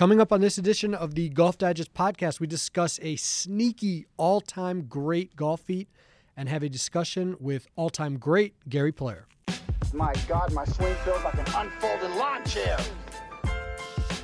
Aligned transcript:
Coming 0.00 0.18
up 0.18 0.32
on 0.32 0.40
this 0.40 0.56
edition 0.56 0.94
of 0.94 1.14
the 1.14 1.28
Golf 1.28 1.58
Digest 1.58 1.92
podcast, 1.92 2.40
we 2.40 2.46
discuss 2.46 2.98
a 3.02 3.16
sneaky 3.16 4.06
all 4.16 4.40
time 4.40 4.86
great 4.88 5.36
golf 5.36 5.60
feat 5.60 5.90
and 6.38 6.48
have 6.48 6.62
a 6.62 6.70
discussion 6.70 7.36
with 7.38 7.66
all 7.76 7.90
time 7.90 8.16
great 8.16 8.54
Gary 8.66 8.92
Player. 8.92 9.26
My 9.92 10.14
God, 10.26 10.54
my 10.54 10.64
swing 10.64 10.94
feels 11.04 11.22
like 11.22 11.34
an 11.34 11.44
unfolding 11.54 12.16
lawn 12.16 12.42
chair. 12.46 12.78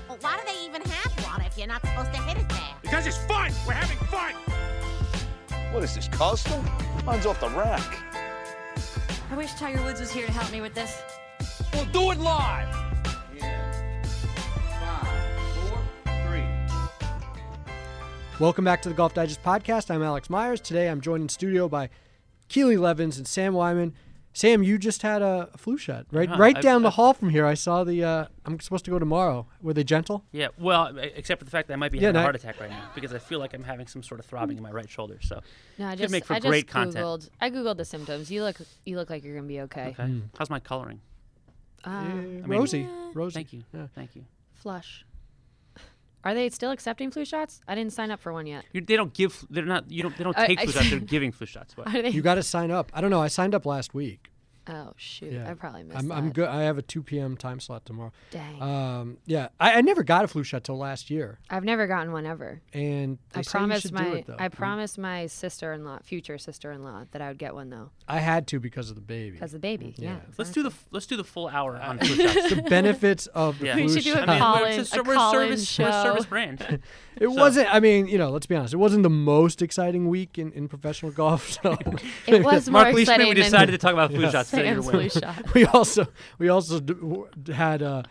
Well, 0.08 0.16
why 0.22 0.38
do 0.38 0.50
they 0.50 0.64
even 0.64 0.80
have 0.80 1.12
one 1.26 1.42
if 1.42 1.58
you're 1.58 1.66
not 1.66 1.84
supposed 1.84 2.10
to 2.14 2.22
hit 2.22 2.38
it 2.38 2.48
there? 2.48 2.74
Because 2.80 3.06
it's 3.06 3.18
fun. 3.26 3.52
We're 3.66 3.74
having 3.74 3.98
fun. 4.08 4.32
What 5.74 5.84
is 5.84 5.94
this, 5.94 6.08
custom? 6.08 6.64
Mine's 7.04 7.26
off 7.26 7.38
the 7.38 7.50
rack. 7.50 7.98
I 9.30 9.36
wish 9.36 9.52
Tiger 9.52 9.82
Woods 9.84 10.00
was 10.00 10.10
here 10.10 10.24
to 10.24 10.32
help 10.32 10.50
me 10.50 10.62
with 10.62 10.72
this. 10.72 11.02
We'll 11.74 11.84
do 11.84 12.12
it 12.12 12.18
live. 12.18 12.85
Welcome 18.38 18.66
back 18.66 18.82
to 18.82 18.90
the 18.90 18.94
Golf 18.94 19.14
Digest 19.14 19.42
podcast. 19.42 19.90
I'm 19.90 20.02
Alex 20.02 20.28
Myers. 20.28 20.60
Today 20.60 20.88
I'm 20.90 21.00
joined 21.00 21.22
in 21.22 21.28
studio 21.30 21.68
by 21.70 21.88
Keely 22.48 22.76
Levins 22.76 23.16
and 23.16 23.26
Sam 23.26 23.54
Weinman. 23.54 23.92
Sam, 24.34 24.62
you 24.62 24.76
just 24.76 25.00
had 25.00 25.22
a, 25.22 25.48
a 25.54 25.56
flu 25.56 25.78
shot, 25.78 26.04
right? 26.12 26.28
Yeah, 26.28 26.36
right 26.36 26.54
I- 26.58 26.60
down 26.60 26.82
the 26.82 26.90
hall 26.90 27.14
from 27.14 27.30
here. 27.30 27.46
I 27.46 27.54
saw 27.54 27.82
the. 27.84 28.04
Uh, 28.04 28.26
I'm 28.44 28.60
supposed 28.60 28.84
to 28.84 28.90
go 28.90 28.98
tomorrow. 28.98 29.46
Were 29.62 29.72
they 29.72 29.84
gentle? 29.84 30.22
Yeah, 30.32 30.48
well, 30.58 30.94
except 30.98 31.38
for 31.38 31.46
the 31.46 31.50
fact 31.50 31.68
that 31.68 31.74
I 31.74 31.76
might 31.76 31.90
be 31.92 31.96
Yeah, 31.98 32.08
having 32.08 32.14
no, 32.14 32.18
a 32.18 32.20
I- 32.20 32.24
heart 32.24 32.36
attack 32.36 32.60
right 32.60 32.68
now 32.68 32.90
because 32.94 33.14
I 33.14 33.18
feel 33.18 33.38
like 33.38 33.54
I'm 33.54 33.64
having 33.64 33.86
some 33.86 34.02
sort 34.02 34.20
of 34.20 34.26
throbbing 34.26 34.58
in 34.58 34.62
my 34.62 34.70
right 34.70 34.90
shoulder. 34.90 35.16
So, 35.22 35.40
No, 35.78 35.86
I 35.86 35.90
Could 35.92 36.00
just 36.00 36.12
make 36.12 36.26
for 36.26 36.34
I 36.34 36.40
great 36.40 36.66
just 36.66 36.72
content. 36.74 37.30
I 37.40 37.48
googled 37.48 37.78
the 37.78 37.86
symptoms. 37.86 38.30
You 38.30 38.44
look 38.44 38.58
you 38.84 38.96
look 38.96 39.08
like 39.08 39.24
you're 39.24 39.36
gonna 39.36 39.48
be 39.48 39.62
okay. 39.62 39.96
okay. 39.98 40.20
How's 40.38 40.50
my 40.50 40.60
coloring? 40.60 41.00
Uh, 41.82 41.90
Yeah, 42.06 42.14
mean- 42.14 42.44
Rosie, 42.46 42.86
Rosie. 43.14 43.32
Thank 43.34 43.54
you. 43.54 43.62
Yeah. 43.72 43.86
Thank 43.94 44.14
you. 44.14 44.26
Flush. 44.52 45.05
Are 46.26 46.34
they 46.34 46.48
still 46.50 46.70
accepting 46.72 47.10
flu 47.10 47.24
shots? 47.24 47.60
I 47.68 47.74
didn't 47.74 47.92
sign 47.92 48.10
up 48.10 48.20
for 48.20 48.32
one 48.32 48.46
yet. 48.46 48.64
you. 48.72 48.80
They 48.80 48.96
don't 48.96 49.12
give. 49.14 49.44
They're 49.48 49.64
not. 49.64 49.90
You 49.90 50.02
don't. 50.02 50.16
They 50.16 50.24
don't 50.24 50.36
I- 50.38 50.46
take 50.48 50.60
I- 50.60 50.64
flu 50.64 50.72
shots. 50.72 50.90
They're 50.90 50.98
giving 51.16 51.32
flu 51.32 51.46
shots. 51.46 51.74
But 51.74 51.88
Are 51.94 52.02
they? 52.02 52.10
You 52.10 52.20
got 52.22 52.34
to 52.34 52.42
sign 52.42 52.70
up. 52.70 52.90
I 52.92 53.00
don't 53.00 53.10
know. 53.10 53.22
I 53.22 53.28
signed 53.28 53.54
up 53.54 53.64
last 53.64 53.94
week. 53.94 54.30
Oh 54.68 54.92
shoot! 54.96 55.32
Yeah. 55.32 55.50
I 55.50 55.54
probably 55.54 55.82
missed 55.82 55.98
I'm, 55.98 56.08
that. 56.08 56.14
I'm 56.14 56.32
good. 56.32 56.48
I 56.48 56.62
have 56.62 56.78
a 56.78 56.82
2 56.82 57.02
p.m. 57.02 57.36
time 57.36 57.60
slot 57.60 57.84
tomorrow. 57.86 58.12
Dang. 58.30 58.62
Um, 58.62 59.18
yeah, 59.26 59.48
I, 59.60 59.74
I 59.74 59.80
never 59.80 60.02
got 60.02 60.24
a 60.24 60.28
flu 60.28 60.42
shot 60.42 60.64
till 60.64 60.78
last 60.78 61.10
year, 61.10 61.38
I've 61.50 61.64
never 61.64 61.86
gotten 61.86 62.12
one 62.12 62.26
ever. 62.26 62.60
and 62.72 63.18
they 63.32 63.40
I 63.40 63.42
say 63.42 63.50
promised 63.50 63.82
should 63.82 63.92
my 63.92 64.04
do 64.04 64.12
it. 64.14 64.26
I 64.38 64.48
hmm. 64.48 64.56
promised 64.56 64.98
my 64.98 65.26
sister-in-law, 65.26 66.00
future 66.04 66.38
sister-in-law, 66.38 67.06
that 67.12 67.22
I 67.22 67.28
would 67.28 67.38
get 67.38 67.54
one 67.54 67.70
though, 67.70 67.90
I 68.08 68.18
had 68.18 68.46
to 68.48 68.60
because 68.60 68.90
of 68.90 68.96
the 68.96 69.02
baby. 69.02 69.32
because 69.32 69.54
of 69.54 69.60
the 69.60 69.66
baby. 69.66 69.94
Hmm. 69.96 70.02
Yeah. 70.02 70.10
Yeah. 70.16 70.20
let's 70.38 70.50
do 70.50 70.62
the. 70.62 70.72
Let's 70.90 71.06
do 71.06 71.16
the 71.16 71.24
full 71.24 71.48
hour 71.48 71.76
uh, 71.76 71.88
on 71.88 71.98
flu 71.98 72.16
shots. 72.16 72.50
the 72.54 72.62
benefits 72.62 73.26
of 73.28 73.58
the 73.58 73.66
Yeah. 73.66 73.74
flu 73.74 73.84
We 73.84 74.00
should 74.00 74.04
do 74.04 74.12
a 74.12 74.14
shot. 74.16 74.28
I 74.28 74.32
mean, 74.32 74.62
we're, 74.62 74.82
a, 74.82 75.00
a 75.00 75.02
we're 75.02 75.14
call-in 75.14 75.58
service. 75.58 75.78
We're 75.78 75.88
a 75.88 76.02
service 76.02 76.26
brand. 76.26 76.82
It 77.18 77.28
wasn't. 77.28 77.74
I 77.74 77.80
mean, 77.80 78.08
you 78.08 78.18
know, 78.18 78.28
let's 78.28 78.46
be 78.46 78.54
honest. 78.54 78.74
It 78.74 78.76
wasn't 78.76 79.02
the 79.02 79.10
most 79.10 79.62
exciting 79.62 80.08
week 80.08 80.38
in, 80.38 80.52
in 80.52 80.68
professional 80.68 81.12
golf. 81.12 81.50
So 81.50 81.76
It 82.26 82.44
was 82.44 82.68
more 82.68 82.82
Mark 82.82 82.94
Leishman, 82.94 83.00
exciting 83.00 83.28
we 83.28 83.34
decided 83.34 83.72
to 83.72 83.78
talk 83.78 83.94
about 83.94 84.10
flu 84.10 84.30
shots 84.30 84.50
today. 84.50 84.55
Sam's 84.56 84.86
You're 84.92 85.10
shot. 85.10 85.42
we 85.54 85.64
also 85.66 86.06
we 86.38 86.48
also 86.48 86.80
d- 86.80 86.94
w- 86.94 87.28
had 87.52 87.82
a, 87.82 88.04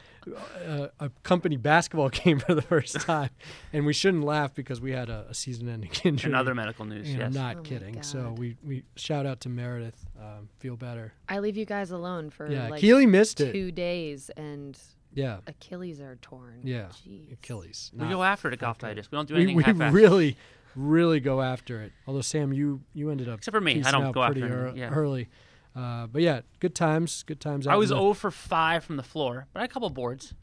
a, 0.65 0.89
a 0.99 1.09
company 1.23 1.57
basketball 1.57 2.09
game 2.23 2.39
for 2.39 2.53
the 2.53 2.61
first 2.61 2.99
time, 3.01 3.29
and 3.73 3.85
we 3.85 3.93
shouldn't 3.93 4.23
laugh 4.23 4.53
because 4.53 4.79
we 4.81 4.91
had 4.91 5.09
a, 5.09 5.25
a 5.29 5.33
season-ending 5.33 5.91
injury. 6.03 6.29
And 6.29 6.35
other 6.35 6.55
medical 6.55 6.85
news. 6.85 7.09
And 7.09 7.23
I'm 7.23 7.33
not 7.33 7.57
Oh 7.57 7.61
kidding. 7.61 8.01
So 8.03 8.33
we 8.37 8.57
we 8.63 8.83
shout 8.95 9.25
out 9.25 9.41
to 9.41 9.49
Meredith. 9.49 10.05
Um, 10.19 10.49
feel 10.59 10.75
better. 10.77 11.13
I 11.29 11.39
leave 11.39 11.57
you 11.57 11.65
guys 11.65 11.91
alone 11.91 12.29
for 12.29 12.49
Yeah, 12.51 12.69
like 12.69 12.81
Keely 12.81 13.05
missed 13.05 13.41
it. 13.41 13.51
two 13.51 13.71
days, 13.71 14.29
and 14.37 14.77
Yeah, 15.13 15.37
Achilles 15.47 15.99
are 16.01 16.17
torn. 16.21 16.61
yeah. 16.63 16.87
Jeez. 17.07 17.31
Achilles. 17.33 17.91
we 17.93 18.07
go 18.07 18.23
after 18.23 18.47
it 18.49 18.53
at 18.53 18.59
Golf 18.59 18.77
Digest. 18.79 19.11
We 19.11 19.17
don't 19.17 19.27
do 19.27 19.35
we, 19.35 19.41
anything 19.41 19.57
we 19.57 19.63
half-assed. 19.63 19.93
really, 19.93 20.37
really 20.75 21.19
go 21.19 21.41
after 21.41 21.81
it. 21.83 21.91
Although 22.07 22.21
Sam, 22.21 22.51
you 22.53 22.81
you 22.93 23.09
ended 23.11 23.29
up 23.29 23.37
Except 23.39 23.53
for 23.55 23.61
me, 23.61 23.73
I 23.73 23.75
piecing 23.75 23.91
don't 23.91 24.11
go 24.11 24.23
after 24.23 24.39
pretty 24.39 24.53
anything, 24.55 24.77
yeah. 24.77 24.89
early. 24.89 25.29
Uh, 25.75 26.07
but 26.07 26.21
yeah, 26.21 26.41
good 26.59 26.73
times, 26.75 27.23
good 27.23 27.39
times. 27.41 27.67
I 27.67 27.75
was 27.75 27.89
the- 27.89 27.95
0 27.97 28.13
for 28.13 28.31
5 28.31 28.83
from 28.83 28.95
the 28.97 29.03
floor, 29.03 29.47
but 29.53 29.59
I 29.59 29.63
had 29.63 29.69
a 29.69 29.73
couple 29.73 29.89
boards. 29.89 30.33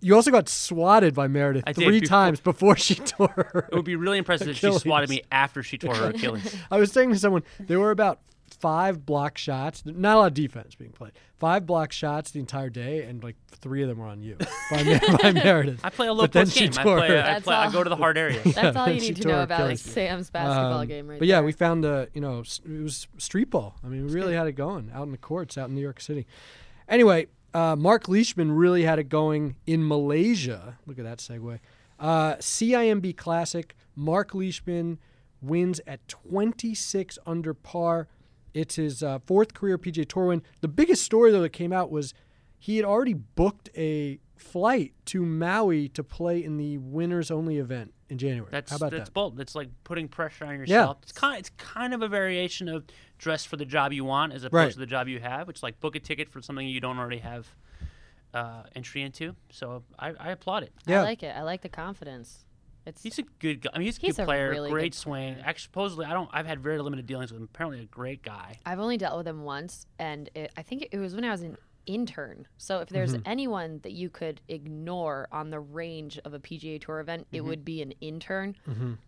You 0.00 0.14
also 0.14 0.30
got 0.30 0.48
swatted 0.48 1.14
by 1.14 1.26
Meredith 1.26 1.64
I 1.66 1.72
three 1.72 2.00
before- 2.00 2.08
times 2.08 2.40
before 2.40 2.76
she 2.76 2.94
tore. 2.96 3.28
Her. 3.28 3.68
It 3.72 3.74
would 3.74 3.84
be 3.84 3.96
really 3.96 4.18
impressive 4.18 4.48
if 4.48 4.56
she 4.58 4.70
swatted 4.78 5.08
me 5.10 5.22
after 5.32 5.62
she 5.62 5.78
tore 5.78 5.94
her 5.94 6.08
Achilles. 6.14 6.54
I 6.70 6.78
was 6.78 6.92
saying 6.92 7.10
to 7.10 7.18
someone 7.18 7.42
there 7.58 7.80
were 7.80 7.90
about 7.90 8.20
five 8.66 9.06
block 9.06 9.38
shots. 9.38 9.84
Not 9.86 10.16
a 10.16 10.18
lot 10.18 10.26
of 10.28 10.34
defense 10.34 10.74
being 10.74 10.90
played. 10.90 11.12
Five 11.38 11.66
block 11.66 11.92
shots 11.92 12.32
the 12.32 12.40
entire 12.40 12.68
day, 12.70 13.02
and 13.04 13.22
like 13.22 13.36
three 13.52 13.82
of 13.82 13.88
them 13.88 13.98
were 13.98 14.06
on 14.06 14.20
you 14.22 14.36
by, 14.70 14.82
Mer- 14.82 15.00
by 15.22 15.32
Meredith. 15.44 15.80
I 15.84 15.90
play 15.90 16.08
a 16.08 16.12
low 16.12 16.24
But 16.24 16.32
post 16.32 16.56
game. 16.56 16.72
I 16.76 16.82
play. 16.82 17.06
I, 17.06 17.08
That's 17.08 17.44
play 17.44 17.54
I 17.54 17.66
all. 17.66 17.70
go 17.72 17.84
to 17.84 17.90
the 17.90 17.94
hard 17.96 18.18
area. 18.18 18.40
That's 18.44 18.76
all 18.76 18.88
you 18.88 19.00
need 19.06 19.16
to 19.16 19.28
know 19.28 19.42
about 19.42 19.60
Achilles. 19.60 19.82
Sam's 19.82 20.30
basketball 20.30 20.80
Um, 20.80 20.86
game, 20.88 21.06
right 21.06 21.18
but 21.20 21.28
yeah, 21.28 21.36
there. 21.36 21.44
we 21.44 21.52
found 21.52 21.84
a 21.84 22.08
you 22.12 22.20
know 22.20 22.38
it 22.40 22.82
was 22.82 23.06
street 23.18 23.50
ball. 23.50 23.76
I 23.84 23.88
mean, 23.88 24.06
we 24.06 24.12
really 24.12 24.34
had 24.34 24.48
it 24.48 24.52
going 24.52 24.90
out 24.92 25.04
in 25.04 25.12
the 25.12 25.18
courts 25.18 25.56
out 25.56 25.68
in 25.68 25.74
New 25.76 25.80
York 25.82 26.00
City. 26.00 26.26
Anyway, 26.88 27.28
uh, 27.54 27.76
Mark 27.76 28.08
Leishman 28.08 28.50
really 28.52 28.82
had 28.82 28.98
it 28.98 29.08
going 29.08 29.54
in 29.66 29.86
Malaysia. 29.86 30.78
Look 30.86 30.98
at 30.98 31.04
that 31.04 31.18
segue. 31.18 31.60
Uh, 32.00 32.34
CIMB 32.36 33.16
Classic. 33.16 33.76
Mark 33.94 34.34
Leishman 34.34 34.98
wins 35.42 35.80
at 35.86 36.06
26 36.08 37.18
under 37.26 37.54
par. 37.54 38.08
It's 38.56 38.76
his 38.76 39.02
uh, 39.02 39.18
fourth 39.26 39.52
career 39.54 39.76
PGA 39.78 40.08
Tour 40.08 40.26
win. 40.26 40.42
The 40.60 40.68
biggest 40.68 41.02
story 41.04 41.30
though 41.30 41.42
that 41.42 41.50
came 41.50 41.72
out 41.72 41.90
was 41.90 42.14
he 42.58 42.76
had 42.76 42.84
already 42.86 43.14
booked 43.14 43.68
a 43.76 44.18
flight 44.36 44.94
to 45.06 45.24
Maui 45.24 45.88
to 45.90 46.02
play 46.02 46.42
in 46.42 46.56
the 46.56 46.78
winners 46.78 47.30
only 47.30 47.58
event 47.58 47.92
in 48.08 48.18
January. 48.18 48.48
That's 48.50 48.70
How 48.70 48.76
about 48.76 48.92
that's 48.92 49.08
that? 49.10 49.14
bold. 49.14 49.38
It's 49.40 49.54
like 49.54 49.68
putting 49.84 50.08
pressure 50.08 50.46
on 50.46 50.54
yourself. 50.58 50.96
Yeah. 50.98 51.02
It's 51.02 51.12
kind 51.12 51.38
it's 51.38 51.50
kind 51.58 51.92
of 51.92 52.00
a 52.02 52.08
variation 52.08 52.68
of 52.68 52.84
dress 53.18 53.44
for 53.44 53.56
the 53.56 53.64
job 53.66 53.92
you 53.92 54.04
want 54.04 54.32
as 54.32 54.42
opposed 54.44 54.54
Right. 54.54 54.72
to 54.72 54.78
the 54.78 54.86
job 54.86 55.06
you 55.08 55.20
have. 55.20 55.48
It's 55.50 55.62
like 55.62 55.78
book 55.80 55.94
a 55.96 56.00
ticket 56.00 56.28
for 56.30 56.40
something 56.40 56.66
you 56.66 56.80
don't 56.80 56.98
already 56.98 57.18
have 57.18 57.46
uh, 58.32 58.62
entry 58.74 59.02
into. 59.02 59.34
So 59.50 59.82
I, 59.98 60.12
I 60.18 60.30
applaud 60.30 60.62
it. 60.62 60.72
Yeah. 60.86 61.00
I 61.00 61.04
like 61.04 61.22
it. 61.22 61.34
I 61.36 61.42
like 61.42 61.60
the 61.62 61.68
confidence. 61.68 62.45
It's 62.86 63.02
He's 63.02 63.18
a 63.18 63.24
good 63.40 63.62
guy. 63.62 63.70
I 63.74 63.78
mean, 63.78 63.86
he's 63.86 63.98
a 63.98 64.00
He's 64.00 64.16
good 64.16 64.22
a 64.22 64.26
player, 64.26 64.50
really 64.50 64.70
great 64.70 64.92
good 64.92 64.94
swing. 64.94 65.34
player. 65.34 65.44
Actually, 65.46 65.62
supposedly, 65.62 66.06
I 66.06 66.12
don't. 66.12 66.30
I've 66.32 66.46
had 66.46 66.60
very 66.60 66.78
limited 66.80 67.06
dealings 67.06 67.32
with 67.32 67.40
him. 67.40 67.48
Apparently, 67.52 67.80
a 67.82 67.86
great 67.86 68.22
guy. 68.22 68.58
I've 68.64 68.78
only 68.80 68.96
dealt 68.96 69.16
with 69.18 69.26
him 69.26 69.42
once, 69.42 69.86
and 69.98 70.30
it, 70.34 70.52
I 70.56 70.62
think 70.62 70.88
it 70.92 70.98
was 70.98 71.14
when 71.14 71.24
I 71.24 71.30
was 71.30 71.42
an 71.42 71.56
intern. 71.86 72.46
So 72.58 72.80
if 72.80 72.88
there's 72.88 73.12
Mm-hmm. 73.14 73.22
anyone 73.28 73.80
that 73.82 73.92
you 73.92 74.08
could 74.10 74.40
ignore 74.48 75.28
on 75.32 75.50
the 75.50 75.60
range 75.60 76.18
of 76.24 76.34
a 76.34 76.38
PGA 76.38 76.80
Tour 76.80 77.00
event, 77.00 77.26
it 77.32 77.38
Mm-hmm. 77.38 77.48
would 77.48 77.64
be 77.64 77.82
an 77.82 77.92
intern. 78.00 78.56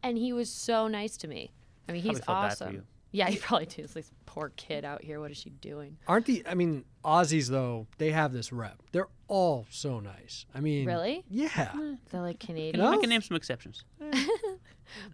And 0.03 0.19
he 0.19 0.33
was 0.33 0.51
so 0.51 0.87
nice 0.89 1.17
to 1.19 1.29
me. 1.29 1.51
I 1.89 1.93
mean, 1.93 2.03
he's 2.03 2.21
Probably 2.21 2.49
bad 2.49 2.59
for 2.59 2.65
awesome. 2.65 2.87
You. 3.19 3.25
Yeah, 3.25 3.31
he 3.31 3.39
probably 3.39 3.67
did. 3.67 3.81
It's 3.85 3.97
like 3.97 4.07
poor 4.27 4.53
kid 4.57 4.85
out 4.85 5.03
here. 5.03 5.21
What 5.21 5.31
is 5.31 5.37
she 5.37 5.51
doing? 5.51 5.97
Aren't 6.07 6.27
the? 6.27 6.43
I 6.47 6.55
mean, 6.55 6.85
Aussies 7.05 7.49
though 7.49 7.87
they 7.99 8.11
have 8.13 8.33
this 8.33 8.53
rep. 8.53 8.83
They're 8.93 9.09
all 9.29 9.67
so 9.71 10.01
nice. 10.01 10.47
I 10.55 10.61
mean, 10.61 10.87
Really? 10.87 11.25
Yeah. 11.29 11.73
They're 12.11 12.23
like 12.23 12.39
I 12.43 12.47
Canadian. 12.47 12.85
can, 12.85 12.95
I 12.95 12.97
can 12.99 13.11
name 13.11 13.23
some 13.23 13.37
exceptions. 13.37 13.85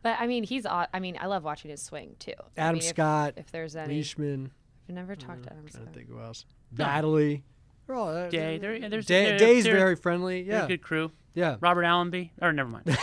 But 0.04 0.19
I 0.20 0.28
mean, 0.28 0.44
he's. 0.44 0.66
aw- 0.66 0.87
I 0.94 1.00
mean, 1.00 1.19
I 1.20 1.26
love 1.26 1.42
watching 1.42 1.69
his 1.72 1.82
swing 1.82 2.15
too. 2.20 2.32
I 2.56 2.60
Adam 2.60 2.75
mean, 2.75 2.82
if- 2.84 2.88
Scott, 2.91 3.34
If, 3.37 3.50
there's 3.50 3.75
any, 3.75 3.97
Leishman. 3.97 4.53
I've 4.88 4.94
never 4.94 5.16
talked 5.16 5.42
to 5.42 5.53
Adam 5.53 5.69
Scott. 5.69 5.82
Trying 5.82 5.84
Scott. 5.86 5.92
to 5.94 5.98
think 5.98 6.10
who 6.10 6.21
else. 6.21 6.44
Baddeley. 6.72 7.42
They're 7.88 7.97
all, 7.97 8.09
uh, 8.09 8.28
Day, 8.28 8.59
they're, 8.59 8.88
there's 8.88 9.06
Day, 9.06 9.25
they're- 9.31 9.38
Day's 9.38 9.65
they're- 9.65 9.76
very 9.76 9.97
friendly. 9.97 10.44
they're 10.44 10.59
Yeah. 10.59 10.65
a 10.66 10.69
good 10.69 10.81
crew. 10.82 11.10
Yeah. 11.34 11.56
Robert 11.60 11.82
Allenby, 11.82 12.31
or 12.41 12.53
never 12.53 12.71
mind. 12.71 12.84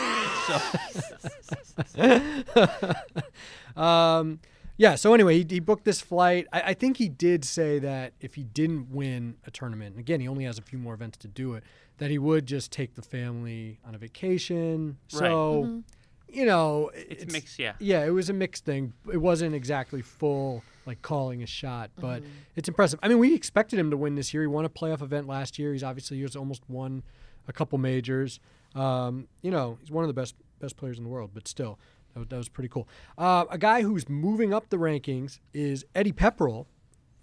Um, 3.75 4.39
yeah. 4.81 4.96
So 4.96 5.14
anyway, 5.14 5.38
he, 5.38 5.46
he 5.47 5.59
booked 5.59 5.86
this 5.86 6.02
flight. 6.02 6.47
I, 6.52 6.62
I 6.62 6.74
think 6.74 6.97
he 6.97 7.08
did 7.08 7.46
say 7.46 7.78
that 7.78 8.14
if 8.19 8.34
he 8.34 8.44
didn't 8.44 8.90
win 8.90 9.36
a 9.46 9.52
tournament, 9.52 9.92
and 9.92 10.00
again, 10.00 10.19
he 10.19 10.28
only 10.28 10.44
has 10.46 10.58
a 10.58 10.64
few 10.64 10.80
more 10.80 10.96
events 10.96 11.19
to 11.19 11.28
do 11.28 11.53
it, 11.53 11.64
that 12.00 12.09
he 12.09 12.18
would 12.18 12.47
just 12.47 12.72
take 12.72 12.96
the 12.96 13.03
family 13.03 13.80
on 13.86 13.94
a 13.94 14.00
vacation. 14.00 14.97
Right. 15.14 15.19
So, 15.19 15.83
you 16.28 16.45
know, 16.45 16.89
it's, 16.95 17.31
mixed. 17.31 17.60
Yeah. 17.60 17.74
Yeah, 17.78 18.04
it 18.06 18.10
was 18.10 18.31
a 18.31 18.33
mixed 18.33 18.66
thing. 18.66 18.94
It 19.13 19.18
wasn't 19.18 19.54
exactly 19.54 20.01
full 20.01 20.63
like 20.88 21.04
calling 21.04 21.44
a 21.44 21.45
shot, 21.45 21.92
but 22.00 22.24
it's 22.56 22.68
impressive. 22.68 23.00
I 23.04 23.07
mean, 23.07 23.19
we 23.19 23.36
expected 23.36 23.78
him 23.78 23.92
to 23.92 23.98
win 23.98 24.16
this 24.16 24.33
year. 24.33 24.42
He 24.42 24.48
won 24.48 24.66
a 24.66 24.69
playoff 24.69 25.04
event 25.04 25.28
last 25.28 25.60
year. 25.60 25.74
He's 25.74 25.83
obviously 25.83 26.19
he's 26.19 26.36
almost 26.36 26.63
won 26.68 27.04
a 27.48 27.54
couple 27.54 27.78
majors. 27.78 28.39
Um, 28.74 29.28
you 29.44 29.51
know, 29.51 29.78
he's 29.80 29.92
one 29.92 30.04
of 30.04 30.07
the 30.07 30.19
best 30.19 30.33
best 30.60 30.75
players 30.75 30.98
in 30.98 31.04
the 31.04 31.10
world, 31.10 31.31
but 31.36 31.48
still, 31.48 31.78
that 32.13 32.19
was, 32.19 32.28
that 32.30 32.38
was 32.38 32.50
pretty 32.50 32.69
cool. 32.69 32.88
Uh, 33.18 33.46
a 33.50 33.58
guy 33.58 33.81
who's 33.81 34.08
moving 34.10 34.54
up 34.54 34.69
the 34.69 34.78
rankings 34.78 35.40
is 35.54 35.86
Eddie 35.96 36.12
Pepperell, 36.12 36.66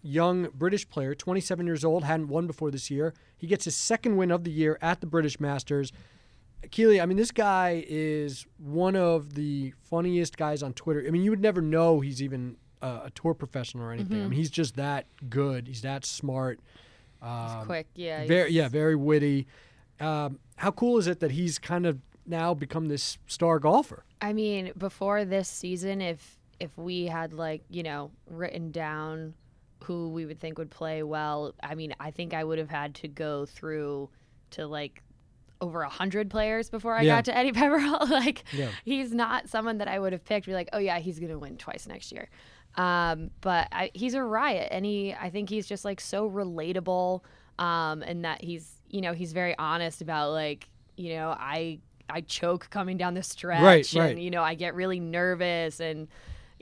young 0.02 0.49
British 0.55 0.88
player, 0.88 1.14
27 1.14 1.67
years 1.67 1.85
old, 1.85 2.05
hadn't 2.05 2.29
won 2.29 2.46
before 2.46 2.70
this 2.70 2.90
year. 2.90 3.14
He 3.37 3.46
gets 3.46 3.64
his 3.64 3.76
second 3.76 4.17
win 4.17 4.31
of 4.31 4.44
the 4.44 4.50
year 4.50 4.79
at 4.81 5.00
the 5.00 5.06
British 5.06 5.38
Masters. 5.40 5.93
Keely, 6.70 7.00
I 7.00 7.06
mean, 7.06 7.17
this 7.17 7.31
guy 7.31 7.85
is 7.88 8.46
one 8.58 8.96
of 8.96 9.35
the 9.35 9.75
funniest 9.82 10.37
guys 10.37 10.62
on 10.62 10.73
Twitter. 10.73 11.05
I 11.06 11.11
mean, 11.11 11.23
you 11.23 11.31
would 11.31 11.41
never 11.41 11.61
know 11.61 12.00
he's 12.00 12.20
even 12.23 12.56
uh, 12.82 13.02
a 13.05 13.11
tour 13.11 13.34
professional 13.34 13.84
or 13.84 13.93
anything. 13.93 14.19
I 14.19 14.29
mean, 14.29 14.32
he's 14.32 14.50
just 14.50 14.75
that 14.76 15.06
good. 15.29 15.69
He's 15.69 15.82
that 15.82 16.05
smart. 16.05 16.58
Um, 17.23 17.67
Quick, 17.67 17.87
yeah. 17.94 18.26
very, 18.26 18.50
he's- 18.50 18.52
yeah, 18.52 18.69
very 18.69 18.96
witty. 18.96 19.46
Um, 20.00 20.38
how 20.56 20.70
cool 20.70 20.99
is 20.99 21.06
it 21.08 21.20
that 21.20 21.32
he's 21.32 21.58
kind 21.58 21.87
of 21.87 21.99
now 22.28 22.54
become 22.54 22.86
this 22.88 23.19
star 23.26 23.58
golfer. 23.58 24.04
I 24.20 24.32
mean, 24.32 24.72
before 24.76 25.25
this 25.25 25.48
season, 25.48 26.00
if 26.00 26.38
if 26.60 26.76
we 26.76 27.06
had 27.06 27.32
like 27.32 27.62
you 27.70 27.82
know 27.82 28.10
written 28.28 28.70
down 28.70 29.34
who 29.84 30.08
we 30.10 30.26
would 30.26 30.40
think 30.40 30.58
would 30.58 30.70
play 30.70 31.02
well, 31.02 31.54
I 31.62 31.75
mean, 31.75 31.94
I 32.00 32.10
think 32.10 32.34
I 32.34 32.42
would 32.44 32.58
have 32.58 32.70
had 32.70 32.94
to 32.96 33.08
go 33.08 33.46
through 33.46 34.10
to 34.50 34.66
like 34.66 35.02
over 35.60 35.82
a 35.82 35.88
hundred 35.88 36.30
players 36.30 36.69
before 36.70 36.94
I 36.96 37.02
Yeah. 37.02 37.16
got 37.16 37.25
to 37.26 37.36
Eddie 37.36 37.52
Pepperell. 37.52 38.08
like, 38.10 38.44
Yeah. 38.52 38.70
he's 38.84 39.12
not 39.12 39.48
someone 39.48 39.78
that 39.78 39.88
I 39.88 39.98
would 39.98 40.12
have 40.12 40.24
picked. 40.24 40.46
Be 40.46 40.52
like, 40.52 40.69
oh 40.72 40.78
yeah, 40.78 40.98
he's 40.98 41.19
gonna 41.20 41.38
win 41.38 41.56
twice 41.56 41.86
next 41.86 42.12
year. 42.12 42.28
Um, 42.76 43.31
but 43.40 43.66
I, 43.72 43.90
he's 43.94 44.14
a 44.14 44.22
riot, 44.22 44.69
and 44.70 44.84
he, 44.84 45.14
I 45.14 45.31
think 45.31 45.48
he's 45.48 45.66
just 45.66 45.84
like 45.84 46.00
so 46.00 46.31
relatable, 46.31 47.22
um, 47.58 48.02
and 48.02 48.24
that 48.24 48.42
he's, 48.44 48.81
you 48.88 49.00
know, 49.00 49.12
he's 49.14 49.32
very 49.32 49.56
honest 49.58 50.00
about 50.02 50.31
like, 50.32 50.69
you 50.96 51.14
know, 51.14 51.31
I, 51.38 51.81
I 52.08 52.20
choke 52.22 52.69
coming 52.70 52.96
down 52.96 53.14
the 53.14 53.22
stretch, 53.22 53.62
Right, 53.62 53.93
and 53.94 54.02
right. 54.02 54.19
you 54.19 54.31
know, 54.31 54.43
I 54.43 54.55
get 54.55 54.75
really 54.75 55.00
nervous, 55.00 55.81
and 55.81 56.08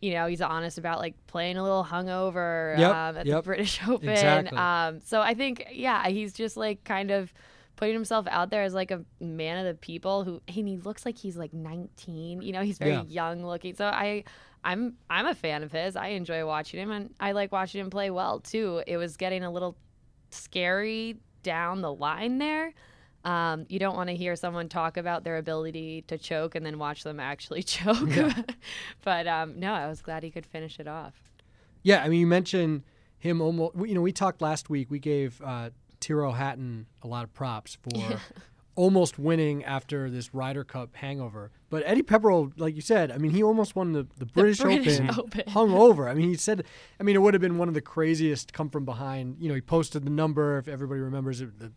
you 0.03 0.13
know, 0.13 0.27
he's 0.27 0.43
honest 0.43 0.77
about 0.79 0.99
like 0.99 1.15
playing 1.27 1.57
a 1.57 1.63
little 1.63 1.85
hungover 1.85 2.79
Yep, 2.79 2.91
um, 2.95 3.17
at 3.17 3.27
yep, 3.27 3.37
the 3.39 3.43
British 3.43 3.81
Open. 3.89 4.09
exactly. 4.11 4.57
Um, 4.59 5.01
so 5.01 5.21
I 5.23 5.33
think, 5.35 5.67
yeah, 5.73 6.07
he's 6.09 6.33
just 6.35 6.57
like 6.57 6.85
kind 6.85 7.11
of 7.11 7.33
putting 7.77 7.95
himself 7.95 8.27
out 8.31 8.51
there 8.51 8.63
as 8.63 8.75
like 8.75 8.91
a 8.91 9.05
man 9.21 9.59
of 9.59 9.65
the 9.67 9.79
people 9.81 10.25
who 10.25 10.41
and 10.49 10.67
he 10.69 10.77
looks 10.79 11.05
like 11.05 11.19
he's 11.19 11.37
like 11.37 11.53
19 11.53 12.41
you 12.41 12.51
know 12.51 12.63
he's 12.63 12.79
very 12.79 12.93
Yeah. 12.93 13.03
young 13.07 13.45
looking 13.45 13.75
so 13.75 13.85
i 13.85 14.25
i'm 14.65 14.95
i'm 15.11 15.27
a 15.27 15.35
fan 15.35 15.63
of 15.63 15.73
his 15.73 15.95
i 15.95 16.07
enjoy 16.09 16.47
watching 16.47 16.81
him 16.81 16.91
and 16.91 17.13
i 17.21 17.33
like 17.33 17.53
watching 17.53 17.83
him 17.83 17.91
play 17.91 18.09
well 18.09 18.41
too 18.41 18.83
it 18.87 18.97
was 18.97 19.19
getting 19.19 19.45
a 19.45 19.51
little 19.51 19.77
scary 20.31 21.17
down 21.43 21.81
the 21.83 21.93
line 21.93 22.39
there 22.39 22.73
um, 23.27 23.67
you 23.69 23.79
don't 23.79 23.97
want 23.97 24.09
to 24.09 24.17
hear 24.17 24.37
someone 24.37 24.69
talk 24.69 24.97
about 24.97 25.25
their 25.25 25.37
ability 25.37 26.03
to 26.09 26.17
choke 26.17 26.55
and 26.55 26.65
then 26.65 26.79
watch 26.79 27.03
them 27.03 27.21
actually 27.21 27.63
choke 27.77 28.09
but 29.05 29.27
um, 29.27 29.59
no 29.61 29.73
i 29.75 29.87
was 29.89 30.01
glad 30.01 30.23
he 30.23 30.31
could 30.31 30.47
finish 30.47 30.79
it 30.81 30.89
off 30.89 31.15
Yeah, 31.83 32.03
I 32.03 32.09
mean, 32.09 32.21
you 32.21 32.27
mentioned 32.27 32.83
him 33.19 33.41
almost. 33.41 33.77
You 33.77 33.95
know, 33.95 34.01
we 34.01 34.13
talked 34.13 34.41
last 34.43 34.69
week. 34.71 34.91
We 34.91 34.99
gave 34.99 35.41
uh, 35.45 35.71
Tyrrell 36.01 36.33
Hatton 36.33 36.87
a 37.03 37.07
lot 37.07 37.23
of 37.25 37.33
props 37.33 37.79
for 37.81 38.21
almost 38.75 39.19
winning 39.19 39.65
after 39.65 40.11
this 40.11 40.35
Ryder 40.35 40.65
Cup 40.65 40.97
hangover. 40.97 41.51
But 41.71 41.83
Eddie 41.87 42.03
Pepperell, 42.03 42.53
like 42.57 42.75
you 42.75 42.81
said, 42.83 43.11
I 43.13 43.19
mean, 43.19 43.31
he 43.31 43.43
almost 43.43 43.75
won 43.77 43.93
the, 43.93 44.07
the 44.19 44.27
British, 44.27 44.59
British 44.59 45.01
Open, 45.01 45.19
Open. 45.19 45.43
hungover. 45.53 46.11
I 46.11 46.15
mean, 46.15 46.29
he 46.29 46.35
said, 46.37 46.65
I 47.01 47.03
mean, 47.05 47.15
it 47.17 47.21
would 47.21 47.35
have 47.35 47.41
been 47.41 47.57
one 47.59 47.69
of 47.69 47.75
the 47.75 47.81
craziest 47.81 48.53
come 48.53 48.69
from 48.69 48.85
behind. 48.85 49.37
You 49.41 49.49
know, 49.49 49.55
he 49.55 49.61
posted 49.61 50.05
the 50.05 50.11
number. 50.11 50.59
If 50.59 50.67
everybody 50.69 51.01
remembers 51.01 51.41
it, 51.41 51.59
the, 51.59 51.73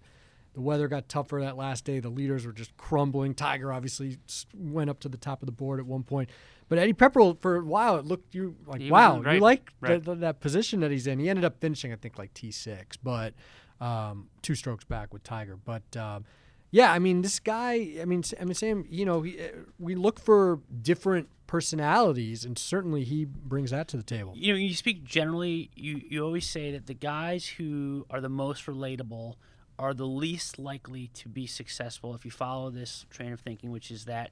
the 0.60 0.64
weather 0.66 0.90
got 0.90 1.08
tougher 1.08 1.40
that 1.40 1.56
last 1.56 1.86
day. 1.86 2.02
The 2.02 2.10
leaders 2.10 2.46
were 2.46 2.52
just 2.52 2.76
crumbling. 2.76 3.34
Tiger 3.34 3.72
obviously 3.72 4.18
went 4.54 4.90
up 4.90 5.00
to 5.00 5.08
the 5.10 5.16
top 5.18 5.42
of 5.42 5.46
the 5.46 5.54
board 5.54 5.80
at 5.80 5.86
one 5.86 6.04
point. 6.04 6.30
But 6.68 6.78
Eddie 6.80 6.94
Pepperell, 6.94 7.40
for 7.40 7.56
a 7.56 7.64
while, 7.64 7.96
it 7.96 8.06
looked 8.06 8.36
you 8.36 8.56
like, 8.66 8.82
He 8.82 8.92
wow, 8.92 9.20
doing 9.20 9.36
you 9.36 9.42
like 9.42 9.72
Right. 9.80 10.04
the, 10.04 10.16
the, 10.16 10.20
that 10.20 10.42
position 10.42 10.82
that 10.82 10.92
he's 10.92 11.08
in. 11.08 11.18
He 11.18 11.30
ended 11.30 11.46
up 11.46 11.62
finishing, 11.62 11.94
I 11.94 11.96
think, 11.96 12.18
like 12.20 12.34
T6, 12.34 12.98
but 13.02 13.34
um, 13.80 14.28
two 14.42 14.54
strokes 14.54 14.84
back 14.84 15.14
with 15.14 15.24
Tiger. 15.24 15.56
But 15.56 15.96
um, 15.96 16.26
yeah, 16.72 16.92
I 16.92 17.00
mean, 17.00 17.22
this 17.22 17.40
guy, 17.40 17.94
I 18.02 18.06
mean, 18.06 18.24
I 18.40 18.44
mean, 18.44 18.54
Sam, 18.54 18.86
you 18.90 19.06
know, 19.06 19.22
he, 19.22 19.40
uh, 19.40 19.48
we 19.80 19.96
look 19.96 20.20
for 20.20 20.60
different 20.82 21.30
personalities, 21.48 22.46
and 22.46 22.58
certainly 22.58 23.04
he 23.04 23.26
brings 23.26 23.72
that 23.72 23.88
to 23.88 23.98
the 23.98 24.04
table. 24.04 24.34
you 24.36 24.54
know, 24.54 24.60
you 24.60 24.76
speak 24.76 25.04
generally. 25.04 25.72
You 25.76 26.02
you 26.10 26.24
always 26.24 26.46
say 26.48 26.72
that 26.72 26.86
the 26.88 26.94
guys 26.94 27.48
who 27.48 28.06
are 28.12 28.22
the 28.22 28.30
most 28.30 28.66
relatable 28.68 29.36
are 29.80 29.94
the 29.94 30.06
least 30.06 30.60
likely 30.60 31.08
to 31.16 31.30
be 31.30 31.48
successful 31.48 32.14
if 32.14 32.26
you 32.26 32.32
follow 32.32 32.70
this 32.70 33.06
train 33.10 33.32
of 33.34 33.40
thinking, 33.40 33.72
which 33.72 33.90
is 33.90 34.06
that 34.06 34.32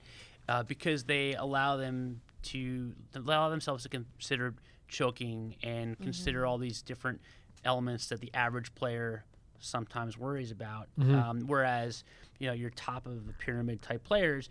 uh, 0.50 0.62
because 0.64 1.06
they 1.06 1.34
allow 1.36 1.78
them 1.78 2.22
to 2.44 2.94
allow 3.16 3.50
themselves 3.50 3.84
to 3.84 3.90
consider 3.90 4.54
choking 4.88 5.56
and 5.64 5.98
consider 6.04 6.46
all 6.46 6.58
these 6.58 6.82
different 6.82 7.22
elements 7.66 8.08
that 8.10 8.20
the 8.22 8.32
average 8.34 8.76
player 8.76 9.24
sometimes 9.60 10.18
worries 10.18 10.52
about. 10.52 10.88
Um, 11.30 11.42
whereas 11.48 12.04
you 12.40 12.48
know 12.48 12.54
your 12.54 12.70
top 12.70 13.06
of 13.08 13.26
the 13.26 13.34
pyramid 13.34 13.82
type 13.82 14.04
players 14.04 14.50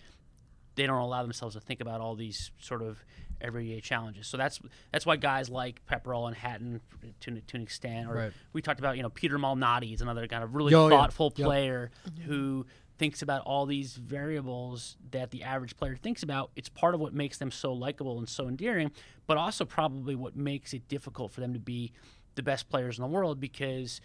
they 0.75 0.87
don't 0.87 1.01
allow 1.01 1.23
themselves 1.23 1.55
to 1.55 1.61
think 1.61 1.81
about 1.81 2.01
all 2.03 2.15
these 2.15 2.51
sort 2.61 2.83
of 2.83 3.03
everyday 3.41 3.81
challenges. 3.81 4.27
So 4.27 4.37
that's 4.37 4.61
that's 4.93 5.05
why 5.06 5.17
guys 5.17 5.49
like 5.50 5.81
Pepperell 5.87 6.27
and 6.29 6.37
Hatton 6.37 6.81
to, 7.21 7.41
to 7.41 7.56
an 7.56 7.62
extent, 7.62 8.09
or 8.09 8.15
Right. 8.15 8.33
we 8.53 8.62
talked 8.62 8.81
about 8.81 8.97
you 8.97 9.03
know 9.03 9.11
Peter 9.11 9.38
Malnati 9.38 9.93
is 9.94 10.00
another 10.00 10.27
kind 10.27 10.43
of 10.44 10.55
really 10.55 10.75
Oh, 10.75 10.88
yeah. 10.88 10.97
thoughtful 10.97 11.33
Yep. 11.37 11.47
player 11.47 11.91
who 12.27 12.67
thinks 12.99 13.21
about 13.23 13.43
all 13.43 13.67
these 13.67 13.94
variables 13.97 14.97
that 15.11 15.31
the 15.31 15.43
average 15.43 15.77
player 15.77 15.97
thinks 15.97 16.23
about. 16.23 16.50
It's 16.56 16.69
part 16.69 16.94
of 16.94 17.00
what 17.00 17.12
makes 17.12 17.38
them 17.38 17.50
so 17.50 17.73
likable 17.73 18.19
and 18.19 18.29
so 18.29 18.49
endearing, 18.49 18.91
but 19.27 19.37
also 19.37 19.65
probably 19.65 20.15
what 20.15 20.35
makes 20.37 20.73
it 20.73 20.88
difficult 20.88 21.31
for 21.33 21.41
them 21.41 21.53
to 21.53 21.59
be 21.61 21.93
the 22.37 22.43
best 22.43 22.69
players 22.69 22.99
in 22.99 23.03
the 23.03 23.09
world 23.09 23.41
because. 23.41 24.00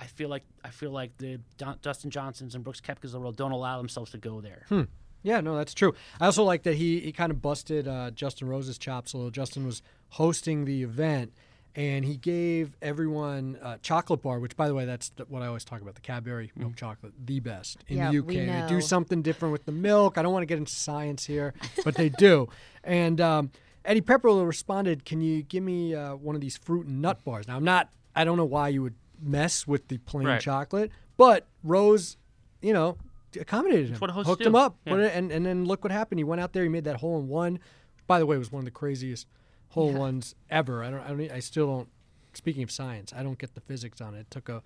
I 0.00 0.06
feel 0.06 0.28
like 0.28 0.44
I 0.62 0.70
feel 0.70 0.92
like 0.92 1.16
the 1.18 1.40
Don- 1.56 1.78
Dustin 1.82 2.10
Johnsons 2.10 2.54
and 2.54 2.62
Brooks 2.62 2.80
Koepkas 2.80 3.06
of 3.06 3.10
the 3.10 3.18
world 3.18 3.36
don't 3.36 3.50
allow 3.50 3.78
themselves 3.78 4.12
to 4.12 4.18
go 4.18 4.40
there. 4.40 4.64
Hmm. 4.68 4.82
Yeah, 5.22 5.40
no, 5.40 5.56
that's 5.56 5.74
true. 5.74 5.94
I 6.20 6.26
also 6.26 6.44
like 6.44 6.62
that 6.62 6.74
he, 6.76 7.00
he 7.00 7.12
kind 7.12 7.30
of 7.30 7.42
busted 7.42 7.88
uh, 7.88 8.10
Justin 8.12 8.48
Rose's 8.48 8.78
chops. 8.78 9.12
So 9.12 9.30
Justin 9.30 9.66
was 9.66 9.82
hosting 10.10 10.64
the 10.64 10.82
event, 10.82 11.32
and 11.74 12.04
he 12.04 12.16
gave 12.16 12.76
everyone 12.80 13.58
a 13.62 13.78
chocolate 13.78 14.22
bar. 14.22 14.38
Which, 14.38 14.56
by 14.56 14.68
the 14.68 14.74
way, 14.74 14.84
that's 14.84 15.10
th- 15.10 15.28
what 15.28 15.42
I 15.42 15.46
always 15.48 15.64
talk 15.64 15.80
about: 15.80 15.96
the 15.96 16.00
Cadbury 16.00 16.52
milk 16.56 16.76
chocolate, 16.76 17.12
the 17.24 17.40
best 17.40 17.84
in 17.88 17.98
Yeah, 17.98 18.10
the 18.12 18.18
UK. 18.18 18.26
we 18.26 18.34
They 18.46 18.64
do 18.68 18.80
something 18.80 19.22
different 19.22 19.52
with 19.52 19.64
the 19.66 19.72
milk. 19.72 20.18
I 20.18 20.22
don't 20.22 20.32
want 20.32 20.42
to 20.42 20.46
get 20.46 20.58
into 20.58 20.72
science 20.72 21.26
here, 21.26 21.52
but 21.84 21.96
they 21.96 22.08
do. 22.08 22.48
And 22.84 23.20
um, 23.20 23.50
Eddie 23.84 24.00
Pepperell 24.00 24.46
responded, 24.46 25.04
"Can 25.04 25.20
you 25.20 25.42
give 25.42 25.62
me 25.64 25.94
uh, 25.94 26.14
one 26.14 26.34
of 26.36 26.40
these 26.40 26.56
fruit 26.56 26.86
and 26.86 27.02
nut 27.02 27.24
bars?" 27.24 27.48
Now, 27.48 27.56
I'm 27.56 27.64
not. 27.64 27.90
I 28.14 28.24
don't 28.24 28.36
know 28.36 28.44
why 28.44 28.68
you 28.68 28.82
would 28.82 28.94
mess 29.20 29.66
with 29.66 29.88
the 29.88 29.98
plain 29.98 30.26
Right. 30.26 30.40
chocolate, 30.40 30.90
but 31.16 31.46
Rose, 31.64 32.16
you 32.62 32.72
know. 32.72 32.98
Accommodated 33.38 33.90
him, 33.90 33.96
what 33.98 34.10
hosts 34.10 34.28
hooked 34.28 34.42
do. 34.42 34.48
him 34.48 34.54
up, 34.54 34.76
Yeah. 34.86 34.96
it- 34.96 35.12
and 35.14 35.30
and 35.32 35.44
then 35.44 35.64
look 35.64 35.84
what 35.84 35.90
happened. 35.92 36.18
He 36.18 36.24
went 36.24 36.40
out 36.40 36.52
there, 36.52 36.62
he 36.62 36.68
made 36.68 36.84
that 36.84 36.96
hole 36.96 37.18
in 37.20 37.28
one. 37.28 37.58
By 38.06 38.18
the 38.18 38.26
way, 38.26 38.36
it 38.36 38.38
was 38.38 38.50
one 38.50 38.60
of 38.60 38.64
the 38.64 38.70
craziest 38.70 39.26
hole 39.70 39.90
in 39.90 39.98
ones 39.98 40.34
ever. 40.48 40.82
I 40.82 40.90
don't, 40.90 41.00
I 41.00 41.08
don't, 41.08 41.30
I 41.32 41.40
still 41.40 41.66
don't. 41.66 41.88
Speaking 42.32 42.62
of 42.62 42.70
science, 42.70 43.12
I 43.14 43.22
don't 43.22 43.38
get 43.38 43.54
the 43.54 43.60
physics 43.60 44.00
on 44.00 44.14
it. 44.14 44.20
It 44.20 44.30
took 44.30 44.48
a 44.48 44.62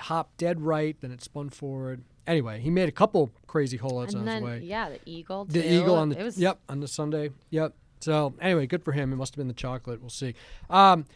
hop 0.00 0.36
dead 0.36 0.60
right, 0.60 0.96
then 1.00 1.12
it 1.12 1.22
spun 1.22 1.48
forward. 1.50 2.02
Anyway, 2.26 2.60
he 2.60 2.70
made 2.70 2.88
a 2.88 2.92
couple 2.92 3.30
crazy 3.46 3.76
hole 3.76 4.00
outs 4.00 4.14
on 4.14 4.26
and 4.26 4.30
his 4.30 4.42
way. 4.44 4.60
yeah 4.66 4.88
the 4.90 4.98
eagle 5.06 5.44
The 5.44 5.62
too. 5.62 5.68
eagle 5.68 5.94
on 5.94 6.08
the 6.10 6.18
it 6.20 6.24
was 6.24 6.38
yep 6.38 6.58
on 6.68 6.80
the 6.80 6.88
Sunday. 6.88 7.30
Yep. 7.50 7.74
So 8.00 8.34
anyway, 8.40 8.66
good 8.66 8.82
for 8.84 8.92
him. 8.92 9.12
It 9.12 9.16
must 9.16 9.34
have 9.34 9.38
been 9.38 9.48
the 9.48 9.54
chocolate. 9.54 10.00
We'll 10.00 10.10
see. 10.10 10.34
Um, 10.68 11.06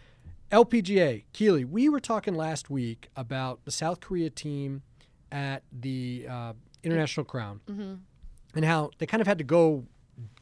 LPGA 0.50 1.24
Keely. 1.32 1.64
We 1.64 1.88
were 1.88 2.00
talking 2.00 2.34
last 2.34 2.70
week 2.70 3.08
about 3.16 3.64
the 3.64 3.70
South 3.70 4.00
Korea 4.00 4.30
team 4.30 4.82
at 5.30 5.62
the 5.72 6.26
uh, 6.28 6.52
International 6.82 7.24
Crown 7.24 7.60
Mm-hmm. 7.68 7.94
and 8.54 8.64
how 8.64 8.90
they 8.98 9.06
kind 9.06 9.20
of 9.20 9.26
had 9.26 9.38
to 9.38 9.44
go 9.44 9.84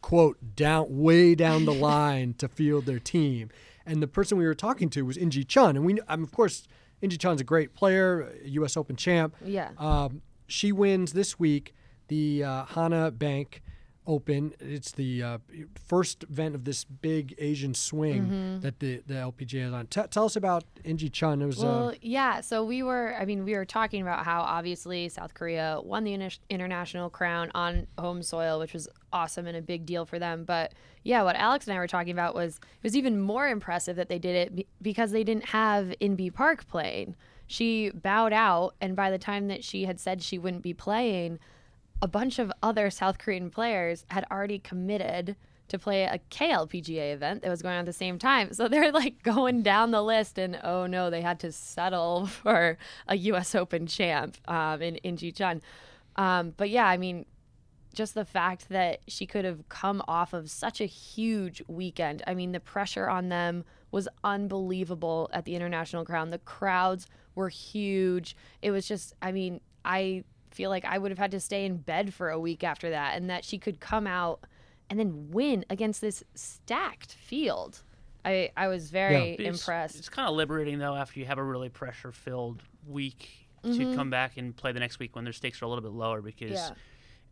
quote 0.01 0.39
down 0.57 0.87
way 0.89 1.35
down 1.35 1.65
the 1.65 1.73
line 1.91 2.35
to 2.39 2.49
field 2.49 2.87
their 2.87 2.99
team. 2.99 3.51
And 3.85 4.03
the 4.03 4.07
person 4.09 4.37
we 4.39 4.45
were 4.47 4.55
talking 4.55 4.89
to 4.91 5.03
was 5.03 5.17
In 5.17 5.31
Gee 5.31 5.45
Chun, 5.45 5.77
and 5.77 5.85
we 5.85 6.01
um, 6.09 6.23
of 6.23 6.33
course 6.33 6.67
In 7.03 7.11
Gee 7.11 7.17
Chun's 7.19 7.41
a 7.41 7.45
great 7.45 7.75
player, 7.75 8.33
U.S. 8.45 8.77
Open 8.77 8.97
champ. 8.97 9.35
Yeah. 9.45 9.71
Um, 9.79 10.23
she 10.47 10.73
wins 10.73 11.13
this 11.13 11.39
week 11.39 11.75
the 12.09 12.45
uh, 12.45 12.65
Hana 12.67 13.11
Bank 13.11 13.63
Open. 14.07 14.53
It's 14.61 14.93
the 14.93 15.23
uh, 15.23 15.39
first 15.87 16.23
event 16.25 16.55
of 16.55 16.65
this 16.65 16.85
big 16.85 17.35
Asian 17.39 17.75
swing 17.75 18.61
that 18.63 18.79
the, 18.81 19.03
the 19.07 19.15
LPGA 19.15 19.67
is 19.67 19.73
on. 19.73 19.87
T- 19.89 20.01
tell 20.11 20.25
us 20.27 20.37
about 20.37 20.65
In 20.85 20.97
Gee 20.97 21.09
Chun. 21.09 21.43
It 21.43 21.47
was 21.47 21.59
Well, 21.59 21.89
uh, 21.89 21.95
yeah. 22.01 22.41
So 22.41 22.65
we 22.65 22.83
were, 22.83 23.15
I 23.19 23.25
mean, 23.25 23.45
we 23.45 23.55
were 23.55 23.65
talking 23.65 24.03
about 24.03 24.25
how 24.25 24.43
obviously 24.43 25.09
South 25.09 25.35
Korea 25.35 25.81
won 25.83 26.05
the 26.05 26.13
inter- 26.13 26.37
international 26.49 27.11
crown 27.11 27.51
on 27.55 27.87
home 27.99 28.23
soil, 28.23 28.59
which 28.59 28.73
was 28.73 28.89
awesome 29.13 29.47
and 29.47 29.57
a 29.57 29.63
big 29.63 29.87
deal 29.87 30.05
for 30.07 30.19
them. 30.19 30.45
But 30.45 30.73
yeah, 31.03 31.23
what 31.23 31.37
Alex 31.37 31.67
and 31.67 31.77
I 31.77 31.79
were 31.81 31.87
talking 31.89 32.13
about 32.13 32.35
was 32.35 32.57
it 32.57 32.83
was 32.85 32.97
even 32.97 33.21
more 33.21 33.49
impressive 33.49 33.97
that 33.97 34.09
they 34.09 34.19
did 34.19 34.37
it 34.37 34.57
be- 34.57 34.67
because 34.83 35.11
they 35.11 35.25
didn't 35.25 35.47
have 35.47 35.95
Inbee 36.01 36.33
Park 36.33 36.67
playing. 36.69 37.17
She 37.49 37.91
bowed 37.91 38.33
out, 38.33 38.75
and 38.81 38.97
by 38.97 39.11
the 39.11 39.19
time 39.19 39.47
that 39.49 39.63
she 39.63 39.85
had 39.85 40.01
said 40.01 40.21
she 40.23 40.37
wouldn't 40.39 40.63
be 40.65 40.75
playing, 40.75 41.39
a 42.03 42.09
bunch 42.09 42.39
of 42.39 42.53
other 42.63 42.91
South 42.91 43.19
Korean 43.19 43.51
players 43.51 44.05
had 44.11 44.25
already 44.31 44.59
committed 44.59 45.37
to 45.69 45.79
play 45.79 46.05
a 46.05 46.21
KLPGA 46.31 47.13
event 47.13 47.43
that 47.43 47.51
was 47.51 47.63
going 47.63 47.75
on 47.75 47.81
at 47.81 47.87
the 47.87 47.93
same 47.93 48.19
time. 48.19 48.53
So 48.53 48.69
they're 48.69 48.93
like 48.93 49.23
going 49.23 49.63
down 49.63 49.91
the 49.91 50.03
list, 50.03 50.39
and 50.39 50.59
oh 50.63 50.87
no, 50.87 51.11
they 51.11 51.23
had 51.23 51.41
to 51.41 51.53
settle 51.53 52.27
for 52.43 52.79
a 53.09 53.17
U.S. 53.17 53.55
Open 53.55 53.87
champ 53.87 54.37
um, 54.49 54.83
in 54.83 54.97
in 54.97 55.17
Chun. 55.17 55.63
Um, 56.17 56.55
but 56.57 56.71
yeah, 56.71 56.87
I 56.87 56.97
mean, 56.97 57.27
just 57.95 58.15
the 58.15 58.25
fact 58.25 58.69
that 58.69 59.01
she 59.09 59.27
could 59.27 59.45
have 59.45 59.69
come 59.69 60.03
off 60.07 60.33
of 60.33 60.51
such 60.51 60.81
a 60.81 60.87
huge 60.87 61.63
weekend. 61.67 62.23
I 62.27 62.35
mean, 62.35 62.53
the 62.53 62.61
pressure 62.61 63.09
on 63.09 63.29
them 63.29 63.65
was 63.91 64.09
unbelievable 64.23 65.29
at 65.33 65.45
the 65.45 65.55
International 65.57 66.05
Crown. 66.05 66.31
The 66.31 66.39
crowds 66.39 67.07
were 67.35 67.49
huge. 67.49 68.37
It 68.63 68.71
was 68.71 68.87
just, 68.87 69.15
I 69.23 69.33
mean, 69.33 69.61
I 69.85 70.25
feel 70.57 70.71
like 70.71 70.85
I 70.85 70.99
would 70.99 71.11
have 71.11 71.19
had 71.19 71.31
to 71.33 71.41
stay 71.41 71.65
in 71.67 71.77
bed 71.77 72.13
for 72.15 72.31
a 72.31 72.41
week 72.41 72.65
after 72.65 72.91
that, 72.91 73.17
and 73.17 73.29
that 73.31 73.45
she 73.45 73.59
could 73.59 73.79
come 73.79 74.07
out 74.07 74.41
and 74.91 74.99
then 74.99 75.31
win 75.31 75.65
against 75.71 76.01
this 76.01 76.25
stacked 76.35 77.13
field. 77.13 77.83
I 78.25 78.51
I 78.57 78.69
was 78.69 78.91
very 78.91 79.33
It's- 79.35 79.61
impressed. 79.61 79.97
It's 79.99 80.09
kind 80.09 80.29
of 80.29 80.35
liberating 80.35 80.79
though 80.79 80.97
after 80.97 81.21
you 81.21 81.27
have 81.27 81.39
a 81.39 81.45
really 81.45 81.69
pressure-filled 81.69 82.63
week 82.87 83.29
Mm-hmm. 83.65 83.91
to 83.91 83.97
come 83.97 84.11
back 84.11 84.37
and 84.37 84.55
play 84.55 84.71
the 84.71 84.79
next 84.79 85.01
week 85.01 85.17
when 85.17 85.25
their 85.25 85.33
stakes 85.33 85.61
are 85.61 85.65
a 85.65 85.69
little 85.69 85.83
bit 85.83 85.91
lower 85.91 86.23
because 86.23 86.71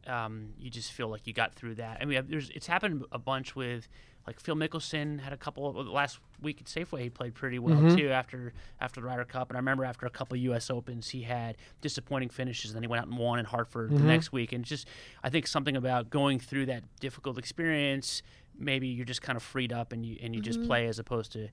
um, 0.08 0.48
you 0.58 0.68
just 0.68 0.90
feel 0.90 1.06
like 1.08 1.28
you 1.28 1.32
got 1.32 1.54
through 1.54 1.76
that. 1.76 1.98
I 2.00 2.06
mean, 2.06 2.24
there's 2.28 2.50
it's 2.50 2.66
happened 2.66 3.04
a 3.12 3.18
bunch 3.20 3.54
with 3.54 3.86
like 4.26 4.40
Phil 4.40 4.54
Mickelson 4.56 5.20
had 5.20 5.32
a 5.32 5.36
couple 5.36 5.78
of, 5.78 5.86
last 5.86 6.18
week 6.40 6.60
at 6.60 6.66
Safeway. 6.66 7.00
He 7.02 7.10
played 7.10 7.34
pretty 7.34 7.58
well 7.58 7.76
Mm-hmm. 7.76 7.96
too 7.96 8.08
after 8.10 8.52
after 8.80 9.00
the 9.00 9.06
Ryder 9.06 9.24
Cup, 9.24 9.50
and 9.50 9.56
I 9.56 9.60
remember 9.60 9.84
after 9.84 10.06
a 10.06 10.10
couple 10.10 10.34
of 10.36 10.40
U.S. 10.44 10.70
Opens, 10.70 11.10
he 11.10 11.22
had 11.22 11.56
disappointing 11.80 12.28
finishes. 12.30 12.70
And 12.70 12.76
then 12.76 12.82
he 12.82 12.88
went 12.88 13.02
out 13.02 13.08
and 13.08 13.18
won 13.18 13.38
in 13.38 13.44
Hartford 13.44 13.90
Mm-hmm. 13.90 13.98
the 14.02 14.04
next 14.08 14.32
week, 14.32 14.52
and 14.52 14.64
just 14.64 14.86
I 15.22 15.30
think 15.30 15.46
something 15.46 15.76
about 15.76 16.10
going 16.10 16.38
through 16.40 16.66
that 16.66 16.82
difficult 17.00 17.38
experience. 17.38 18.22
Maybe 18.56 18.86
you're 18.86 19.04
just 19.04 19.20
kind 19.22 19.36
of 19.36 19.42
freed 19.42 19.72
up 19.72 19.92
and 19.92 20.06
you 20.06 20.16
and 20.22 20.34
you 20.34 20.40
just 20.40 20.62
play 20.62 20.86
as 20.86 20.98
opposed 21.00 21.32
to 21.32 21.48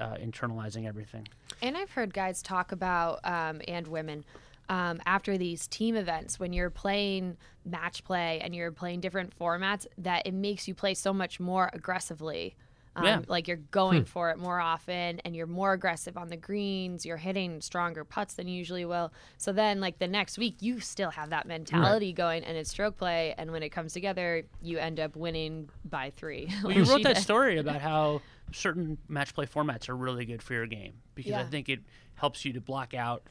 uh, 0.00 0.14
internalizing 0.16 0.86
everything. 0.86 1.28
And 1.62 1.76
I've 1.76 1.90
heard 1.92 2.12
guys 2.12 2.42
talk 2.42 2.72
about, 2.72 3.20
um, 3.24 3.60
and 3.68 3.86
women, 3.86 4.24
um, 4.70 5.00
after 5.04 5.36
these 5.36 5.66
team 5.66 5.96
events, 5.96 6.38
when 6.38 6.52
you're 6.52 6.70
playing 6.70 7.36
match 7.64 8.04
play 8.04 8.40
and 8.40 8.54
you're 8.54 8.70
playing 8.70 9.00
different 9.00 9.36
formats, 9.36 9.84
that 9.98 10.26
it 10.26 10.32
makes 10.32 10.68
you 10.68 10.74
play 10.74 10.94
so 10.94 11.12
much 11.12 11.40
more 11.40 11.68
aggressively. 11.72 12.54
Um, 12.94 13.04
Yeah. 13.04 13.20
Like 13.26 13.48
you're 13.48 13.56
going 13.72 14.04
for 14.04 14.30
it 14.30 14.38
more 14.38 14.60
often 14.60 15.20
and 15.24 15.34
you're 15.34 15.48
more 15.48 15.72
aggressive 15.72 16.16
on 16.16 16.28
the 16.28 16.36
greens, 16.36 17.04
you're 17.04 17.16
hitting 17.16 17.60
stronger 17.60 18.04
putts 18.04 18.34
than 18.34 18.46
you 18.46 18.56
usually 18.56 18.84
will. 18.84 19.12
So 19.38 19.52
then, 19.52 19.80
like 19.80 19.98
the 19.98 20.08
next 20.08 20.38
week, 20.38 20.56
you 20.60 20.78
still 20.78 21.10
have 21.10 21.30
that 21.30 21.46
mentality 21.46 22.12
going 22.12 22.44
and 22.44 22.56
it's 22.56 22.70
stroke 22.70 22.96
play. 22.96 23.34
And 23.36 23.50
when 23.50 23.64
it 23.64 23.70
comes 23.70 23.92
together, 23.92 24.44
you 24.62 24.78
end 24.78 25.00
up 25.00 25.16
winning 25.16 25.68
by 25.84 26.10
three. 26.16 26.48
Well, 26.62 26.68
like 26.68 26.76
you 26.76 26.84
wrote 26.84 27.02
that 27.08 27.16
did. 27.16 27.22
story 27.22 27.58
about 27.58 27.80
how 27.80 28.22
certain 28.52 28.98
match 29.08 29.34
play 29.34 29.46
formats 29.46 29.88
are 29.88 29.96
really 29.96 30.24
good 30.24 30.42
for 30.42 30.54
your 30.54 30.66
game 30.66 30.94
because 31.16 31.32
I 31.32 31.44
think 31.44 31.68
it 31.68 31.80
helps 32.14 32.44
you 32.44 32.52
to 32.52 32.60
block 32.60 32.94
out 32.94 33.22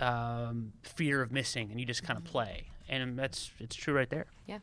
um, 0.00 0.72
fear 0.82 1.22
of 1.22 1.32
missing 1.32 1.70
and 1.70 1.80
you 1.80 1.86
just 1.86 2.02
kind 2.02 2.16
of 2.16 2.24
play. 2.24 2.68
And 2.88 3.18
that's 3.18 3.50
it's 3.58 3.76
true 3.76 3.94
right 3.94 4.08
there. 4.08 4.26
Yeah. 4.46 4.58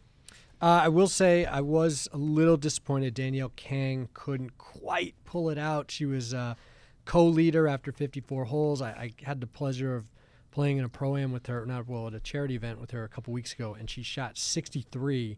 Uh, 0.61 0.81
I 0.83 0.87
will 0.87 1.07
say 1.07 1.45
I 1.45 1.61
was 1.61 2.07
a 2.13 2.17
little 2.17 2.57
disappointed 2.57 3.13
Danielle 3.13 3.51
Kang 3.55 4.09
couldn't 4.13 4.57
quite 4.57 5.13
pull 5.25 5.49
it 5.49 5.57
out. 5.57 5.91
She 5.91 6.05
was 6.05 6.33
uh, 6.33 6.55
co-leader 7.03 7.67
after 7.67 7.91
54 7.91 8.45
holes. 8.45 8.81
I, 8.81 8.89
I 8.89 9.11
had 9.23 9.41
the 9.41 9.47
pleasure 9.47 9.95
of 9.95 10.05
playing 10.51 10.77
in 10.77 10.85
a 10.85 10.89
pro 10.89 11.17
am 11.17 11.33
with 11.33 11.47
her, 11.47 11.65
not 11.65 11.87
well, 11.87 12.07
at 12.07 12.13
a 12.13 12.19
charity 12.19 12.55
event 12.55 12.79
with 12.79 12.91
her 12.91 13.03
a 13.03 13.09
couple 13.09 13.33
weeks 13.33 13.51
ago, 13.53 13.75
and 13.77 13.89
she 13.89 14.01
shot 14.01 14.37
63. 14.37 15.37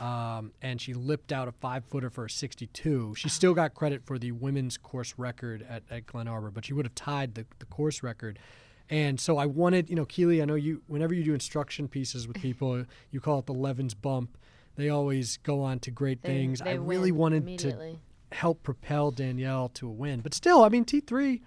Um, 0.00 0.50
and 0.60 0.80
she 0.80 0.94
lipped 0.94 1.30
out 1.30 1.46
a 1.46 1.52
five 1.52 1.84
footer 1.84 2.10
for 2.10 2.24
a 2.24 2.30
62. 2.30 3.14
She 3.16 3.28
still 3.28 3.54
got 3.54 3.72
credit 3.74 4.04
for 4.04 4.18
the 4.18 4.32
women's 4.32 4.76
course 4.76 5.14
record 5.16 5.64
at, 5.68 5.84
at 5.88 6.06
Glen 6.06 6.26
Arbor, 6.26 6.50
but 6.50 6.64
she 6.64 6.74
would 6.74 6.84
have 6.84 6.94
tied 6.96 7.36
the, 7.36 7.46
the 7.60 7.66
course 7.66 8.02
record. 8.02 8.40
And 8.88 9.18
so 9.20 9.36
I 9.36 9.46
wanted, 9.46 9.90
you 9.90 9.96
know, 9.96 10.04
Keely, 10.04 10.40
I 10.40 10.44
know 10.44 10.54
you, 10.54 10.82
whenever 10.86 11.12
you 11.12 11.24
do 11.24 11.34
instruction 11.34 11.88
pieces 11.88 12.28
with 12.28 12.36
people, 12.40 12.84
you 13.10 13.20
call 13.20 13.40
it 13.40 13.46
the 13.46 13.52
Levins 13.54 13.94
bump. 13.94 14.38
They 14.76 14.88
always 14.90 15.38
go 15.38 15.62
on 15.62 15.80
to 15.80 15.90
great 15.90 16.22
They- 16.22 16.28
things. 16.28 16.60
I 16.60 16.64
they 16.72 16.78
really 16.78 17.10
win 17.10 17.20
wanted 17.44 17.58
to 17.60 17.96
help 18.32 18.62
propel 18.62 19.10
Danielle 19.10 19.68
to 19.70 19.88
a 19.88 19.90
win. 19.90 20.20
But 20.20 20.34
still, 20.34 20.62
I 20.62 20.68
mean, 20.68 20.84
T3, 20.84 21.40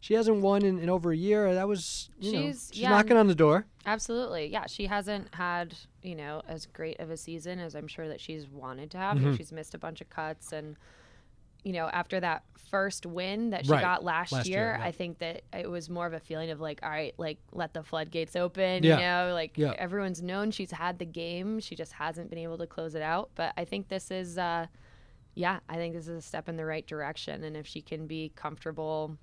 she 0.00 0.14
hasn't 0.14 0.38
won 0.42 0.64
in, 0.64 0.78
in 0.78 0.90
over 0.90 1.10
a 1.10 1.16
year. 1.16 1.54
That 1.54 1.66
was, 1.66 2.10
you 2.20 2.32
know, 2.32 2.42
She's- 2.42 2.70
she's 2.72 2.80
yeah, 2.82 2.90
knocking 2.90 3.16
on 3.16 3.26
the 3.26 3.34
door. 3.34 3.66
Absolutely. 3.86 4.46
Yeah. 4.52 4.66
She 4.66 4.86
hasn't 4.86 5.34
had, 5.34 5.74
you 6.02 6.14
know, 6.14 6.42
as 6.46 6.66
great 6.66 7.00
of 7.00 7.10
a 7.10 7.16
season 7.16 7.58
as 7.58 7.74
I'm 7.74 7.88
sure 7.88 8.06
that 8.08 8.20
she's 8.20 8.46
wanted 8.48 8.90
to 8.92 8.98
have. 8.98 9.16
Mm-hmm. 9.16 9.34
She's 9.36 9.50
missed 9.52 9.74
a 9.74 9.78
bunch 9.78 10.00
of 10.00 10.10
cuts. 10.10 10.52
And, 10.52 10.76
you 11.64 11.72
know, 11.72 11.86
after 11.88 12.20
that 12.20 12.44
first 12.70 13.06
win 13.06 13.50
that 13.50 13.64
she 13.66 13.72
Right. 13.72 13.80
got 13.82 14.04
last, 14.04 14.32
Last 14.32 14.46
year, 14.46 14.58
year, 14.58 14.76
yeah. 14.78 14.84
I 14.84 14.92
think 14.92 15.18
that 15.18 15.42
it 15.52 15.68
was 15.70 15.88
more 15.88 16.06
of 16.06 16.12
a 16.12 16.20
feeling 16.20 16.50
of 16.50 16.60
like, 16.60 16.80
all 16.82 16.90
right, 16.90 17.14
like 17.18 17.38
let 17.52 17.72
the 17.72 17.82
floodgates 17.82 18.36
open. 18.36 18.82
Yeah. 18.82 18.96
You 18.96 19.02
know, 19.28 19.34
like 19.34 19.56
Yeah. 19.56 19.74
everyone's 19.78 20.22
known 20.22 20.50
she's 20.50 20.70
had 20.72 20.98
the 20.98 21.04
game. 21.06 21.60
She 21.60 21.74
just 21.74 21.92
hasn't 21.92 22.30
been 22.30 22.38
able 22.38 22.58
to 22.58 22.66
close 22.66 22.94
it 22.94 23.02
out. 23.02 23.30
But 23.34 23.52
I 23.56 23.64
think 23.64 23.88
this 23.88 24.10
is, 24.10 24.36
uh, 24.38 24.66
yeah, 25.34 25.60
I 25.68 25.76
think 25.76 25.94
this 25.94 26.06
is 26.08 26.18
a 26.18 26.22
step 26.22 26.48
in 26.48 26.56
the 26.56 26.64
right 26.64 26.86
direction. 26.86 27.44
And 27.44 27.56
if 27.56 27.66
she 27.66 27.80
can 27.80 28.06
be 28.06 28.32
comfortable 28.36 29.16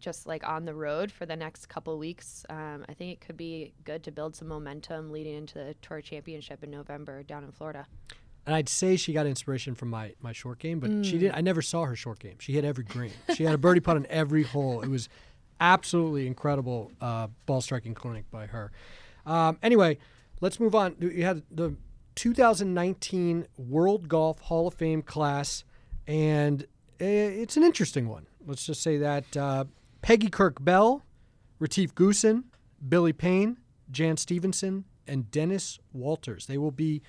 just 0.00 0.26
like 0.26 0.46
on 0.48 0.64
the 0.64 0.74
road 0.74 1.12
for 1.12 1.26
the 1.26 1.36
next 1.36 1.66
couple 1.66 1.96
weeks, 1.98 2.44
um, 2.48 2.84
I 2.88 2.94
think 2.94 3.12
it 3.12 3.20
could 3.20 3.36
be 3.36 3.74
good 3.84 4.02
to 4.04 4.10
build 4.10 4.34
some 4.34 4.48
momentum 4.48 5.10
leading 5.12 5.34
into 5.34 5.54
the 5.58 5.74
Tour 5.82 6.00
Championship 6.00 6.64
in 6.64 6.70
November 6.70 7.22
down 7.22 7.44
in 7.44 7.52
Florida. 7.52 7.86
And 8.46 8.54
I'd 8.56 8.68
say 8.68 8.96
she 8.96 9.12
got 9.12 9.26
inspiration 9.26 9.74
from 9.74 9.90
my, 9.90 10.14
my 10.20 10.32
short 10.32 10.58
game, 10.58 10.80
but 10.80 10.90
Mm. 10.90 11.04
she 11.04 11.18
did. 11.18 11.30
I 11.32 11.40
never 11.42 11.62
saw 11.62 11.84
her 11.84 11.94
short 11.94 12.18
game. 12.18 12.36
She 12.40 12.52
hit 12.52 12.64
every 12.64 12.84
green. 12.84 13.12
She 13.34 13.44
had 13.44 13.54
a 13.54 13.58
birdie 13.58 13.80
putt 13.80 13.96
on 13.96 14.06
every 14.10 14.42
hole. 14.42 14.80
It 14.82 14.88
was 14.88 15.08
absolutely 15.60 16.26
incredible 16.26 16.90
uh, 17.00 17.28
ball 17.46 17.60
striking 17.60 17.94
clinic 17.94 18.28
by 18.32 18.46
her. 18.46 18.72
Um, 19.26 19.58
anyway, 19.62 19.98
let's 20.40 20.58
move 20.58 20.74
on. 20.74 20.96
You 20.98 21.22
had 21.24 21.42
the 21.52 21.76
2019 22.16 23.46
World 23.56 24.08
Golf 24.08 24.40
Hall 24.40 24.66
of 24.68 24.74
Fame 24.74 25.02
class, 25.02 25.64
and 26.06 26.62
uh, 27.00 27.04
it's 27.04 27.56
an 27.56 27.62
interesting 27.62 28.08
one. 28.08 28.26
Let's 28.46 28.66
just 28.66 28.82
say 28.82 28.96
that 28.98 29.36
uh, 29.36 29.64
Peggy 30.02 30.28
Kirk 30.28 30.62
Bell, 30.64 31.04
Retief 31.58 31.94
Goosen, 31.94 32.44
Billy 32.88 33.12
Payne, 33.12 33.58
Jan 33.90 34.16
Stephenson, 34.16 34.84
and 35.06 35.30
Dennis 35.30 35.78
Walters. 35.92 36.46
They 36.46 36.58
will 36.58 36.70
be 36.72 37.02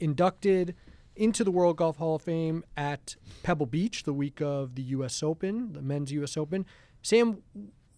inducted 0.00 0.74
into 1.14 1.44
the 1.44 1.50
World 1.50 1.76
Golf 1.76 1.96
Hall 1.98 2.16
of 2.16 2.22
Fame 2.22 2.64
at 2.76 3.16
Pebble 3.42 3.66
Beach 3.66 4.04
the 4.04 4.12
week 4.14 4.40
of 4.40 4.74
the 4.74 4.82
U.S. 4.82 5.22
Open, 5.22 5.72
the 5.72 5.82
men's 5.82 6.10
U.S. 6.12 6.36
Open. 6.36 6.64
Sam, 7.02 7.42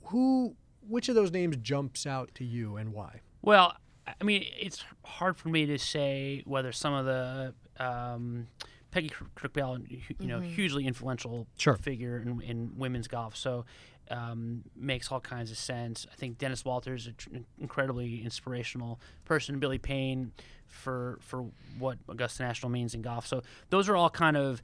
who, 0.04 0.56
which 0.88 1.08
of 1.08 1.14
those 1.14 1.30
names 1.30 1.56
jumps 1.58 2.06
out 2.06 2.30
to 2.34 2.44
you 2.44 2.76
and 2.76 2.92
why? 2.92 3.20
Well, 3.42 3.76
I 4.20 4.24
mean, 4.24 4.44
it's 4.58 4.84
hard 5.04 5.36
for 5.36 5.48
me 5.48 5.64
to 5.66 5.78
say 5.78 6.42
whether 6.44 6.72
some 6.72 6.92
of 6.92 7.04
the 7.06 7.54
um, 7.78 8.48
Peggy 8.90 9.10
Kirk 9.34 9.52
Bell, 9.52 9.78
you 9.88 10.26
know, 10.26 10.40
hugely 10.40 10.86
influential 10.86 11.46
Sure. 11.56 11.76
figure 11.76 12.18
in, 12.18 12.40
in 12.42 12.72
women's 12.76 13.08
golf, 13.08 13.36
so 13.36 13.64
um, 14.10 14.62
makes 14.76 15.10
all 15.10 15.20
kinds 15.20 15.50
of 15.50 15.56
sense. 15.56 16.06
I 16.12 16.14
think 16.16 16.38
Dennis 16.38 16.64
Walters 16.64 17.02
is 17.02 17.06
an 17.08 17.14
tr- 17.16 17.28
incredibly 17.60 18.22
inspirational 18.24 19.00
person. 19.24 19.58
Billy 19.58 19.78
Payne 19.78 20.32
for 20.66 21.18
for 21.20 21.46
what 21.78 21.98
Augusta 22.08 22.42
National 22.42 22.70
means 22.70 22.94
in 22.94 23.02
golf. 23.02 23.26
So 23.26 23.42
those 23.70 23.88
are 23.88 23.96
all 23.96 24.10
kind 24.10 24.36
of 24.36 24.62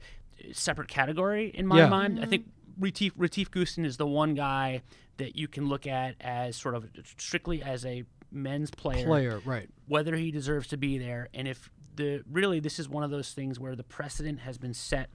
separate 0.53 0.87
category 0.87 1.47
in 1.53 1.65
my 1.67 1.79
Yeah. 1.79 1.89
mind. 1.89 2.19
I 2.19 2.25
think 2.25 2.45
Retief, 2.79 3.13
Retief 3.15 3.51
Goosen 3.51 3.85
is 3.85 3.97
the 3.97 4.07
one 4.07 4.33
guy 4.33 4.81
that 5.17 5.35
you 5.35 5.47
can 5.47 5.67
look 5.67 5.85
at 5.85 6.15
as 6.21 6.55
sort 6.55 6.73
of 6.73 6.89
strictly 7.17 7.61
as 7.61 7.85
a 7.85 8.03
men's 8.31 8.71
player, 8.71 9.05
Player, 9.05 9.41
right. 9.45 9.69
whether 9.87 10.15
he 10.15 10.31
deserves 10.31 10.67
to 10.69 10.77
be 10.77 10.97
there, 10.97 11.27
and 11.33 11.47
if 11.47 11.69
the 11.95 12.23
really 12.31 12.59
this 12.61 12.79
is 12.79 12.87
one 12.87 13.03
of 13.03 13.11
those 13.11 13.33
things 13.33 13.59
where 13.59 13.75
the 13.75 13.83
precedent 13.83 14.39
has 14.39 14.57
been 14.57 14.73
set 14.73 15.09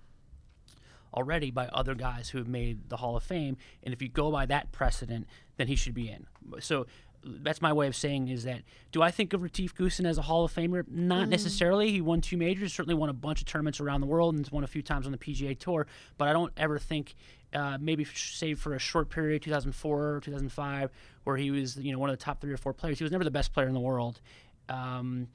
already 1.15 1.51
by 1.51 1.67
other 1.69 1.95
guys 1.95 2.31
who 2.31 2.39
have 2.39 2.49
made 2.49 2.89
the 2.89 2.97
Hall 2.97 3.17
of 3.17 3.23
Fame, 3.23 3.57
and 3.83 3.93
if 3.93 4.03
you 4.03 4.09
go 4.09 4.31
by 4.31 4.47
that 4.47 4.73
precedent, 4.73 5.27
then 5.57 5.69
he 5.69 5.77
should 5.77 5.95
be 5.95 6.09
in. 6.09 6.27
So 6.61 6.87
that's 7.27 7.61
my 7.61 7.73
way 7.73 7.87
of 7.87 7.97
saying 7.97 8.29
is 8.29 8.45
that 8.45 8.63
do 8.93 9.03
I 9.03 9.11
think 9.11 9.33
of 9.33 9.43
Retief 9.43 9.75
Goosen 9.75 10.07
as 10.07 10.19
a 10.19 10.23
Hall 10.23 10.45
of 10.45 10.55
Famer? 10.55 10.85
Not 10.89 11.29
necessarily. 11.29 11.91
He 11.91 12.01
won 12.01 12.21
two 12.21 12.37
majors, 12.37 12.73
certainly 12.73 12.95
won 12.95 13.09
a 13.09 13.15
bunch 13.15 13.41
of 13.41 13.47
tournaments 13.47 13.81
around 13.81 14.01
the 14.01 14.07
world, 14.07 14.37
and 14.37 14.49
won 14.49 14.65
a 14.65 14.69
few 14.69 14.83
times 14.83 15.07
on 15.07 15.13
the 15.13 15.19
PGA 15.19 15.59
Tour. 15.59 15.87
But 16.19 16.29
I 16.29 16.33
don't 16.33 16.53
ever 16.57 16.79
think, 16.79 17.15
uh, 17.53 17.79
maybe 17.81 18.05
f- 18.05 18.17
save 18.17 18.61
for 18.61 18.75
a 18.75 18.79
short 18.79 19.11
period, 19.11 19.43
2004 19.43 20.15
or 20.17 20.21
2005, 20.21 20.91
where 21.25 21.37
he 21.37 21.51
was 21.51 21.77
you 21.77 21.93
know 21.93 21.99
one 21.99 22.11
of 22.11 22.19
the 22.19 22.25
top 22.25 22.41
three 22.41 22.53
or 22.53 22.57
four 22.57 22.73
players. 22.73 22.99
He 22.99 23.05
was 23.05 23.13
never 23.13 23.25
the 23.25 23.31
best 23.31 23.53
player 23.53 23.67
in 23.67 23.75
the 23.75 23.81
world. 23.81 24.21
Um, 24.69 25.29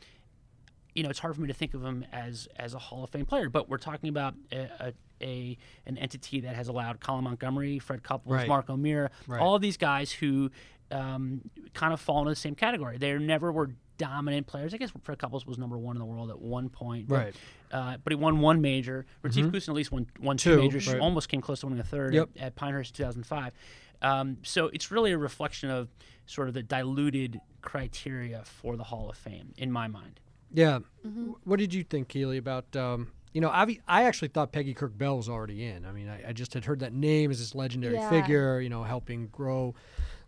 you 0.95 1.03
know, 1.03 1.09
it's 1.09 1.19
hard 1.19 1.35
for 1.35 1.41
me 1.41 1.47
to 1.47 1.53
think 1.53 1.73
of 1.73 1.83
him 1.83 2.05
as 2.11 2.47
as 2.55 2.73
a 2.73 2.79
Hall 2.79 3.03
of 3.03 3.09
Fame 3.09 3.25
player. 3.25 3.49
But 3.49 3.69
we're 3.69 3.77
talking 3.77 4.09
about 4.09 4.35
a, 4.51 4.69
a, 4.79 4.93
a 5.21 5.57
an 5.85 5.97
entity 5.97 6.41
that 6.41 6.55
has 6.55 6.67
allowed 6.67 6.99
Colin 6.99 7.23
Montgomerie, 7.23 7.79
Fred 7.79 8.03
Couples, 8.03 8.33
Right. 8.33 8.47
Mark 8.47 8.69
O'Meara, 8.69 9.09
Right. 9.27 9.39
all 9.41 9.55
of 9.55 9.61
these 9.61 9.77
guys 9.77 10.11
who 10.11 10.51
um, 10.91 11.41
kind 11.73 11.93
of 11.93 12.01
fall 12.01 12.19
into 12.19 12.31
the 12.31 12.35
same 12.35 12.53
category. 12.55 12.97
They 12.97 13.17
never 13.17 13.49
were 13.51 13.71
dominant 13.97 14.45
players. 14.47 14.73
I 14.73 14.77
guess 14.77 14.91
Fred 15.03 15.19
Couples 15.19 15.45
was 15.45 15.57
number 15.57 15.77
one 15.77 15.95
in 15.95 15.99
the 15.99 16.05
world 16.05 16.29
at 16.29 16.41
one 16.41 16.67
point. 16.69 17.07
but- 17.07 17.15
Right. 17.15 17.35
Uh, 17.71 17.95
but 18.03 18.11
he 18.11 18.17
won 18.17 18.41
one 18.41 18.59
major. 18.59 19.05
Retief 19.21 19.45
Goosen 19.45 19.69
at 19.69 19.75
least 19.75 19.93
won, 19.93 20.05
won 20.19 20.35
two, 20.35 20.49
Mm-hmm. 20.49 20.57
Two, 20.59 20.63
majors. 20.63 20.87
right. 20.89 20.99
Almost 20.99 21.29
came 21.29 21.39
close 21.39 21.61
to 21.61 21.67
winning 21.67 21.79
a 21.79 21.83
third 21.85 22.13
Yep. 22.13 22.29
at, 22.35 22.41
at 22.47 22.55
Pinehurst 22.55 22.93
2005. 22.95 23.53
Um, 24.01 24.37
so 24.43 24.67
it's 24.73 24.91
really 24.91 25.13
a 25.13 25.17
reflection 25.17 25.69
of 25.69 25.87
sort 26.25 26.49
of 26.49 26.53
the 26.53 26.63
diluted 26.63 27.39
criteria 27.61 28.41
for 28.43 28.75
the 28.75 28.83
Hall 28.83 29.09
of 29.09 29.15
Fame, 29.15 29.53
in 29.57 29.71
my 29.71 29.87
mind. 29.87 30.19
Yeah. 30.53 30.79
Mm-hmm. 31.07 31.31
What 31.45 31.59
did 31.59 31.73
you 31.73 31.83
think, 31.85 32.09
Keely, 32.09 32.35
about, 32.37 32.75
um, 32.75 33.11
you 33.33 33.41
know, 33.41 33.49
I, 33.49 33.77
I 33.87 34.03
actually 34.03 34.27
thought 34.29 34.51
Peggy 34.51 34.73
Kirk 34.73 34.97
Bell 34.97 35.17
was 35.17 35.29
already 35.29 35.65
in. 35.65 35.85
I 35.85 35.91
mean, 35.91 36.09
I, 36.09 36.29
I 36.29 36.33
just 36.33 36.53
had 36.53 36.65
heard 36.65 36.79
that 36.79 36.93
name 36.93 37.31
as 37.31 37.39
this 37.39 37.55
legendary 37.55 37.95
Yeah. 37.95 38.09
figure, 38.09 38.59
you 38.59 38.69
know, 38.69 38.83
helping 38.83 39.27
grow 39.27 39.73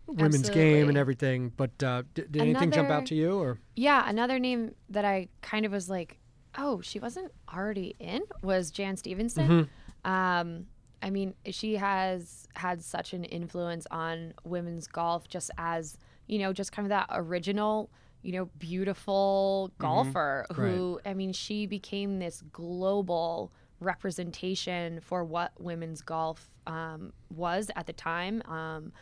women's 0.06 0.50
game 0.50 0.88
and 0.88 0.98
everything. 0.98 1.52
But 1.56 1.82
uh, 1.82 2.02
did, 2.14 2.32
did 2.32 2.42
anything 2.42 2.70
jump 2.70 2.90
out 2.90 3.06
to 3.06 3.14
you 3.14 3.38
or? 3.38 3.58
Yeah, 3.76 4.08
another 4.08 4.38
name 4.38 4.74
that 4.90 5.04
I 5.04 5.28
kind 5.42 5.66
of 5.66 5.72
was 5.72 5.88
like, 5.90 6.18
oh, 6.56 6.80
she 6.80 6.98
wasn't 6.98 7.32
already 7.52 7.94
in 7.98 8.22
was 8.42 8.70
Jan 8.70 8.96
Stephenson. 8.96 9.68
Um, 10.04 10.66
I 11.02 11.10
mean, 11.10 11.34
she 11.50 11.76
has 11.76 12.46
had 12.54 12.82
such 12.82 13.12
an 13.12 13.24
influence 13.24 13.86
on 13.90 14.32
women's 14.44 14.86
golf, 14.86 15.28
just 15.28 15.50
as 15.58 15.98
you 16.26 16.38
know, 16.38 16.54
just 16.54 16.72
kind 16.72 16.86
of 16.86 16.90
that 16.90 17.08
original, 17.12 17.90
you 18.24 18.32
know, 18.32 18.46
beautiful 18.58 19.70
golfer 19.78 20.46
who, 20.54 20.98
I 21.04 21.14
mean, 21.14 21.32
she 21.32 21.66
became 21.66 22.18
this 22.18 22.42
global 22.52 23.52
representation 23.80 25.00
for 25.00 25.24
what 25.24 25.52
women's 25.58 26.00
golf 26.02 26.50
um, 26.66 27.12
was 27.30 27.70
at 27.76 27.86
the 27.86 27.92
time. 27.92 28.42
Um, 28.46 28.92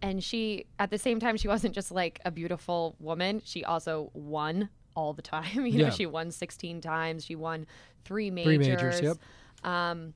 and 0.00 0.22
she, 0.22 0.66
at 0.78 0.90
the 0.90 0.98
same 0.98 1.18
time, 1.18 1.36
she 1.36 1.48
wasn't 1.48 1.74
just 1.74 1.90
like 1.90 2.20
a 2.24 2.30
beautiful 2.30 2.94
woman. 3.00 3.42
She 3.44 3.64
also 3.64 4.10
won 4.14 4.68
all 4.94 5.12
the 5.12 5.22
time. 5.22 5.66
You 5.66 5.78
know, 5.78 5.84
Yeah. 5.86 5.90
she 5.90 6.06
won 6.06 6.30
16 6.30 6.80
times. 6.80 7.24
She 7.24 7.34
won 7.34 7.66
three 8.04 8.30
majors. 8.30 8.56
Three 8.56 8.74
majors, 8.74 9.00
yep. 9.00 9.16
Um, 9.64 10.14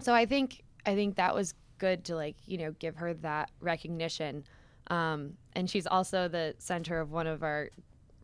so 0.00 0.14
I 0.14 0.26
think 0.26 0.62
I 0.84 0.94
think 0.94 1.16
that 1.16 1.34
was 1.34 1.54
good 1.78 2.04
to 2.04 2.14
like 2.14 2.36
you 2.46 2.56
know 2.58 2.72
give 2.78 2.96
her 2.96 3.14
that 3.14 3.50
recognition. 3.60 4.44
Um, 4.88 5.32
and 5.54 5.68
she's 5.68 5.86
also 5.86 6.28
the 6.28 6.54
center 6.58 7.00
of 7.00 7.10
one 7.10 7.26
of 7.26 7.42
our 7.42 7.70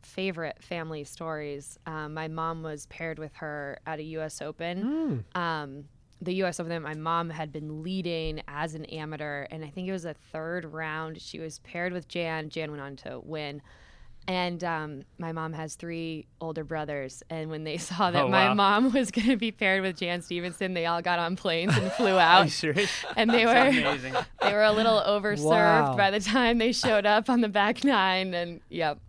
favorite 0.07 0.57
family 0.63 1.05
stories. 1.05 1.79
Um, 1.87 2.15
my 2.15 2.29
mom 2.29 2.63
was 2.63 2.87
paired 2.87 3.19
with 3.19 3.35
her 3.37 3.79
at 3.87 3.99
a 3.99 4.03
U.S. 4.05 4.41
Open. 4.43 5.25
Um, 5.35 5.85
the 6.21 6.35
U.S. 6.37 6.61
Open 6.61 6.71
that 6.71 6.83
my 6.83 6.95
mom 6.95 7.31
had 7.31 7.53
been 7.53 7.83
leading 7.83 8.43
as 8.47 8.75
an 8.75 8.85
amateur, 8.87 9.43
and 9.51 9.65
I 9.65 9.69
think 9.69 9.89
it 9.89 9.93
was 9.93 10.05
a 10.05 10.15
third 10.33 10.65
round. 10.65 11.21
She 11.21 11.39
was 11.41 11.59
paired 11.61 11.93
with 11.93 12.07
Jan. 12.09 12.49
Jan 12.49 12.71
went 12.71 12.83
on 12.83 12.97
to 12.97 13.21
win. 13.25 13.61
And 14.29 14.63
um, 14.63 15.03
my 15.19 15.33
mom 15.33 15.53
has 15.53 15.75
three 15.75 16.29
older 16.41 16.63
brothers, 16.63 17.25
and 17.29 17.51
when 17.51 17.65
they 17.65 17.77
saw 17.79 18.13
that 18.13 18.23
Oh, 18.23 18.29
my 18.29 18.51
wow. 18.51 18.55
mom 18.55 18.93
was 18.93 19.11
going 19.11 19.27
to 19.27 19.37
be 19.37 19.51
paired 19.51 19.83
with 19.83 19.97
Jan 19.97 20.23
Stephenson, 20.23 20.75
they 20.75 20.87
all 20.87 21.03
got 21.03 21.19
on 21.19 21.35
planes 21.35 21.77
and 21.77 21.91
flew 21.91 22.17
out. 22.21 22.43
and 23.17 23.29
they 23.29 23.45
were 23.45 23.53
amazing. 23.53 24.15
they 24.41 24.53
were 24.53 24.63
a 24.63 24.71
little 24.71 25.01
overserved 25.05 25.43
Wow. 25.89 25.97
by 25.97 26.13
the 26.13 26.21
time 26.21 26.59
they 26.59 26.71
showed 26.71 27.05
up 27.05 27.29
on 27.29 27.41
the 27.41 27.49
back 27.49 27.83
nine. 27.83 28.33
And 28.33 28.61
yep, 28.69 29.01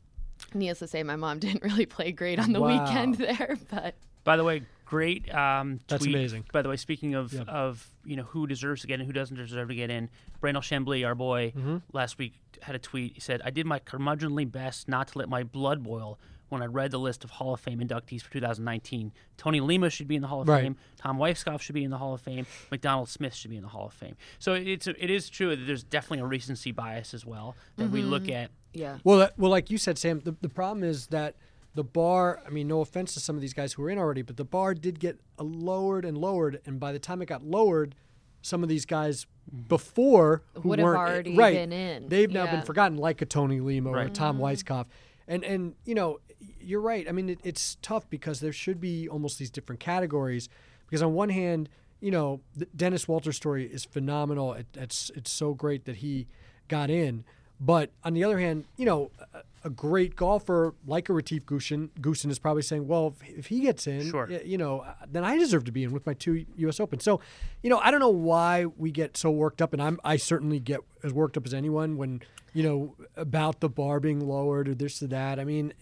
needless 0.55 0.79
to 0.79 0.87
say, 0.87 1.03
my 1.03 1.15
mom 1.15 1.39
didn't 1.45 1.63
really 1.63 1.85
play 1.85 2.11
great 2.11 2.39
on 2.39 2.53
the 2.53 2.61
Wow. 2.61 2.83
weekend 2.85 3.15
there. 3.17 3.57
But 3.69 3.95
By 4.23 4.37
the 4.37 4.43
way, 4.43 4.63
great 4.85 5.33
um, 5.33 5.79
That's 5.87 6.03
tweet. 6.03 6.15
amazing. 6.15 6.45
By 6.51 6.61
the 6.61 6.69
way, 6.69 6.77
speaking 6.77 7.15
of 7.15 7.33
Yep. 7.33 7.47
of 7.49 7.87
you 8.05 8.15
know 8.15 8.23
who 8.23 8.47
deserves 8.47 8.81
to 8.81 8.87
get 8.87 8.99
in, 8.99 9.05
who 9.05 9.13
doesn't 9.13 9.37
deserve 9.37 9.67
to 9.69 9.75
get 9.75 9.89
in, 9.89 10.09
Brandel 10.41 10.61
Chamblee, 10.61 11.05
our 11.05 11.15
boy, 11.15 11.53
Mm-hmm. 11.55 11.77
last 11.93 12.17
week 12.17 12.33
had 12.61 12.75
a 12.75 12.79
tweet. 12.79 13.13
He 13.13 13.19
said, 13.19 13.41
"I 13.43 13.49
did 13.49 13.65
my 13.65 13.79
curmudgeonly 13.79 14.51
best 14.51 14.87
not 14.87 15.09
to 15.09 15.17
let 15.19 15.29
my 15.29 15.43
blood 15.43 15.83
boil." 15.83 16.19
When 16.49 16.61
I 16.61 16.65
read 16.67 16.91
the 16.91 16.99
list 16.99 17.23
of 17.23 17.31
Hall 17.31 17.55
of 17.55 17.61
Fame 17.61 17.79
inductees 17.79 18.21
for 18.21 18.31
2019, 18.31 19.11
Tony 19.37 19.59
Lema 19.59 19.91
should 19.91 20.07
be 20.07 20.15
in 20.15 20.21
the 20.21 20.27
Hall 20.27 20.41
of 20.41 20.47
Right. 20.47 20.61
Fame. 20.61 20.75
Tom 20.97 21.17
Weiskopf 21.17 21.61
should 21.61 21.73
be 21.73 21.83
in 21.83 21.89
the 21.89 21.97
Hall 21.97 22.13
of 22.13 22.21
Fame. 22.21 22.45
Macdonald 22.69 23.09
Smith 23.09 23.33
should 23.33 23.49
be 23.49 23.57
in 23.57 23.63
the 23.63 23.69
Hall 23.69 23.87
of 23.87 23.93
Fame. 23.93 24.15
So 24.37 24.53
it's 24.53 24.85
it 24.85 25.09
is 25.09 25.31
true 25.31 25.49
that 25.55 25.65
there's 25.65 25.83
definitely 25.83 26.19
a 26.19 26.27
recency 26.27 26.71
bias 26.71 27.15
as 27.15 27.25
well 27.25 27.55
that 27.77 27.89
we 27.89 28.03
look 28.03 28.29
at. 28.29 28.51
Yeah, 28.73 28.97
Well, 29.03 29.19
that, 29.19 29.37
well, 29.37 29.51
like 29.51 29.69
you 29.69 29.77
said, 29.77 29.97
Sam, 29.97 30.19
the, 30.21 30.35
the 30.41 30.49
problem 30.49 30.83
is 30.83 31.07
that 31.07 31.35
the 31.75 31.83
bar. 31.83 32.41
I 32.45 32.49
mean, 32.49 32.67
no 32.67 32.81
offense 32.81 33.13
to 33.13 33.19
some 33.19 33.35
of 33.35 33.41
these 33.41 33.53
guys 33.53 33.73
who 33.73 33.83
are 33.83 33.89
in 33.89 33.97
already, 33.97 34.21
but 34.21 34.37
the 34.37 34.45
bar 34.45 34.73
did 34.73 34.99
get 34.99 35.19
lowered 35.39 36.05
and 36.05 36.17
lowered, 36.17 36.61
and 36.65 36.79
by 36.79 36.91
the 36.91 36.99
time 36.99 37.21
it 37.21 37.27
got 37.27 37.43
lowered, 37.43 37.95
some 38.41 38.61
of 38.61 38.69
these 38.69 38.85
guys 38.85 39.25
mm-hmm. 39.49 39.67
before 39.67 40.43
who 40.55 40.69
Would 40.69 40.81
weren't 40.81 40.97
already 40.97 41.35
right, 41.35 41.53
been 41.53 41.71
in. 41.71 42.09
They've 42.09 42.31
now 42.31 42.45
been 42.45 42.61
forgotten, 42.61 42.97
like 42.97 43.21
a 43.21 43.25
Tony 43.25 43.59
Lema 43.59 43.87
or 43.87 43.89
a 43.89 44.03
Right. 44.03 44.13
Tom 44.13 44.37
mm-hmm. 44.37 44.45
Weiskopf. 44.45 44.85
And 45.27 45.43
and 45.43 45.75
you 45.85 45.95
know, 45.95 46.19
you're 46.59 46.81
right. 46.81 47.07
I 47.07 47.11
mean, 47.11 47.29
it, 47.29 47.39
it's 47.43 47.77
tough 47.81 48.09
because 48.09 48.39
there 48.39 48.53
should 48.53 48.79
be 48.79 49.07
almost 49.07 49.39
these 49.39 49.49
different 49.49 49.79
categories. 49.79 50.49
Because 50.85 51.01
on 51.01 51.13
one 51.13 51.29
hand, 51.29 51.69
you 52.01 52.11
know, 52.11 52.41
the 52.55 52.67
Dennis 52.75 53.07
Walter's 53.07 53.37
story 53.37 53.65
is 53.65 53.85
phenomenal. 53.85 54.53
It, 54.53 54.67
it's 54.73 55.09
it's 55.15 55.31
so 55.31 55.53
great 55.53 55.85
that 55.85 55.97
he 55.97 56.27
got 56.67 56.89
in. 56.89 57.23
But 57.65 57.91
on 58.03 58.13
the 58.13 58.23
other 58.23 58.39
hand, 58.39 58.65
you 58.77 58.85
know, 58.85 59.11
a, 59.33 59.41
a 59.65 59.69
great 59.69 60.15
golfer 60.17 60.73
like 60.85 61.07
a 61.07 61.13
Retief 61.13 61.45
Goosen, 61.45 61.89
Goosen 62.01 62.29
is 62.29 62.37
probably 62.39 62.61
saying, 62.63 62.87
well, 62.87 63.15
if, 63.21 63.37
if 63.39 63.45
he 63.47 63.61
gets 63.61 63.87
in, 63.87 64.09
Sure. 64.09 64.29
you 64.29 64.57
know, 64.57 64.81
uh, 64.81 64.93
then 65.09 65.23
I 65.23 65.37
deserve 65.37 65.63
to 65.65 65.71
be 65.71 65.83
in 65.85 65.91
with 65.93 66.05
my 66.05 66.13
two 66.13 66.45
U.S. 66.57 66.79
Open. 66.81 66.99
So, 66.99 67.21
you 67.61 67.69
know, 67.69 67.77
I 67.79 67.89
don't 67.91 68.01
know 68.01 68.09
why 68.09 68.65
we 68.65 68.91
get 68.91 69.15
so 69.15 69.31
worked 69.31 69.61
up, 69.61 69.71
and 69.71 69.81
I'm 69.81 69.99
I 70.03 70.17
certainly 70.17 70.59
get 70.59 70.81
as 71.03 71.13
worked 71.13 71.37
up 71.37 71.45
as 71.45 71.53
anyone 71.53 71.95
when 71.95 72.21
you 72.53 72.63
know 72.63 72.95
about 73.15 73.61
the 73.61 73.69
bar 73.69 73.99
being 74.01 74.19
lowered 74.27 74.67
or 74.67 74.75
this 74.75 75.01
or 75.01 75.07
that. 75.07 75.39
I 75.39 75.45
mean, 75.45 75.73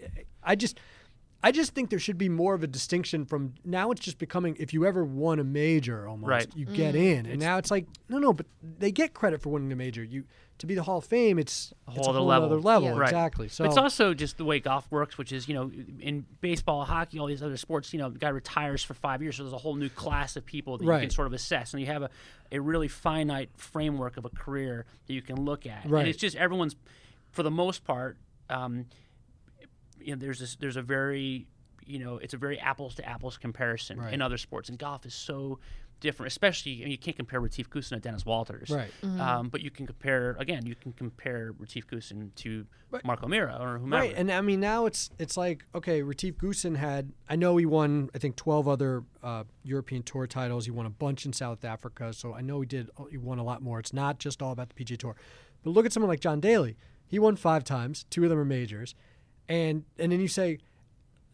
I 0.44 0.56
just. 0.56 0.80
I 1.44 1.52
just 1.52 1.74
think 1.74 1.90
there 1.90 1.98
should 1.98 2.20
be 2.20 2.30
more 2.30 2.54
of 2.54 2.62
a 2.62 2.68
distinction 2.68 3.26
from 3.26 3.56
now 3.66 3.90
it's 3.90 4.02
just 4.02 4.20
becoming 4.20 4.56
if 4.60 4.76
you 4.76 4.86
ever 4.86 5.04
won 5.04 5.40
a 5.40 5.44
major 5.44 6.08
almost 6.08 6.30
Right. 6.30 6.48
you 6.56 6.68
get 6.68 6.94
in 6.96 7.26
and 7.26 7.40
now 7.40 7.58
it's 7.58 7.72
like 7.72 7.88
no 8.10 8.20
no 8.20 8.32
but 8.32 8.46
they 8.78 8.92
get 8.92 9.16
credit 9.16 9.42
for 9.42 9.50
winning 9.50 9.72
a 9.72 9.76
major 9.76 10.04
you 10.04 10.26
to 10.62 10.68
be 10.68 10.76
the 10.76 10.84
Hall 10.84 10.98
of 11.00 11.06
Fame 11.06 11.38
it's 11.38 11.74
a 11.88 11.92
whole 11.92 11.98
it's 12.00 12.08
a 12.08 12.10
other 12.10 12.20
whole 12.20 12.28
level. 12.28 12.46
other 12.48 12.60
level 12.62 12.90
Yeah. 12.90 12.96
Right. 12.98 13.10
exactly 13.10 13.48
so 13.50 13.66
It's 13.66 13.78
also 13.78 14.14
just 14.14 14.38
the 14.38 14.46
way 14.46 14.60
golf 14.60 14.88
works, 14.90 15.18
which 15.18 15.32
is, 15.32 15.48
you 15.48 15.54
know, 15.54 15.72
in 16.00 16.26
baseball, 16.40 16.86
hockey, 16.86 17.20
all 17.20 17.28
these 17.28 17.44
other 17.44 17.58
sports, 17.58 17.94
you 17.94 18.00
know, 18.00 18.10
the 18.10 18.20
guy 18.20 18.30
retires 18.30 18.84
for 18.84 18.94
five 18.94 19.22
years, 19.22 19.36
so 19.38 19.44
there's 19.44 19.54
a 19.54 19.58
whole 19.58 19.76
new 19.76 19.90
class 19.90 20.36
of 20.36 20.46
people 20.46 20.78
that 20.78 20.86
you 20.86 20.90
can 21.02 21.10
sort 21.10 21.28
of 21.28 21.34
assess. 21.34 21.74
And 21.74 21.82
you 21.82 21.88
have 21.88 22.04
a, 22.04 22.10
a 22.52 22.60
really 22.60 22.88
finite 22.88 23.50
framework 23.58 24.18
of 24.18 24.26
a 24.26 24.30
career 24.30 24.86
that 25.08 25.14
you 25.14 25.22
can 25.22 25.44
look 25.44 25.66
at. 25.66 25.90
Right. 25.90 26.00
And 26.02 26.08
it's 26.10 26.18
just 26.20 26.36
everyone's, 26.36 26.76
for 27.32 27.44
the 27.44 27.52
most 27.52 27.84
part, 27.84 28.18
um, 28.50 28.86
you 30.00 30.16
know, 30.16 30.20
there's 30.20 30.40
this, 30.40 30.56
there's 30.56 30.78
a 30.78 30.82
very, 30.82 31.48
you 31.86 32.00
know, 32.00 32.18
it's 32.18 32.34
a 32.34 32.38
very 32.38 32.60
apples 32.60 32.96
to 32.96 33.06
apples 33.08 33.38
comparison 33.38 34.00
Right. 34.00 34.14
in 34.14 34.22
other 34.22 34.38
sports. 34.38 34.70
And 34.70 34.78
golf 34.78 35.06
is 35.06 35.14
so 35.14 35.60
different, 36.02 36.32
especially, 36.32 36.82
I 36.82 36.84
mean, 36.84 36.92
you 36.92 36.98
can't 36.98 37.16
compare 37.16 37.40
Retief 37.40 37.70
Goosen 37.70 37.90
to 37.92 38.00
Dennis 38.00 38.26
Walters. 38.26 38.70
Right. 38.70 38.92
Um, 39.04 39.48
but 39.48 39.62
you 39.62 39.72
can 39.72 39.88
compare, 39.88 40.36
again, 40.40 40.66
you 40.66 40.76
can 40.76 40.92
compare 40.92 41.54
Retief 41.58 41.88
Goosen 41.88 42.36
to 42.36 42.66
Mark 43.04 43.24
O'Meara 43.24 43.58
or 43.60 43.78
whomever. 43.78 44.04
Right, 44.04 44.14
and 44.16 44.32
I 44.32 44.42
mean 44.42 44.60
now 44.60 44.86
it's 44.86 45.10
it's 45.18 45.38
like 45.38 45.66
okay, 45.74 46.02
Retief 46.02 46.38
Goosen 46.38 46.76
had 46.76 47.14
I 47.30 47.36
know 47.36 47.56
he 47.58 47.66
won 47.66 48.10
I 48.14 48.18
think 48.18 48.36
twelve 48.36 48.68
other 48.68 49.04
uh, 49.24 49.46
European 49.64 50.04
Tour 50.04 50.28
titles. 50.28 50.66
He 50.66 50.72
won 50.72 50.86
a 50.86 50.90
bunch 50.90 51.26
in 51.26 51.34
South 51.34 51.64
Africa, 51.64 52.14
so 52.14 52.34
I 52.34 52.42
know 52.42 52.60
he 52.62 52.68
did 52.68 52.90
he 53.10 53.18
won 53.18 53.40
a 53.40 53.44
lot 53.44 53.62
more. 53.62 53.80
It's 53.80 53.94
not 53.94 54.20
just 54.20 54.42
all 54.42 54.52
about 54.52 54.70
the 54.70 54.84
PGA 54.84 54.98
Tour, 54.98 55.16
but 55.64 55.72
look 55.72 55.86
at 55.86 55.94
someone 55.94 56.10
like 56.10 56.20
John 56.20 56.40
Daly. 56.40 56.76
He 57.08 57.20
won 57.20 57.36
five 57.36 57.64
times, 57.64 58.06
two 58.10 58.24
of 58.24 58.30
them 58.30 58.40
are 58.40 58.46
majors, 58.46 58.96
and 59.48 59.86
and 59.98 60.12
then 60.12 60.20
you 60.20 60.28
say, 60.28 60.60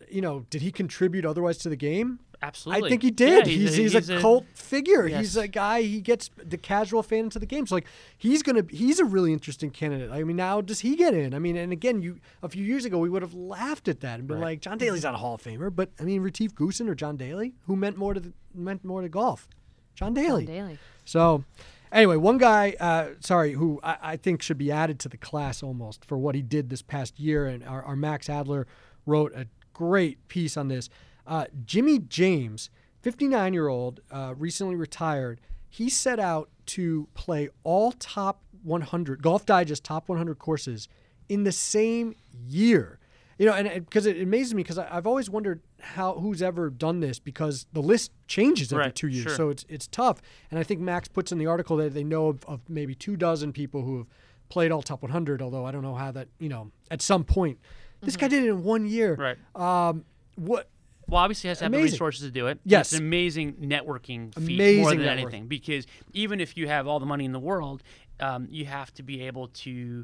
you 0.09 0.21
know, 0.21 0.45
did 0.49 0.61
he 0.61 0.71
contribute 0.71 1.25
otherwise 1.25 1.57
to 1.59 1.69
the 1.69 1.75
game? 1.75 2.19
Absolutely. 2.41 2.85
I 2.85 2.89
think 2.89 3.01
he 3.01 3.09
did. 3.11 3.47
Yeah, 3.47 3.53
he's, 3.53 3.75
he's, 3.75 4.09
a, 4.09 4.19
cult 4.19 4.45
figure. 4.53 5.07
He's 5.07 5.35
a 5.35 5.47
guy. 5.47 5.81
He 5.81 6.01
gets 6.01 6.29
the 6.37 6.57
casual 6.57 7.01
fan 7.01 7.25
into 7.25 7.39
the 7.39 7.47
game. 7.47 7.65
So 7.65 7.75
like 7.75 7.87
he's 8.15 8.43
gonna. 8.43 8.63
He's 8.69 8.99
a 8.99 9.05
really 9.05 9.33
interesting 9.33 9.71
candidate. 9.71 10.11
I 10.11 10.23
mean, 10.23 10.35
now 10.35 10.61
does 10.61 10.81
he 10.81 10.95
get 10.95 11.15
in? 11.15 11.33
I 11.33 11.39
mean, 11.39 11.57
and 11.57 11.71
again, 11.71 12.01
you 12.01 12.19
a 12.43 12.49
few 12.49 12.63
years 12.63 12.85
ago 12.85 12.99
we 12.99 13.09
would 13.09 13.23
have 13.23 13.33
laughed 13.33 13.87
at 13.87 14.01
that 14.01 14.19
and 14.19 14.27
been 14.27 14.39
like, 14.39 14.61
John 14.61 14.77
Daly's 14.77 15.03
not 15.03 15.15
a 15.15 15.17
Hall 15.17 15.35
of 15.35 15.41
Famer, 15.41 15.75
but 15.75 15.89
I 15.99 16.03
mean, 16.03 16.21
Retief 16.21 16.53
Goosen 16.53 16.87
or 16.87 16.95
John 16.95 17.17
Daly, 17.17 17.53
who 17.65 17.75
meant 17.75 17.97
more 17.97 18.13
to 18.13 18.19
the, 18.19 18.33
meant 18.53 18.85
more 18.85 19.01
to 19.01 19.09
golf, 19.09 19.47
John 19.95 20.13
Daly. 20.13 20.45
Daly. 20.45 20.77
So, 21.05 21.43
anyway, 21.91 22.17
one 22.17 22.37
guy, 22.37 22.75
uh, 22.79 23.09
sorry, 23.19 23.53
who 23.53 23.79
I, 23.81 23.97
I 24.01 24.17
think 24.17 24.43
should 24.43 24.59
be 24.59 24.71
added 24.71 24.99
to 24.99 25.09
the 25.09 25.17
class 25.17 25.63
almost 25.63 26.05
for 26.05 26.19
what 26.19 26.35
he 26.35 26.43
did 26.43 26.69
this 26.69 26.83
past 26.83 27.19
year, 27.19 27.47
and 27.47 27.63
our, 27.63 27.81
our 27.81 27.95
Max 27.95 28.29
Adler 28.29 28.67
wrote 29.07 29.33
a 29.33 29.47
great 29.77 30.27
piece 30.27 30.57
on 30.57 30.67
this. 30.69 30.89
Uh, 31.27 31.45
Jimmy 31.65 31.99
James, 31.99 32.69
59 33.01 33.53
year 33.53 33.67
old, 33.67 33.99
uh, 34.11 34.33
recently 34.37 34.75
retired. 34.75 35.39
He 35.69 35.89
set 35.89 36.19
out 36.19 36.49
to 36.67 37.07
play 37.13 37.49
all 37.63 37.91
top 37.91 38.41
100 38.63 39.21
Golf 39.21 39.45
Digest 39.45 39.83
top 39.83 40.09
100 40.09 40.39
courses 40.39 40.87
in 41.29 41.43
the 41.43 41.51
same 41.51 42.15
year. 42.47 42.99
You 43.37 43.45
know, 43.45 43.53
and 43.53 43.71
because 43.85 44.07
it, 44.07 44.19
amazes 44.19 44.55
me 44.55 44.63
because 44.63 44.79
I've 44.79 45.05
always 45.05 45.29
wondered 45.29 45.61
how 45.79 46.13
who's 46.15 46.41
ever 46.41 46.71
done 46.71 47.01
this 47.01 47.19
because 47.19 47.67
the 47.71 47.81
list 47.83 48.11
changes 48.27 48.73
every 48.73 48.85
Right, 48.85 48.95
two 48.95 49.07
years, 49.07 49.27
sure. 49.27 49.35
so 49.35 49.49
it's 49.49 49.63
it's 49.69 49.85
tough. 49.85 50.23
And 50.49 50.59
I 50.59 50.63
think 50.63 50.79
Max 50.81 51.07
puts 51.07 51.31
in 51.31 51.37
the 51.37 51.45
article 51.45 51.77
that 51.77 51.93
they 51.93 52.03
know 52.03 52.29
of, 52.29 52.43
of 52.45 52.61
maybe 52.67 52.95
two 52.95 53.15
dozen 53.15 53.53
people 53.53 53.83
who 53.83 53.99
have 53.99 54.07
played 54.49 54.71
all 54.71 54.81
top 54.81 55.03
100. 55.03 55.39
Although 55.43 55.65
I 55.65 55.71
don't 55.71 55.83
know 55.83 55.93
how 55.93 56.11
that 56.13 56.29
you 56.39 56.49
know 56.49 56.71
at 56.89 56.99
some 57.03 57.23
point 57.23 57.59
this 58.01 58.15
Mm-hmm. 58.15 58.21
guy 58.21 58.27
did 58.27 58.43
it 58.43 58.49
in 58.49 58.63
one 58.63 58.85
year. 58.87 59.15
Right. 59.15 59.89
Um, 59.89 60.05
what? 60.35 60.69
Well, 61.09 61.21
obviously, 61.21 61.47
he 61.47 61.49
has 61.49 61.59
to 61.59 61.63
have 61.65 61.71
the 61.71 61.81
resources 61.81 62.23
to 62.25 62.31
do 62.31 62.47
it. 62.47 62.59
Yes. 62.65 62.91
It's 62.91 62.99
an 62.99 63.05
amazing 63.07 63.53
networking 63.61 64.33
feat 64.35 64.55
Amazing 64.59 64.81
more 64.81 64.89
than 64.91 64.99
networking. 64.99 65.07
anything. 65.21 65.47
Because 65.47 65.87
even 66.13 66.41
if 66.41 66.57
you 66.57 66.67
have 66.67 66.85
all 66.85 66.99
the 66.99 67.05
money 67.05 67.23
in 67.23 67.31
the 67.31 67.39
world, 67.39 67.81
um, 68.19 68.47
you 68.49 68.65
have 68.65 68.93
to 68.95 69.03
be 69.03 69.21
able 69.23 69.47
to, 69.49 70.03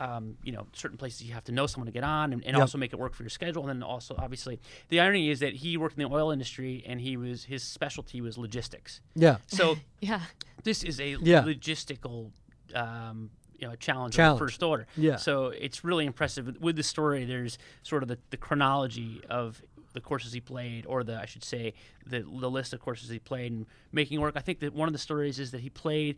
um, 0.00 0.36
you 0.42 0.52
know, 0.52 0.66
certain 0.72 0.98
places 0.98 1.22
you 1.22 1.32
have 1.34 1.44
to 1.44 1.52
know 1.52 1.66
someone 1.66 1.86
to 1.86 1.92
get 1.92 2.04
on 2.04 2.32
and, 2.32 2.44
and 2.44 2.54
Yep. 2.54 2.60
also 2.60 2.78
make 2.78 2.92
it 2.92 2.98
work 2.98 3.14
for 3.14 3.22
your 3.22 3.30
schedule. 3.30 3.62
And 3.68 3.80
then 3.80 3.82
also, 3.88 4.14
obviously, 4.18 4.60
the 4.88 5.00
irony 5.00 5.30
is 5.30 5.40
that 5.40 5.54
he 5.54 5.76
worked 5.76 5.96
in 5.98 6.02
the 6.08 6.12
oil 6.14 6.30
industry 6.32 6.82
and 6.86 7.00
he 7.00 7.16
was 7.16 7.44
his 7.44 7.62
specialty 7.62 8.20
was 8.20 8.36
logistics. 8.36 9.00
Yeah. 9.14 9.36
So 9.46 9.76
Yeah. 10.00 10.20
this 10.64 10.82
is 10.82 11.00
a 11.00 11.10
Yeah. 11.22 11.42
logistical 11.42 12.32
um, 12.74 13.30
you 13.58 13.66
know 13.66 13.72
a 13.72 13.76
challenge, 13.76 14.14
Challenge. 14.14 14.38
first 14.38 14.62
order. 14.62 14.86
Yeah. 14.96 15.16
So 15.16 15.46
it's 15.46 15.84
really 15.84 16.06
impressive 16.06 16.56
with 16.60 16.76
the 16.76 16.82
story. 16.82 17.24
There's 17.24 17.58
sort 17.82 18.02
of 18.02 18.08
the, 18.08 18.18
the 18.30 18.36
chronology 18.36 19.22
of 19.30 19.62
the 19.92 20.00
courses 20.00 20.32
he 20.32 20.40
played, 20.40 20.84
or 20.86 21.02
the 21.04 21.18
I 21.20 21.26
should 21.26 21.44
say 21.44 21.74
the 22.06 22.20
the 22.20 22.50
list 22.50 22.72
of 22.74 22.80
courses 22.80 23.08
he 23.08 23.18
played 23.18 23.52
and 23.52 23.66
making 23.92 24.20
work. 24.20 24.34
I 24.36 24.40
think 24.40 24.60
that 24.60 24.74
one 24.74 24.88
of 24.88 24.92
the 24.92 24.98
stories 24.98 25.38
is 25.38 25.50
that 25.52 25.60
he 25.60 25.70
played. 25.70 26.16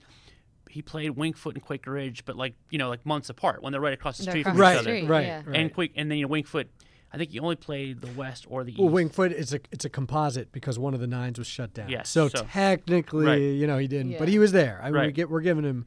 He 0.70 0.82
played 0.82 1.10
Winged 1.12 1.38
Foot 1.38 1.54
and 1.54 1.64
Quaker 1.64 1.92
Ridge, 1.92 2.24
but 2.26 2.36
like 2.36 2.54
you 2.70 2.76
know, 2.78 2.88
like 2.90 3.06
months 3.06 3.30
apart 3.30 3.62
when 3.62 3.72
they're 3.72 3.80
right 3.80 3.94
across 3.94 4.18
the 4.18 4.24
They're 4.24 4.32
street 4.32 4.40
across 4.42 4.52
from 4.52 4.58
the 4.58 4.62
right, 4.62 4.74
each 4.74 4.78
other. 4.80 4.96
street, 4.98 5.08
right, 5.08 5.26
yeah. 5.26 5.42
right. 5.46 5.60
And 5.60 5.72
Quake, 5.72 5.92
and 5.96 6.10
then 6.10 6.18
you 6.18 6.24
know, 6.24 6.28
Winged 6.28 6.48
Foot. 6.48 6.68
I 7.10 7.16
think 7.16 7.30
he 7.30 7.40
only 7.40 7.56
played 7.56 8.02
the 8.02 8.12
West 8.12 8.44
or 8.50 8.64
the 8.64 8.72
East. 8.72 8.80
Well, 8.80 8.90
Winged 8.90 9.14
Foot 9.14 9.32
is 9.32 9.54
a 9.54 9.60
it's 9.72 9.86
a 9.86 9.88
composite 9.88 10.52
because 10.52 10.78
one 10.78 10.92
of 10.92 11.00
the 11.00 11.06
nines 11.06 11.38
was 11.38 11.46
shut 11.46 11.72
down. 11.72 11.88
Yes, 11.88 12.10
So, 12.10 12.28
so- 12.28 12.42
technically, 12.50 13.24
Right. 13.24 13.40
you 13.40 13.66
know, 13.66 13.78
he 13.78 13.88
didn't, 13.88 14.18
but 14.18 14.28
he 14.28 14.38
was 14.38 14.52
there. 14.52 14.78
I 14.82 14.86
mean, 14.86 14.92
we 14.92 14.98
Right. 14.98 15.14
get 15.14 15.30
we're 15.30 15.40
giving 15.40 15.64
him 15.64 15.86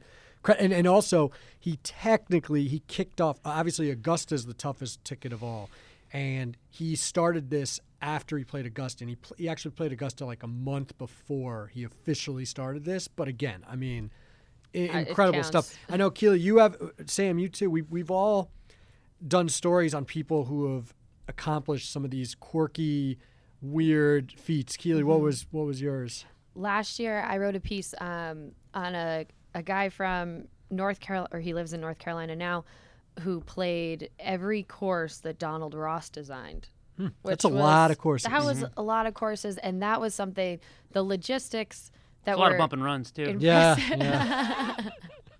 and, 0.58 0.72
and 0.72 0.86
also 0.86 1.30
he 1.58 1.76
technically 1.82 2.68
he 2.68 2.80
kicked 2.88 3.20
off. 3.20 3.38
Obviously, 3.44 3.90
Augusta's 3.90 4.46
the 4.46 4.54
toughest 4.54 5.04
ticket 5.04 5.32
of 5.32 5.42
all, 5.42 5.70
and 6.12 6.56
he 6.70 6.96
started 6.96 7.50
this 7.50 7.80
after 8.00 8.36
he 8.36 8.44
played 8.44 8.66
Augusta. 8.66 9.04
And 9.04 9.10
he 9.10 9.16
pl- 9.16 9.36
he 9.38 9.48
actually 9.48 9.70
played 9.72 9.92
Augusta 9.92 10.24
like 10.26 10.42
a 10.42 10.48
month 10.48 10.96
before 10.98 11.70
he 11.72 11.84
officially 11.84 12.44
started 12.44 12.84
this. 12.84 13.06
But 13.08 13.28
again, 13.28 13.64
I 13.68 13.76
mean, 13.76 14.10
i- 14.74 14.88
Uh, 14.88 14.98
incredible 15.00 15.44
stuff. 15.44 15.72
I 15.88 15.96
know 15.96 16.10
Keely, 16.10 16.40
you 16.40 16.58
have 16.58 16.76
Sam, 17.06 17.38
you 17.38 17.48
too. 17.48 17.70
We 17.70 17.82
we've 17.82 18.10
all 18.10 18.50
done 19.26 19.48
stories 19.48 19.94
on 19.94 20.04
people 20.04 20.46
who 20.46 20.74
have 20.74 20.92
accomplished 21.28 21.92
some 21.92 22.04
of 22.04 22.10
these 22.10 22.34
quirky, 22.34 23.18
weird 23.60 24.32
feats. 24.32 24.76
Keely, 24.76 25.04
what 25.04 25.16
Mm-hmm. 25.16 25.24
was 25.24 25.46
what 25.50 25.66
was 25.66 25.80
yours? 25.80 26.24
last 26.54 26.98
year 26.98 27.20
I 27.20 27.38
wrote 27.38 27.56
a 27.56 27.60
piece 27.60 27.94
um, 27.98 28.52
on 28.74 28.94
a, 28.94 29.24
a 29.54 29.62
guy 29.62 29.88
from 29.88 30.48
North 30.70 31.00
Carolina, 31.00 31.28
or 31.32 31.40
he 31.40 31.52
lives 31.54 31.72
in 31.72 31.80
North 31.80 31.98
Carolina 31.98 32.34
now, 32.36 32.64
who 33.20 33.40
played 33.40 34.08
every 34.18 34.62
course 34.62 35.18
that 35.18 35.38
Donald 35.38 35.74
Ross 35.74 36.08
designed. 36.08 36.68
Hmm, 36.96 37.08
That's 37.24 37.44
which 37.44 37.52
a 37.52 37.54
lot 37.54 37.90
of 37.90 37.98
courses. 37.98 38.30
That 38.30 38.44
was 38.44 38.64
a 38.76 38.82
lot 38.82 39.06
of 39.06 39.14
courses, 39.14 39.58
and 39.58 39.82
that 39.82 40.00
was 40.00 40.14
something. 40.14 40.60
The 40.92 41.02
logistics 41.02 41.90
that 42.24 42.36
a 42.36 42.38
lot 42.38 42.50
were 42.50 42.56
of 42.56 42.58
bump 42.58 42.72
and 42.74 42.84
runs 42.84 43.10
too. 43.10 43.36
Yeah, 43.38 43.72
impressive- 43.76 43.98
yeah. 43.98 44.76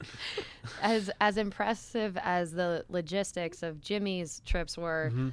as 0.83 1.11
as 1.21 1.37
impressive 1.37 2.17
as 2.23 2.53
the 2.53 2.85
logistics 2.89 3.63
of 3.63 3.81
Jimmy's 3.81 4.41
trips 4.45 4.77
were. 4.77 5.11
Mm-hmm. 5.13 5.29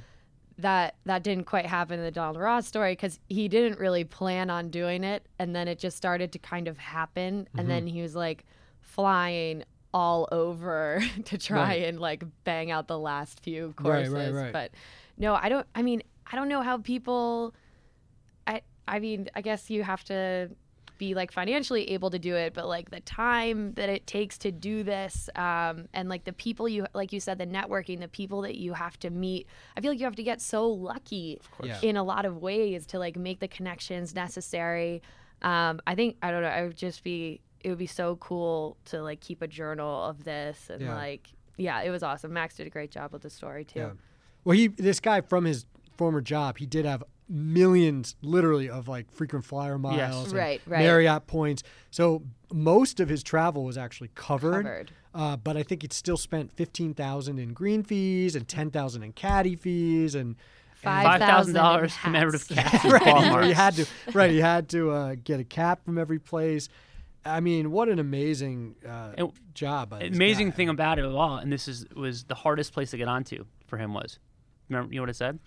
That 0.58 0.96
that 1.06 1.22
didn't 1.22 1.44
quite 1.44 1.64
happen 1.64 1.98
in 1.98 2.04
the 2.04 2.10
Donald 2.10 2.36
Ross 2.36 2.66
story 2.66 2.92
because 2.92 3.18
he 3.30 3.48
didn't 3.48 3.78
really 3.78 4.04
plan 4.04 4.50
on 4.50 4.68
doing 4.68 5.04
it, 5.04 5.24
and 5.38 5.56
then 5.56 5.68
it 5.68 5.78
just 5.78 5.96
started 5.96 6.32
to 6.32 6.38
kind 6.38 6.68
of 6.68 6.76
happen, 6.76 7.44
Mm-hmm. 7.44 7.58
and 7.58 7.70
then 7.70 7.86
he 7.86 8.02
was 8.02 8.14
like 8.14 8.44
flying 8.80 9.64
all 9.92 10.28
over 10.30 11.02
to 11.24 11.38
try 11.38 11.60
Right. 11.68 11.84
and 11.84 11.98
like 12.00 12.22
bang 12.44 12.70
out 12.70 12.86
the 12.88 12.98
last 12.98 13.40
few 13.40 13.74
courses. 13.76 14.12
right, 14.12 14.32
right. 14.32 14.52
But 14.52 14.70
no, 15.18 15.34
I 15.34 15.48
don't. 15.48 15.66
I 15.74 15.82
mean, 15.82 16.02
I 16.30 16.36
don't 16.36 16.48
know 16.48 16.62
how 16.62 16.78
people. 16.78 17.54
I 18.46 18.62
I 18.86 18.98
mean, 19.00 19.28
I 19.34 19.40
guess 19.40 19.68
you 19.70 19.82
have 19.82 20.04
to 20.04 20.50
be 20.98 21.14
like 21.14 21.32
financially 21.32 21.90
able 21.92 22.10
to 22.10 22.18
do 22.18 22.36
it, 22.36 22.52
but 22.52 22.68
like 22.68 22.90
the 22.90 23.00
time 23.00 23.72
that 23.72 23.88
it 23.88 24.06
takes 24.06 24.36
to 24.36 24.52
do 24.52 24.82
this, 24.82 25.30
um, 25.34 25.88
and 25.94 26.08
like 26.10 26.24
the 26.24 26.32
people 26.32 26.68
you 26.68 26.86
like 26.94 27.12
you 27.12 27.20
said, 27.20 27.38
the 27.38 27.46
networking, 27.46 28.00
the 28.00 28.08
people 28.08 28.42
that 28.42 28.56
you 28.56 28.74
have 28.74 28.98
to 29.00 29.10
meet. 29.10 29.46
I 29.76 29.80
feel 29.80 29.90
like 29.90 29.98
you 29.98 30.04
have 30.06 30.16
to 30.16 30.22
get 30.22 30.40
so 30.40 30.68
lucky 30.68 31.40
Yeah. 31.62 31.78
in 31.82 31.96
a 31.96 32.02
lot 32.04 32.24
of 32.26 32.36
ways 32.38 32.86
to 32.88 32.98
like 32.98 33.16
make 33.16 33.40
the 33.40 33.48
connections 33.48 34.14
necessary. 34.14 35.02
Um, 35.42 35.80
I 35.86 35.94
think 35.94 36.16
I 36.22 36.30
don't 36.30 36.42
know. 36.42 36.48
I 36.48 36.62
would 36.62 36.76
just 36.76 37.02
be. 37.02 37.40
It 37.62 37.68
would 37.68 37.78
be 37.78 37.86
so 37.86 38.16
cool 38.16 38.76
to 38.86 39.02
like 39.02 39.20
keep 39.20 39.42
a 39.42 39.46
journal 39.48 40.04
of 40.04 40.24
this 40.24 40.70
and 40.70 40.82
Yeah. 40.82 40.94
like. 40.94 41.28
Yeah, 41.56 41.82
it 41.82 41.90
was 41.90 42.02
awesome. 42.02 42.32
Max 42.32 42.56
did 42.56 42.66
a 42.66 42.70
great 42.70 42.90
job 42.90 43.12
with 43.12 43.22
the 43.22 43.28
story 43.30 43.64
too. 43.64 43.80
Yeah. 43.80 43.90
Well, 44.44 44.56
he 44.56 44.68
this 44.68 44.98
guy 45.00 45.20
from 45.20 45.44
his 45.44 45.66
former 45.98 46.22
job, 46.22 46.56
he 46.58 46.64
did 46.64 46.86
have 46.86 47.04
millions, 47.28 48.16
literally, 48.22 48.68
of 48.70 48.88
like 48.88 49.10
frequent 49.12 49.44
flyer 49.44 49.78
miles, 49.78 50.26
and 50.28 50.32
Right, 50.38 50.60
right. 50.66 50.80
Marriott 50.80 51.26
points. 51.26 51.62
So 51.90 52.22
most 52.52 52.98
of 53.00 53.08
his 53.08 53.22
travel 53.22 53.64
was 53.64 53.76
actually 53.78 54.10
covered. 54.14 54.64
Covered. 54.64 54.92
Uh, 55.14 55.36
but 55.36 55.56
I 55.56 55.62
think 55.62 55.82
he'd 55.82 55.92
still 55.92 56.16
spent 56.16 56.50
fifteen 56.52 56.94
thousand 56.94 57.38
in 57.38 57.52
green 57.52 57.82
fees 57.82 58.34
and 58.36 58.46
ten 58.48 58.70
thousand 58.70 59.02
in 59.02 59.12
caddy 59.12 59.56
fees 59.56 60.14
and. 60.14 60.36
Five 60.82 61.20
thousand 61.20 61.52
dollars 61.52 61.92
hats. 61.94 62.04
commemorative 62.04 62.48
cash 62.48 62.80
from 62.80 62.92
right, 62.92 63.02
Walmart. 63.02 63.44
he 63.44 63.52
had 63.52 63.74
to. 63.74 63.86
Right, 64.14 64.30
he 64.30 64.38
had 64.40 64.66
to 64.70 64.90
uh, 64.90 65.14
get 65.22 65.38
a 65.38 65.44
cap 65.44 65.84
from 65.84 65.98
every 65.98 66.18
place. 66.18 66.70
I 67.24 67.40
mean, 67.40 67.70
what 67.70 67.88
an 67.88 67.98
amazing 67.98 68.76
uh, 68.86 69.12
And- 69.16 69.32
job! 69.54 69.90
By 69.90 69.98
this 70.00 70.16
Amazing 70.16 70.50
guy. 70.50 70.56
thing 70.56 70.68
about 70.70 70.98
it 70.98 71.04
all, 71.04 71.36
and 71.36 71.52
this 71.52 71.68
is 71.68 71.86
was 71.94 72.24
the 72.24 72.34
hardest 72.34 72.72
place 72.72 72.90
to 72.92 72.96
get 72.96 73.08
onto 73.08 73.44
for 73.66 73.76
him 73.76 73.92
was. 73.94 74.18
Remember, 74.68 74.92
you 74.92 74.98
know 75.00 75.02
what 75.02 75.10
it 75.10 75.16
said? 75.16 75.38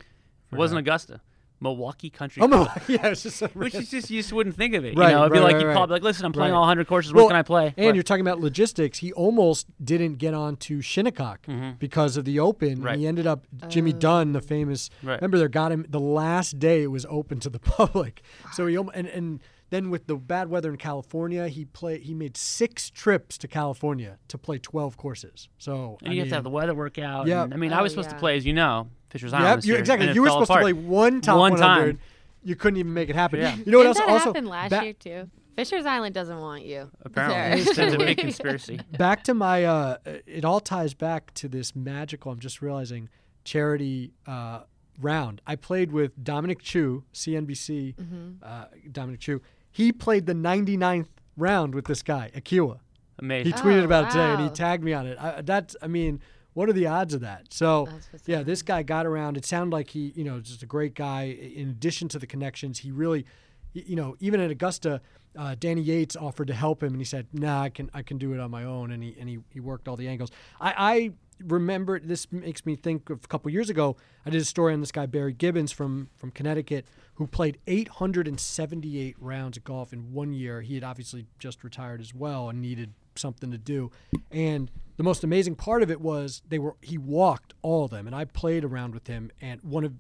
It 0.52 0.56
wasn't 0.58 0.80
Augusta, 0.80 1.22
Milwaukee 1.60 2.10
Country. 2.12 2.44
Oh 2.44 2.48
Club. 2.48 2.70
Yeah, 2.88 3.08
it's 3.08 3.24
just 3.24 3.42
a 3.42 3.48
Which 3.54 3.74
is 3.74 3.90
just 3.90 4.12
you 4.12 4.20
just 4.22 4.32
wouldn't 4.34 4.56
think 4.56 4.76
of 4.76 4.86
it. 4.86 4.96
Right, 4.98 5.10
you 5.10 5.16
know, 5.16 5.22
it'd 5.22 5.34
be 5.34 5.40
like 5.40 5.54
right, 5.54 5.62
you 5.62 5.68
right. 5.68 5.74
call, 5.76 5.88
like, 5.88 6.04
listen, 6.04 6.26
I'm 6.26 6.32
playing 6.34 6.52
Right. 6.52 6.58
all 6.58 6.64
100 6.64 6.86
courses. 6.88 7.12
Well, 7.14 7.24
what 7.26 7.30
can 7.32 7.38
I 7.38 7.42
play? 7.42 7.74
And 7.78 7.86
What? 7.88 7.96
you're 7.96 8.04
talking 8.04 8.22
about 8.22 8.40
logistics. 8.40 9.00
He 9.00 9.12
almost 9.14 9.66
didn't 9.84 10.16
get 10.20 10.34
on 10.36 10.58
to 10.58 10.82
Shinnecock 10.82 11.48
because 11.80 12.18
of 12.18 12.26
the 12.26 12.40
Open. 12.40 12.76
Mm-hmm. 12.76 12.84
Right. 12.84 13.00
He 13.00 13.08
ended 13.08 13.26
up 13.26 13.48
Jimmy 13.70 13.94
Dunn, 13.94 14.34
the 14.34 14.42
famous. 14.42 14.90
Right. 15.02 15.16
Remember, 15.16 15.40
they 15.40 15.48
got 15.48 15.72
him 15.72 15.86
the 15.90 16.00
last 16.00 16.60
day 16.60 16.84
it 16.84 16.92
was 16.92 17.06
open 17.10 17.40
to 17.40 17.50
the 17.50 17.60
public. 17.78 18.22
So 18.52 18.68
he 18.68 18.78
almo- 18.78 18.92
and 18.92 19.08
and 19.08 19.40
then 19.70 19.90
with 19.90 20.08
the 20.08 20.16
bad 20.16 20.50
weather 20.50 20.70
in 20.72 20.78
California, 20.78 21.48
he 21.48 21.66
played. 21.66 22.04
He 22.04 22.14
made 22.14 22.38
six 22.38 22.90
trips 22.90 23.38
to 23.40 23.48
California 23.48 24.20
to 24.28 24.38
play 24.38 24.60
12 24.60 24.98
courses. 24.98 25.50
So 25.58 25.98
and 26.02 26.12
I 26.12 26.14
you 26.14 26.20
have 26.22 26.30
to 26.30 26.36
have 26.36 26.44
the 26.44 26.50
weather 26.50 26.76
work 26.76 27.00
out. 27.00 27.28
Yeah. 27.28 27.44
and, 27.44 27.54
I 27.54 27.58
mean, 27.58 27.74
I 27.74 27.80
Oh, 27.80 27.84
was 27.84 27.92
supposed 27.94 28.12
to 28.12 28.16
play, 28.18 28.38
as 28.38 28.46
you 28.46 28.54
know, 28.54 28.88
Fisher's 29.10 29.34
Island. 29.34 29.48
Yep, 29.50 29.56
this 29.58 29.66
you, 29.66 29.74
year, 29.74 29.80
exactly. 29.80 30.08
and 30.08 30.16
You 30.16 30.22
were 30.22 30.30
supposed 30.30 30.50
apart. 30.52 30.62
to 30.62 30.64
play 30.66 30.74
one 30.74 31.22
top 31.22 31.38
One 31.40 31.56
time. 31.56 32.00
You 32.44 32.56
couldn't 32.56 32.78
even 32.78 32.94
make 32.94 33.10
it 33.10 33.16
happen. 33.16 33.40
Yeah. 33.40 33.56
You 33.56 33.72
know 33.72 33.78
what 33.80 33.84
Didn't 33.84 33.88
else? 33.88 33.98
that 34.00 34.10
Also, 34.10 34.26
happened 34.26 34.48
last 34.50 34.70
ba- 34.72 34.84
year 34.84 34.94
too? 34.94 35.30
Fisher's 35.56 35.86
Island 35.86 36.14
doesn't 36.16 36.40
want 36.40 36.66
you. 36.66 36.90
Apparently, 37.04 37.62
it's 37.62 37.78
a 37.78 37.98
big 37.98 38.18
conspiracy. 38.28 38.80
back 38.98 39.24
to 39.26 39.34
my 39.34 39.64
uh 39.64 39.98
it 40.26 40.44
all 40.44 40.60
ties 40.60 40.94
back 40.96 41.32
to 41.36 41.48
this 41.48 41.76
magical 41.76 42.32
i'm 42.32 42.40
just 42.40 42.60
realizing 42.62 43.08
charity 43.44 44.12
uh 44.28 44.62
round. 45.02 45.42
I 45.48 45.56
played 45.56 45.92
with 45.92 46.24
dominic 46.24 46.62
chu 46.62 47.04
cnbc 47.14 47.96
uh, 48.44 48.66
dominic 48.92 49.20
chu. 49.20 49.42
He 49.72 49.92
played 49.92 50.26
the 50.26 50.34
99th 50.34 51.08
round 51.38 51.74
with 51.74 51.86
this 51.86 52.04
guy 52.04 52.32
akiwa 52.36 52.80
Amazing. 53.20 53.54
he 53.54 53.60
tweeted 53.60 53.82
Oh, 53.82 53.86
about 53.86 54.06
it 54.06 54.12
today 54.12 54.32
and 54.34 54.42
he 54.44 54.50
tagged 54.50 54.84
me 54.84 54.94
on 54.94 55.08
it. 55.08 55.18
I, 55.20 55.42
that's 55.42 55.76
i 55.82 55.88
mean 55.88 56.20
what 56.54 56.70
are 56.70 56.74
the 56.74 56.86
odds 56.86 57.16
of 57.16 57.22
that? 57.22 57.52
So 57.52 57.88
yeah 58.28 58.44
this 58.44 58.62
guy 58.62 58.84
got 58.84 59.08
around. 59.08 59.38
It 59.38 59.46
sounded 59.46 59.74
like 59.74 59.90
he 59.90 60.14
you 60.16 60.24
know 60.24 60.40
just 60.40 60.62
a 60.62 60.68
great 60.68 60.94
guy. 60.94 61.24
In 61.56 61.70
addition 61.70 62.08
to 62.10 62.20
the 62.20 62.28
connections 62.28 62.80
he 62.80 62.92
really 62.92 63.26
you 63.74 63.96
know 63.96 64.16
even 64.20 64.40
at 64.40 64.52
augusta 64.52 65.02
uh, 65.36 65.56
Danny 65.60 65.82
Yates 65.82 66.16
offered 66.16 66.46
to 66.46 66.54
help 66.54 66.84
him, 66.84 66.90
and 66.94 67.02
he 67.02 67.06
said, 67.06 67.26
"Nah, 67.34 67.64
I 67.64 67.70
can 67.70 67.90
I 67.92 68.04
can 68.04 68.20
do 68.20 68.34
it 68.36 68.40
on 68.40 68.52
my 68.52 68.66
own." 68.66 68.92
And 68.92 69.02
he 69.04 69.16
and 69.20 69.28
he, 69.28 69.40
he 69.50 69.60
worked 69.60 69.88
all 69.88 69.96
the 69.96 70.08
angles. 70.08 70.30
I, 70.62 70.74
I 70.78 71.12
remember 71.48 72.00
this 72.00 72.32
makes 72.32 72.66
me 72.66 72.76
think 72.76 73.10
of 73.10 73.24
a 73.24 73.28
couple 73.28 73.52
years 73.52 73.70
ago. 73.70 73.96
I 74.26 74.30
did 74.30 74.42
a 74.42 74.46
story 74.46 74.74
on 74.74 74.80
this 74.80 74.92
guy 74.92 75.06
Barry 75.06 75.34
Gibbons 75.34 75.72
from 75.72 76.10
from 76.18 76.32
Connecticut 76.32 76.86
who 77.16 77.28
played 77.28 77.60
878 77.68 79.16
rounds 79.20 79.58
of 79.58 79.64
golf 79.64 79.94
in 79.94 80.14
one 80.14 80.34
year. 80.34 80.62
He 80.62 80.76
had 80.76 80.84
obviously 80.84 81.28
just 81.38 81.64
retired 81.64 82.02
as 82.02 82.14
well 82.14 82.50
and 82.50 82.62
needed 82.62 82.94
something 83.16 83.52
to 83.52 83.58
do. 83.58 83.92
And 84.32 84.72
the 84.98 85.04
most 85.04 85.24
amazing 85.24 85.56
part 85.56 85.84
of 85.84 85.92
it 85.92 86.02
was 86.02 86.42
they 86.48 86.60
were 86.60 86.76
he 86.82 86.98
walked 86.98 87.54
all 87.62 87.86
of 87.86 87.92
them, 87.92 88.08
and 88.08 88.16
I 88.16 88.26
played 88.26 88.64
around 88.64 88.94
with 88.94 89.08
him. 89.08 89.32
And 89.42 89.62
one 89.62 89.84
of 89.84 89.94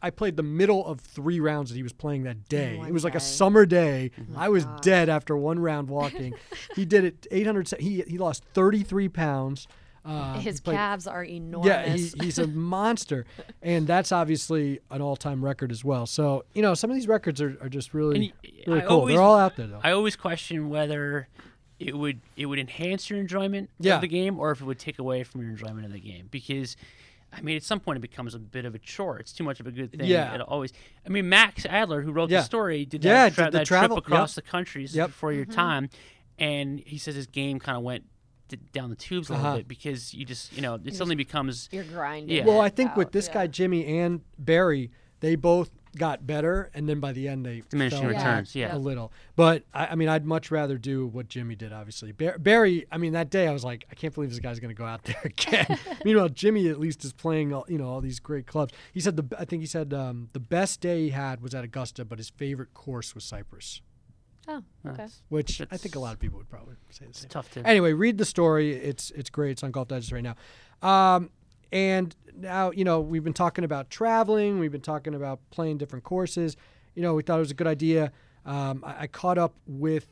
I 0.00 0.10
played 0.10 0.36
the 0.36 0.42
middle 0.42 0.86
of 0.86 1.00
three 1.00 1.40
rounds 1.40 1.70
that 1.70 1.76
he 1.76 1.82
was 1.82 1.92
playing 1.92 2.22
that 2.22 2.48
day. 2.48 2.76
one 2.76 2.88
It 2.88 2.92
was 2.92 3.04
like 3.04 3.14
a 3.14 3.20
summer 3.20 3.66
day. 3.66 4.12
Oh 4.18 4.34
I 4.36 4.48
was 4.48 4.64
dead 4.80 5.08
after 5.08 5.36
one 5.36 5.58
round 5.58 5.88
walking. 5.88 6.34
he 6.76 6.84
did 6.84 7.04
it 7.04 7.26
800. 7.30 7.74
He 7.80 8.04
he 8.06 8.18
lost 8.18 8.44
33 8.54 9.08
pounds. 9.08 9.68
Uh, 10.04 10.38
His 10.40 10.60
played- 10.60 10.76
calves 10.76 11.06
are 11.06 11.24
enormous. 11.24 11.66
Yeah, 11.68 11.88
he, 11.94 12.12
he's 12.26 12.38
a 12.38 12.46
monster, 12.46 13.26
and 13.62 13.86
that's 13.86 14.10
obviously 14.12 14.80
an 14.90 15.02
all-time 15.02 15.44
record 15.44 15.70
as 15.70 15.84
well. 15.84 16.06
So 16.06 16.44
you 16.54 16.62
know, 16.62 16.74
some 16.74 16.88
of 16.90 16.94
these 16.96 17.08
records 17.08 17.40
are, 17.42 17.58
are 17.60 17.68
just 17.68 17.92
really 17.94 18.14
And 18.16 18.32
y- 18.44 18.50
really 18.66 18.80
I 18.82 18.86
cool. 18.86 19.00
always- 19.00 19.14
They're 19.14 19.22
all 19.22 19.36
out 19.36 19.56
there 19.56 19.66
though. 19.66 19.80
I 19.82 19.90
always 19.92 20.16
question 20.16 20.70
whether 20.70 21.28
it 21.78 21.96
would 21.96 22.20
it 22.36 22.46
would 22.46 22.58
enhance 22.58 23.08
your 23.10 23.18
enjoyment 23.20 23.70
Yeah. 23.78 23.96
of 23.96 24.00
the 24.00 24.08
game 24.08 24.38
or 24.40 24.50
if 24.50 24.60
it 24.60 24.64
would 24.64 24.78
take 24.80 24.98
away 24.98 25.22
from 25.24 25.42
your 25.42 25.50
enjoyment 25.50 25.84
of 25.86 25.92
the 25.92 26.00
game 26.00 26.26
because 26.30 26.76
I 27.32 27.40
mean 27.40 27.56
at 27.56 27.62
some 27.62 27.78
point 27.78 27.98
it 27.98 28.00
becomes 28.00 28.34
a 28.34 28.38
bit 28.40 28.64
of 28.64 28.74
a 28.74 28.78
chore. 28.80 29.18
It's 29.20 29.32
too 29.32 29.44
much 29.44 29.60
of 29.60 29.66
a 29.68 29.70
good 29.70 29.92
thing. 29.92 30.00
Yeah. 30.08 30.34
It 30.34 30.40
always 30.40 30.72
I 31.06 31.10
mean 31.10 31.28
Max 31.28 31.64
Adler 31.66 32.02
who 32.02 32.10
wrote 32.10 32.30
Yeah. 32.30 32.38
the 32.40 32.44
story 32.44 32.84
did 32.84 33.04
Yeah, 33.04 33.28
that, 33.28 33.34
tra- 33.34 33.44
did 33.44 33.52
the 33.52 33.58
that 33.58 33.66
travel- 33.68 33.96
trip 33.98 34.06
across 34.08 34.36
yep. 34.36 34.44
the 34.44 34.50
country 34.50 34.82
this 34.82 34.90
is 34.92 34.96
Yep. 34.96 35.06
before 35.10 35.32
your 35.32 35.44
time 35.44 35.88
and 36.38 36.80
he 36.80 36.98
says 36.98 37.14
his 37.14 37.26
game 37.28 37.60
kind 37.60 37.76
of 37.78 37.84
went 37.84 38.04
d- 38.48 38.58
down 38.72 38.90
the 38.90 38.96
tubes 38.96 39.28
a 39.28 39.32
little 39.32 39.46
Uh-huh. 39.46 39.56
bit 39.58 39.68
because 39.68 40.12
you 40.14 40.24
just 40.24 40.52
you 40.54 40.62
know 40.62 40.74
it 40.84 40.94
suddenly 40.94 41.16
becomes 41.16 41.68
You're 41.70 41.84
grinding. 41.84 42.36
Yeah. 42.36 42.44
Well, 42.44 42.60
I 42.60 42.66
it 42.68 42.76
think 42.76 42.96
with 42.96 43.12
this 43.12 43.28
yeah. 43.28 43.34
guy 43.34 43.46
Jimmy 43.46 43.86
and 44.00 44.22
Barry, 44.38 44.90
they 45.20 45.34
both 45.36 45.70
got 45.96 46.26
better, 46.26 46.70
and 46.74 46.88
then 46.88 47.00
by 47.00 47.12
the 47.12 47.26
end 47.26 47.44
they 47.46 47.62
Diminishing 47.70 48.00
fell 48.00 48.08
returns, 48.10 48.50
back 48.50 48.54
yeah. 48.56 48.76
a 48.76 48.78
little. 48.78 49.10
But 49.36 49.64
I, 49.72 49.86
I 49.86 49.94
mean, 49.96 50.08
I'd 50.08 50.24
much 50.26 50.50
rather 50.50 50.76
do 50.78 51.06
what 51.06 51.28
Jimmy 51.28 51.56
did. 51.56 51.72
Obviously, 51.72 52.12
Bar- 52.12 52.38
Barry. 52.38 52.86
I 52.92 52.98
mean, 52.98 53.14
that 53.14 53.30
day 53.30 53.48
I 53.48 53.52
was 53.52 53.64
like, 53.64 53.86
I 53.90 53.94
can't 53.94 54.14
believe 54.14 54.30
this 54.30 54.38
guy's 54.38 54.60
going 54.60 54.68
to 54.74 54.78
go 54.78 54.84
out 54.84 55.02
there 55.04 55.20
again. 55.24 55.66
Meanwhile, 56.04 56.28
Jimmy 56.30 56.68
at 56.68 56.78
least 56.78 57.04
is 57.04 57.12
playing, 57.14 57.52
all, 57.52 57.64
you 57.68 57.78
know, 57.78 57.88
all 57.88 58.00
these 58.00 58.20
great 58.20 58.46
clubs. 58.46 58.72
He 58.92 59.00
said 59.00 59.16
the, 59.16 59.36
I 59.40 59.44
think 59.44 59.60
he 59.62 59.66
said 59.66 59.92
um, 59.94 60.28
the 60.34 60.40
best 60.40 60.80
day 60.80 61.04
he 61.04 61.10
had 61.10 61.40
was 61.40 61.54
at 61.54 61.64
Augusta, 61.64 62.04
but 62.04 62.18
his 62.18 62.28
favorite 62.30 62.74
course 62.74 63.14
was 63.14 63.24
Cypress, 63.24 63.80
Oh, 64.48 64.56
okay. 64.56 64.64
That's- 64.96 65.22
which 65.28 65.60
I 65.70 65.76
think 65.76 65.94
a 65.94 65.98
lot 65.98 66.14
of 66.14 66.18
people 66.20 66.38
would 66.38 66.48
probably 66.48 66.74
say 66.90 67.04
the 67.06 67.14
same. 67.14 67.28
tough 67.28 67.50
to. 67.52 67.66
Anyway, 67.66 67.92
read 67.92 68.16
the 68.18 68.24
story. 68.24 68.72
It's 68.72 69.10
it's 69.12 69.28
great. 69.30 69.52
It's 69.52 69.62
on 69.62 69.70
Golf 69.70 69.88
Digest 69.88 70.10
right 70.12 70.24
now. 70.24 70.36
Um, 70.82 71.30
and 71.70 72.16
now 72.34 72.70
you 72.70 72.84
know 72.84 73.00
we've 73.00 73.24
been 73.24 73.34
talking 73.34 73.64
about 73.64 73.90
traveling. 73.90 74.58
We've 74.58 74.72
been 74.72 74.80
talking 74.80 75.14
about 75.14 75.40
playing 75.50 75.78
different 75.78 76.04
courses. 76.04 76.56
You 76.94 77.02
know, 77.02 77.14
we 77.14 77.22
thought 77.22 77.36
it 77.36 77.40
was 77.40 77.50
a 77.50 77.54
good 77.54 77.66
idea. 77.66 78.10
Um, 78.46 78.82
I, 78.86 79.02
I 79.02 79.06
caught 79.06 79.36
up 79.38 79.54
with 79.66 80.06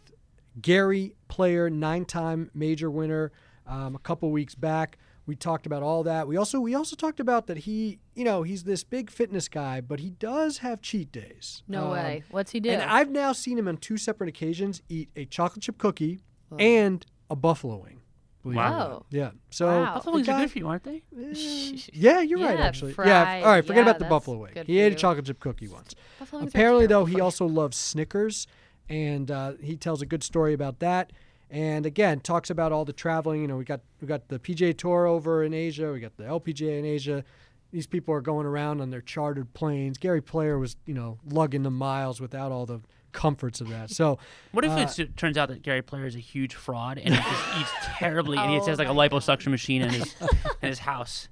Gary 0.60 1.14
Player, 1.28 1.68
nine-time 1.70 2.50
major 2.54 2.90
winner, 2.90 3.32
um, 3.66 3.94
a 3.94 3.98
couple 3.98 4.30
weeks 4.30 4.54
back. 4.54 4.98
We 5.26 5.34
talked 5.34 5.66
about 5.66 5.82
all 5.82 6.04
that. 6.04 6.28
We 6.28 6.36
also 6.36 6.60
we 6.60 6.74
also 6.74 6.94
talked 6.94 7.18
about 7.18 7.46
that 7.48 7.58
he, 7.58 7.98
you 8.14 8.24
know, 8.24 8.44
he's 8.44 8.62
this 8.64 8.84
big 8.84 9.10
fitness 9.10 9.48
guy, 9.48 9.80
but 9.80 9.98
he 10.00 10.10
does 10.10 10.58
have 10.58 10.80
cheat 10.80 11.10
days. 11.10 11.62
No 11.66 11.86
Um, 11.86 11.90
way. 11.90 12.22
What's 12.30 12.52
he 12.52 12.60
do? 12.60 12.70
and 12.70 12.82
I've 12.82 13.10
now 13.10 13.32
seen 13.32 13.58
him 13.58 13.66
on 13.66 13.76
two 13.78 13.96
separate 13.96 14.28
occasions 14.28 14.82
eat 14.88 15.10
a 15.16 15.24
chocolate 15.24 15.62
chip 15.64 15.78
cookie 15.78 16.20
and 16.58 17.04
a 17.28 17.34
buffalo 17.34 17.76
wing. 17.78 18.02
believe 18.44 18.58
it 18.58 18.60
or 18.60 18.62
Wow. 18.62 18.88
Oh. 19.02 19.06
Yeah. 19.10 19.30
So 19.50 19.66
Wow. 19.66 19.94
Buffalo 19.94 20.12
the 20.12 20.16
wings 20.18 20.28
are 20.28 20.32
guy- 20.32 20.40
good 20.42 20.50
for 20.52 20.58
you, 20.60 20.68
aren't 20.68 20.84
they? 20.84 21.02
Yeah, 21.92 22.20
you're 22.20 22.38
right. 22.38 22.56
Yeah, 22.58 22.64
Actually, 22.64 22.94
yeah. 23.04 23.40
All 23.44 23.50
right, 23.50 23.66
forget 23.66 23.84
Yeah, 23.84 23.90
about 23.90 23.98
the 23.98 24.04
buffalo 24.04 24.38
wing. 24.38 24.52
He 24.54 24.76
for 24.78 24.82
ate 24.84 24.92
a 24.92 24.94
chocolate 24.94 25.26
chip 25.26 25.40
cookie 25.40 25.66
once. 25.66 25.94
Buffalo 26.20 26.42
wings 26.42 26.52
Apparently, 26.54 26.86
though, 26.86 27.04
he 27.04 27.20
also 27.20 27.46
loves 27.46 27.76
Snickers, 27.76 28.46
and 28.88 29.28
uh, 29.30 29.54
he 29.60 29.76
tells 29.76 30.00
a 30.02 30.06
good 30.06 30.22
story 30.22 30.52
about 30.54 30.78
that. 30.78 31.12
And 31.50 31.86
again, 31.86 32.20
talks 32.20 32.50
about 32.50 32.72
all 32.72 32.84
the 32.84 32.92
traveling. 32.92 33.40
You 33.42 33.48
know, 33.48 33.56
we 33.56 33.64
got 33.64 33.80
we 34.00 34.08
got 34.08 34.28
the 34.28 34.38
PGA 34.38 34.76
Tour 34.76 35.06
over 35.06 35.44
in 35.44 35.54
Asia. 35.54 35.92
We 35.92 36.00
got 36.00 36.16
the 36.16 36.24
LPGA 36.24 36.78
in 36.78 36.84
Asia. 36.84 37.24
These 37.72 37.86
people 37.86 38.14
are 38.14 38.20
going 38.20 38.46
around 38.46 38.80
on 38.80 38.90
their 38.90 39.00
chartered 39.00 39.52
planes. 39.54 39.98
Gary 39.98 40.22
Player 40.22 40.58
was, 40.58 40.76
you 40.86 40.94
know, 40.94 41.18
lugging 41.28 41.62
the 41.62 41.70
miles 41.70 42.20
without 42.20 42.52
all 42.52 42.64
the 42.66 42.80
comforts 43.12 43.60
of 43.60 43.68
that. 43.68 43.90
So 43.90 44.18
What 44.52 44.64
if 44.64 44.70
Uh, 44.72 45.02
it 45.02 45.16
turns 45.16 45.36
out 45.38 45.48
that 45.48 45.62
Gary 45.62 45.82
Player 45.82 46.06
is 46.06 46.14
a 46.14 46.20
huge 46.20 46.54
fraud 46.54 46.98
and 46.98 47.14
he 47.14 47.20
just 47.20 47.48
eats 47.60 47.70
terribly 47.98 48.38
and 48.38 48.50
he 48.50 48.58
Oh 48.58 48.66
has 48.66 48.78
like 48.78 48.88
a 48.88 48.92
liposuction 48.92 49.48
machine 49.48 49.82
in 49.82 49.90
his 49.90 50.14
in 50.62 50.68
his 50.68 50.80
house? 50.80 51.28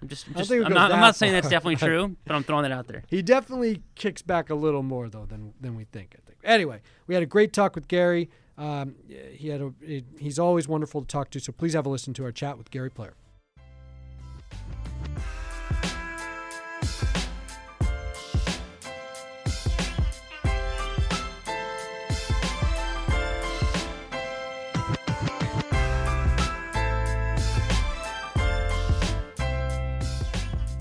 I'm 0.00 0.08
just, 0.08 0.26
I'm, 0.26 0.34
don't 0.34 0.42
just, 0.44 0.52
I'm 0.52 0.72
not, 0.72 0.92
I'm 0.92 1.00
not 1.00 1.16
saying 1.16 1.32
that's 1.32 1.48
definitely 1.48 1.76
true, 1.88 2.16
but 2.26 2.36
I'm 2.36 2.44
throwing 2.44 2.66
it 2.66 2.72
out 2.72 2.86
there. 2.86 3.02
He 3.08 3.22
definitely 3.22 3.82
kicks 3.94 4.20
back 4.22 4.50
a 4.50 4.54
little 4.54 4.82
more 4.82 5.08
though 5.08 5.24
than 5.26 5.54
than 5.60 5.74
we 5.74 5.84
think. 5.84 6.14
I 6.16 6.20
think. 6.26 6.38
Anyway, 6.44 6.80
we 7.06 7.14
had 7.14 7.22
a 7.22 7.26
great 7.26 7.52
talk 7.52 7.74
with 7.74 7.88
Gary. 7.88 8.28
Um, 8.58 8.94
he 9.32 9.48
had 9.48 9.60
a 9.60 9.72
he- 9.84 10.04
he's 10.18 10.38
always 10.38 10.66
wonderful 10.66 11.02
to 11.02 11.06
talk 11.06 11.30
to. 11.30 11.40
So 11.40 11.52
please 11.52 11.74
have 11.74 11.86
a 11.86 11.88
listen 11.90 12.14
to 12.14 12.24
our 12.24 12.32
chat 12.32 12.56
with 12.58 12.70
Gary 12.70 12.90
Player. 12.90 13.14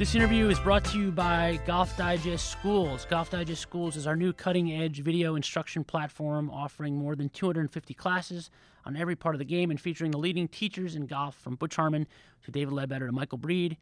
This 0.06 0.13
interview 0.13 0.50
is 0.50 0.60
brought 0.60 0.86
to 0.86 1.00
you 1.00 1.10
by 1.10 1.60
Golf 1.65 1.98
Digest 1.98 2.52
Schools. 2.52 3.08
Golf 3.10 3.32
Digest 3.32 3.60
Schools 3.60 3.96
is 3.96 4.06
our 4.06 4.15
new 4.15 4.34
cutting 4.34 4.72
edge 4.72 5.02
video 5.02 5.34
instruction 5.34 5.84
platform 5.84 6.52
offering 6.52 6.96
more 6.96 7.15
than 7.15 7.28
250 7.30 7.96
classes 7.96 8.52
on 8.86 8.96
every 8.96 9.15
part 9.15 9.34
of 9.34 9.39
the 9.39 9.46
game 9.46 9.72
and 9.72 9.82
featuring 9.82 10.12
the 10.12 10.20
leading 10.20 10.48
teachers 10.48 10.96
in 10.96 11.08
golf 11.08 11.34
from 11.34 11.56
Butch 11.56 11.76
Harmon 11.76 12.06
to 12.44 12.52
David 12.52 12.76
Ledbetter 12.76 13.08
to 13.08 13.12
Michael 13.12 13.39
Breed. 13.39 13.78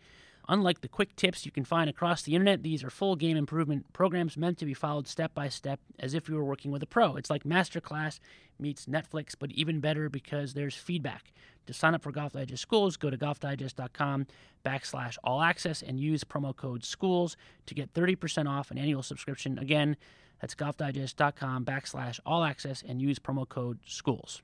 Unlike 0.49 0.81
the 0.81 0.89
quick 0.89 1.15
tips 1.15 1.45
you 1.45 1.51
can 1.51 1.63
find 1.63 1.89
across 1.89 2.23
the 2.23 2.35
internet, 2.35 2.63
these 2.63 2.83
are 2.83 2.89
full 2.89 3.15
game 3.15 3.37
improvement 3.37 3.91
programs 3.93 4.35
meant 4.35 4.57
to 4.57 4.65
be 4.65 4.73
followed 4.73 5.07
step 5.07 5.33
by 5.33 5.47
step 5.47 5.79
as 5.99 6.13
if 6.13 6.27
you 6.27 6.35
were 6.35 6.43
working 6.43 6.71
with 6.71 6.83
a 6.83 6.87
pro. 6.87 7.15
It's 7.15 7.29
like 7.29 7.43
Masterclass 7.43 8.19
meets 8.59 8.85
Netflix, 8.85 9.35
but 9.37 9.51
even 9.51 9.79
better 9.79 10.09
because 10.09 10.53
there's 10.53 10.75
feedback. 10.75 11.31
To 11.67 11.73
sign 11.73 11.95
up 11.95 12.03
for 12.03 12.11
Golf 12.11 12.33
Digest 12.33 12.61
Schools, 12.61 12.97
go 12.97 13.09
to 13.09 13.17
golfdigest.com 13.17 14.27
backslash 14.65 15.17
all 15.23 15.41
access 15.41 15.81
and 15.81 15.97
use 15.97 16.25
promo 16.25 16.53
code 16.53 16.83
schools 16.83 17.37
to 17.67 17.73
get 17.73 17.93
30% 17.93 18.49
off 18.49 18.69
an 18.69 18.77
annual 18.77 19.03
subscription. 19.03 19.57
Again, 19.57 19.95
that's 20.41 20.55
golfdigest.com 20.55 21.63
backslash 21.63 22.19
all 22.25 22.43
access 22.43 22.83
and 22.85 23.01
use 23.01 23.17
promo 23.17 23.47
code 23.47 23.79
schools. 23.85 24.41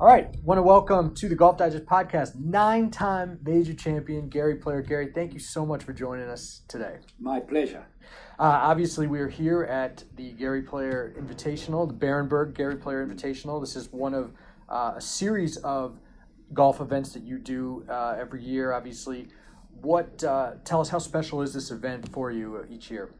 All 0.00 0.08
right, 0.08 0.34
want 0.42 0.58
to 0.58 0.62
welcome 0.62 1.14
to 1.14 1.28
the 1.28 1.36
Golf 1.36 1.58
Digest 1.58 1.86
podcast 1.86 2.34
nine-time 2.34 3.38
major 3.44 3.72
champion 3.72 4.28
Gary 4.28 4.56
Player. 4.56 4.82
Gary, 4.82 5.12
thank 5.14 5.32
you 5.32 5.38
so 5.38 5.64
much 5.64 5.84
for 5.84 5.92
joining 5.92 6.28
us 6.28 6.62
today. 6.66 6.98
My 7.20 7.38
pleasure. 7.38 7.86
Uh, 8.38 8.58
obviously, 8.62 9.06
we 9.06 9.20
are 9.20 9.28
here 9.28 9.62
at 9.62 10.02
the 10.16 10.32
Gary 10.32 10.62
Player 10.62 11.14
Invitational, 11.16 11.86
the 11.86 11.94
Berenberg 11.94 12.54
Gary 12.54 12.76
Player 12.76 13.06
Invitational. 13.06 13.60
This 13.60 13.76
is 13.76 13.92
one 13.92 14.14
of 14.14 14.32
uh, 14.68 14.94
a 14.96 15.00
series 15.00 15.58
of 15.58 16.00
golf 16.52 16.80
events 16.80 17.12
that 17.12 17.22
you 17.22 17.38
do 17.38 17.84
uh, 17.88 18.16
every 18.18 18.42
year. 18.42 18.72
Obviously, 18.72 19.28
what 19.80 20.24
uh, 20.24 20.54
tell 20.64 20.80
us 20.80 20.88
how 20.88 20.98
special 20.98 21.42
is 21.42 21.54
this 21.54 21.70
event 21.70 22.08
for 22.12 22.32
you 22.32 22.56
uh, 22.56 22.74
each 22.74 22.90
year? 22.90 23.14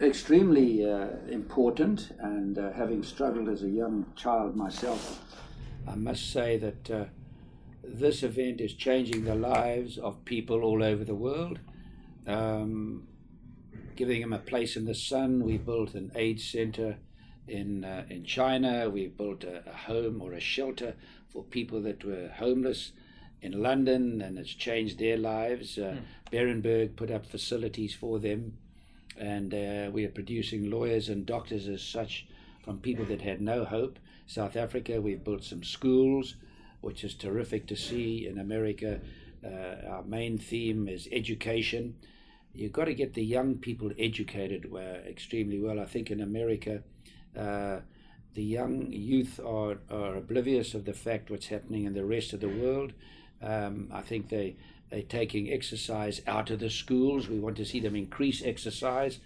Extremely 0.00 0.90
uh, 0.90 1.08
important, 1.28 2.12
and 2.18 2.58
uh, 2.58 2.72
having 2.72 3.02
struggled 3.02 3.48
as 3.48 3.62
a 3.62 3.68
young 3.68 4.06
child 4.16 4.56
myself, 4.56 5.22
I 5.86 5.94
must 5.94 6.30
say 6.30 6.56
that 6.58 6.90
uh, 6.90 7.04
this 7.82 8.22
event 8.22 8.60
is 8.60 8.74
changing 8.74 9.24
the 9.24 9.34
lives 9.34 9.98
of 9.98 10.24
people 10.24 10.62
all 10.62 10.82
over 10.82 11.04
the 11.04 11.14
world. 11.14 11.58
Um, 12.26 13.08
giving 13.96 14.20
them 14.20 14.32
a 14.32 14.38
place 14.38 14.76
in 14.76 14.84
the 14.84 14.94
sun. 14.94 15.44
We 15.44 15.58
built 15.58 15.94
an 15.94 16.12
AIDS 16.14 16.44
center 16.44 16.96
in 17.46 17.84
uh, 17.84 18.04
in 18.08 18.24
China. 18.24 18.88
We 18.90 19.08
built 19.08 19.44
a, 19.44 19.62
a 19.68 19.72
home 19.72 20.22
or 20.22 20.32
a 20.32 20.40
shelter 20.40 20.94
for 21.30 21.42
people 21.42 21.80
that 21.82 22.04
were 22.04 22.28
homeless 22.36 22.92
in 23.40 23.62
London, 23.62 24.22
and 24.22 24.38
it's 24.38 24.54
changed 24.54 24.98
their 24.98 25.16
lives. 25.16 25.78
Uh, 25.78 25.96
Berenberg 26.30 26.96
put 26.96 27.10
up 27.10 27.26
facilities 27.26 27.94
for 27.94 28.18
them, 28.18 28.58
and 29.16 29.52
uh, 29.52 29.90
we 29.92 30.04
are 30.04 30.10
producing 30.10 30.70
lawyers 30.70 31.08
and 31.08 31.26
doctors 31.26 31.66
as 31.68 31.82
such 31.82 32.26
from 32.64 32.78
people 32.78 33.04
that 33.06 33.22
had 33.22 33.40
no 33.40 33.64
hope. 33.64 33.98
South 34.26 34.56
Africa, 34.56 35.00
we've 35.00 35.24
built 35.24 35.44
some 35.44 35.62
schools, 35.62 36.36
which 36.80 37.04
is 37.04 37.14
terrific 37.14 37.66
to 37.68 37.76
see. 37.76 38.26
In 38.26 38.38
America, 38.38 39.00
uh, 39.44 39.88
our 39.88 40.02
main 40.04 40.38
theme 40.38 40.88
is 40.88 41.08
education 41.12 41.96
you've 42.54 42.72
got 42.72 42.84
to 42.84 42.94
get 42.94 43.14
the 43.14 43.24
young 43.24 43.56
people 43.56 43.90
educated 43.98 44.70
uh, 44.72 44.78
extremely 45.08 45.58
well. 45.58 45.80
I 45.80 45.86
think 45.86 46.10
in 46.10 46.20
America, 46.20 46.82
uh, 47.36 47.78
the 48.34 48.42
young 48.42 48.92
youth 48.92 49.40
are, 49.40 49.78
are 49.90 50.16
oblivious 50.16 50.74
of 50.74 50.84
the 50.84 50.92
fact 50.92 51.30
what's 51.30 51.46
happening 51.46 51.84
in 51.84 51.94
the 51.94 52.04
rest 52.04 52.32
of 52.32 52.40
the 52.40 52.48
world. 52.48 52.92
Um, 53.42 53.88
I 53.92 54.02
think 54.02 54.28
they 54.28 54.56
they're 54.90 55.02
taking 55.02 55.50
exercise 55.50 56.20
out 56.26 56.50
of 56.50 56.60
the 56.60 56.68
schools. 56.68 57.26
We 57.26 57.38
want 57.38 57.56
to 57.56 57.64
see 57.64 57.80
them 57.80 57.96
increase 57.96 58.42
exercise. 58.44 59.20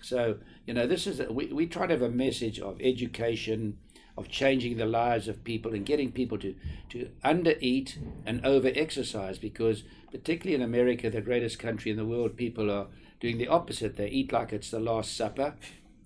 So 0.00 0.38
you 0.66 0.74
know, 0.74 0.86
this 0.86 1.06
is 1.06 1.20
a, 1.20 1.32
we 1.32 1.46
we 1.46 1.66
try 1.66 1.86
to 1.86 1.94
have 1.94 2.02
a 2.02 2.10
message 2.10 2.58
of 2.58 2.80
education, 2.80 3.78
of 4.20 4.28
changing 4.28 4.76
the 4.76 4.86
lives 4.86 5.26
of 5.26 5.42
people 5.42 5.74
and 5.74 5.84
getting 5.84 6.12
people 6.12 6.38
to 6.38 6.54
to 6.90 7.10
undereat 7.24 7.96
and 8.26 8.44
over 8.44 8.70
exercise 8.74 9.38
because 9.38 9.82
particularly 10.10 10.54
in 10.54 10.62
America, 10.62 11.10
the 11.10 11.20
greatest 11.20 11.58
country 11.58 11.90
in 11.90 11.96
the 11.96 12.04
world, 12.04 12.36
people 12.36 12.70
are 12.70 12.86
doing 13.20 13.38
the 13.38 13.48
opposite. 13.48 13.96
They 13.96 14.08
eat 14.08 14.32
like 14.32 14.52
it's 14.52 14.70
the 14.70 14.80
Last 14.80 15.16
Supper, 15.16 15.54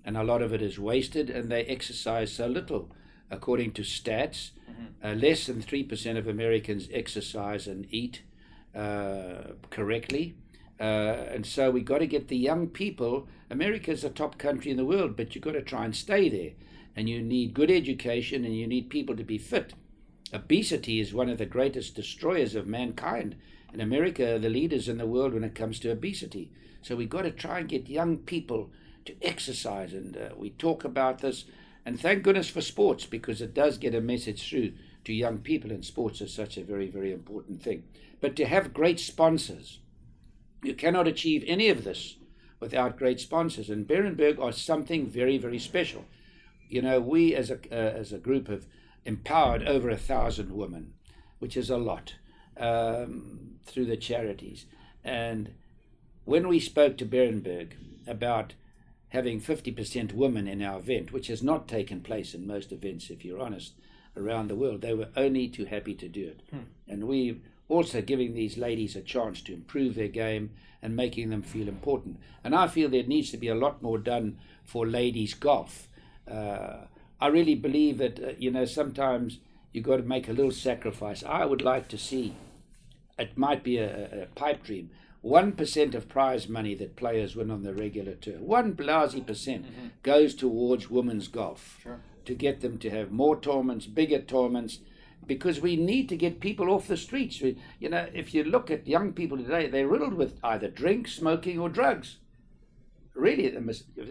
and 0.04 0.16
a 0.16 0.24
lot 0.24 0.42
of 0.42 0.52
it 0.52 0.62
is 0.62 0.78
wasted, 0.78 1.30
and 1.30 1.50
they 1.50 1.64
exercise 1.64 2.32
so 2.32 2.46
little. 2.46 2.90
According 3.30 3.72
to 3.72 3.82
stats, 3.82 4.50
uh, 5.02 5.12
less 5.12 5.46
than 5.46 5.62
3% 5.62 6.18
of 6.18 6.28
Americans 6.28 6.88
exercise 6.92 7.66
and 7.66 7.86
eat 7.90 8.22
uh, 8.74 9.52
correctly. 9.70 10.34
Uh, 10.78 10.82
and 11.30 11.46
so 11.46 11.70
we've 11.70 11.84
got 11.84 11.98
to 11.98 12.06
get 12.06 12.28
the 12.28 12.36
young 12.36 12.68
people. 12.68 13.26
America's 13.50 14.04
a 14.04 14.10
top 14.10 14.38
country 14.38 14.70
in 14.70 14.76
the 14.76 14.84
world, 14.84 15.16
but 15.16 15.34
you've 15.34 15.44
got 15.44 15.52
to 15.52 15.62
try 15.62 15.84
and 15.84 15.96
stay 15.96 16.28
there. 16.28 16.50
And 16.96 17.08
you 17.08 17.22
need 17.22 17.54
good 17.54 17.70
education 17.70 18.44
and 18.44 18.56
you 18.56 18.66
need 18.66 18.90
people 18.90 19.16
to 19.16 19.24
be 19.24 19.38
fit. 19.38 19.74
Obesity 20.32 21.00
is 21.00 21.14
one 21.14 21.28
of 21.28 21.38
the 21.38 21.46
greatest 21.46 21.94
destroyers 21.94 22.54
of 22.54 22.66
mankind. 22.66 23.36
In 23.72 23.80
America, 23.80 24.34
are 24.34 24.38
the 24.38 24.48
leaders 24.48 24.88
in 24.88 24.98
the 24.98 25.06
world 25.06 25.34
when 25.34 25.44
it 25.44 25.54
comes 25.54 25.80
to 25.80 25.90
obesity. 25.90 26.50
So 26.82 26.96
we've 26.96 27.08
got 27.08 27.22
to 27.22 27.30
try 27.30 27.60
and 27.60 27.68
get 27.68 27.88
young 27.88 28.18
people 28.18 28.70
to 29.04 29.14
exercise. 29.22 29.92
And 29.92 30.16
uh, 30.16 30.30
we 30.36 30.50
talk 30.50 30.84
about 30.84 31.18
this. 31.18 31.44
And 31.86 32.00
thank 32.00 32.22
goodness 32.22 32.48
for 32.48 32.60
sports 32.60 33.04
because 33.04 33.42
it 33.42 33.54
does 33.54 33.78
get 33.78 33.94
a 33.94 34.00
message 34.00 34.48
through 34.48 34.72
to 35.04 35.12
young 35.12 35.38
people, 35.38 35.70
and 35.70 35.84
sports 35.84 36.20
is 36.20 36.32
such 36.32 36.56
a 36.56 36.64
very, 36.64 36.88
very 36.88 37.12
important 37.12 37.62
thing. 37.62 37.84
But 38.20 38.36
to 38.36 38.46
have 38.46 38.72
great 38.72 38.98
sponsors, 38.98 39.80
you 40.62 40.74
cannot 40.74 41.06
achieve 41.06 41.44
any 41.46 41.68
of 41.68 41.84
this 41.84 42.16
without 42.58 42.96
great 42.96 43.20
sponsors. 43.20 43.68
And 43.68 43.86
Berenberg 43.86 44.40
are 44.40 44.52
something 44.52 45.06
very, 45.06 45.36
very 45.36 45.58
special. 45.58 46.06
You 46.74 46.82
know, 46.82 46.98
we 46.98 47.36
as 47.36 47.52
a, 47.52 47.58
uh, 47.70 48.00
as 48.00 48.12
a 48.12 48.18
group 48.18 48.48
have 48.48 48.66
empowered 49.04 49.62
over 49.62 49.88
a 49.90 49.96
thousand 49.96 50.50
women, 50.50 50.94
which 51.38 51.56
is 51.56 51.70
a 51.70 51.76
lot, 51.76 52.16
um, 52.56 53.60
through 53.64 53.84
the 53.84 53.96
charities. 53.96 54.66
And 55.04 55.52
when 56.24 56.48
we 56.48 56.58
spoke 56.58 56.98
to 56.98 57.06
Berenberg 57.06 57.74
about 58.08 58.54
having 59.10 59.40
50% 59.40 60.14
women 60.14 60.48
in 60.48 60.62
our 60.62 60.80
event, 60.80 61.12
which 61.12 61.28
has 61.28 61.44
not 61.44 61.68
taken 61.68 62.00
place 62.00 62.34
in 62.34 62.44
most 62.44 62.72
events, 62.72 63.08
if 63.08 63.24
you're 63.24 63.40
honest, 63.40 63.74
around 64.16 64.48
the 64.48 64.56
world, 64.56 64.80
they 64.80 64.94
were 64.94 65.10
only 65.16 65.46
too 65.46 65.66
happy 65.66 65.94
to 65.94 66.08
do 66.08 66.26
it. 66.26 66.40
And 66.88 67.04
we 67.06 67.40
also 67.68 68.02
giving 68.02 68.34
these 68.34 68.58
ladies 68.58 68.96
a 68.96 69.00
chance 69.00 69.40
to 69.42 69.54
improve 69.54 69.94
their 69.94 70.08
game 70.08 70.50
and 70.82 70.96
making 70.96 71.30
them 71.30 71.42
feel 71.42 71.68
important. 71.68 72.18
And 72.42 72.52
I 72.52 72.66
feel 72.66 72.88
there 72.88 73.04
needs 73.04 73.30
to 73.30 73.36
be 73.36 73.46
a 73.46 73.54
lot 73.54 73.80
more 73.80 73.98
done 73.98 74.38
for 74.64 74.84
ladies 74.84 75.34
golf. 75.34 75.88
Uh, 76.30 76.86
I 77.20 77.28
really 77.28 77.54
believe 77.54 77.98
that 77.98 78.22
uh, 78.22 78.32
you 78.38 78.50
know 78.50 78.64
sometimes 78.64 79.38
you've 79.72 79.84
got 79.84 79.96
to 79.96 80.02
make 80.02 80.28
a 80.28 80.32
little 80.32 80.52
sacrifice. 80.52 81.22
I 81.24 81.44
would 81.44 81.62
like 81.62 81.88
to 81.88 81.98
see. 81.98 82.34
It 83.18 83.38
might 83.38 83.62
be 83.62 83.78
a, 83.78 84.22
a 84.22 84.26
pipe 84.34 84.64
dream. 84.64 84.90
One 85.20 85.52
percent 85.52 85.94
of 85.94 86.08
prize 86.08 86.48
money 86.48 86.74
that 86.74 86.96
players 86.96 87.34
win 87.34 87.50
on 87.50 87.62
the 87.62 87.72
regular 87.72 88.14
tour, 88.14 88.38
one 88.40 88.76
lousy 88.78 89.22
percent, 89.22 89.64
goes 90.02 90.34
towards 90.34 90.90
women's 90.90 91.28
golf 91.28 91.86
to 92.26 92.34
get 92.34 92.60
them 92.60 92.78
to 92.78 92.90
have 92.90 93.10
more 93.10 93.38
tournaments, 93.40 93.86
bigger 93.86 94.20
tournaments, 94.20 94.80
because 95.26 95.60
we 95.60 95.76
need 95.76 96.08
to 96.10 96.16
get 96.16 96.40
people 96.40 96.70
off 96.70 96.88
the 96.88 96.96
streets. 96.96 97.40
We, 97.40 97.56
you 97.80 97.88
know, 97.88 98.06
if 98.12 98.34
you 98.34 98.44
look 98.44 98.70
at 98.70 98.86
young 98.86 99.12
people 99.12 99.38
today, 99.38 99.66
they're 99.66 99.88
riddled 99.88 100.14
with 100.14 100.38
either 100.42 100.68
drink, 100.68 101.08
smoking, 101.08 101.58
or 101.58 101.70
drugs. 101.70 102.16
Really, 103.14 103.56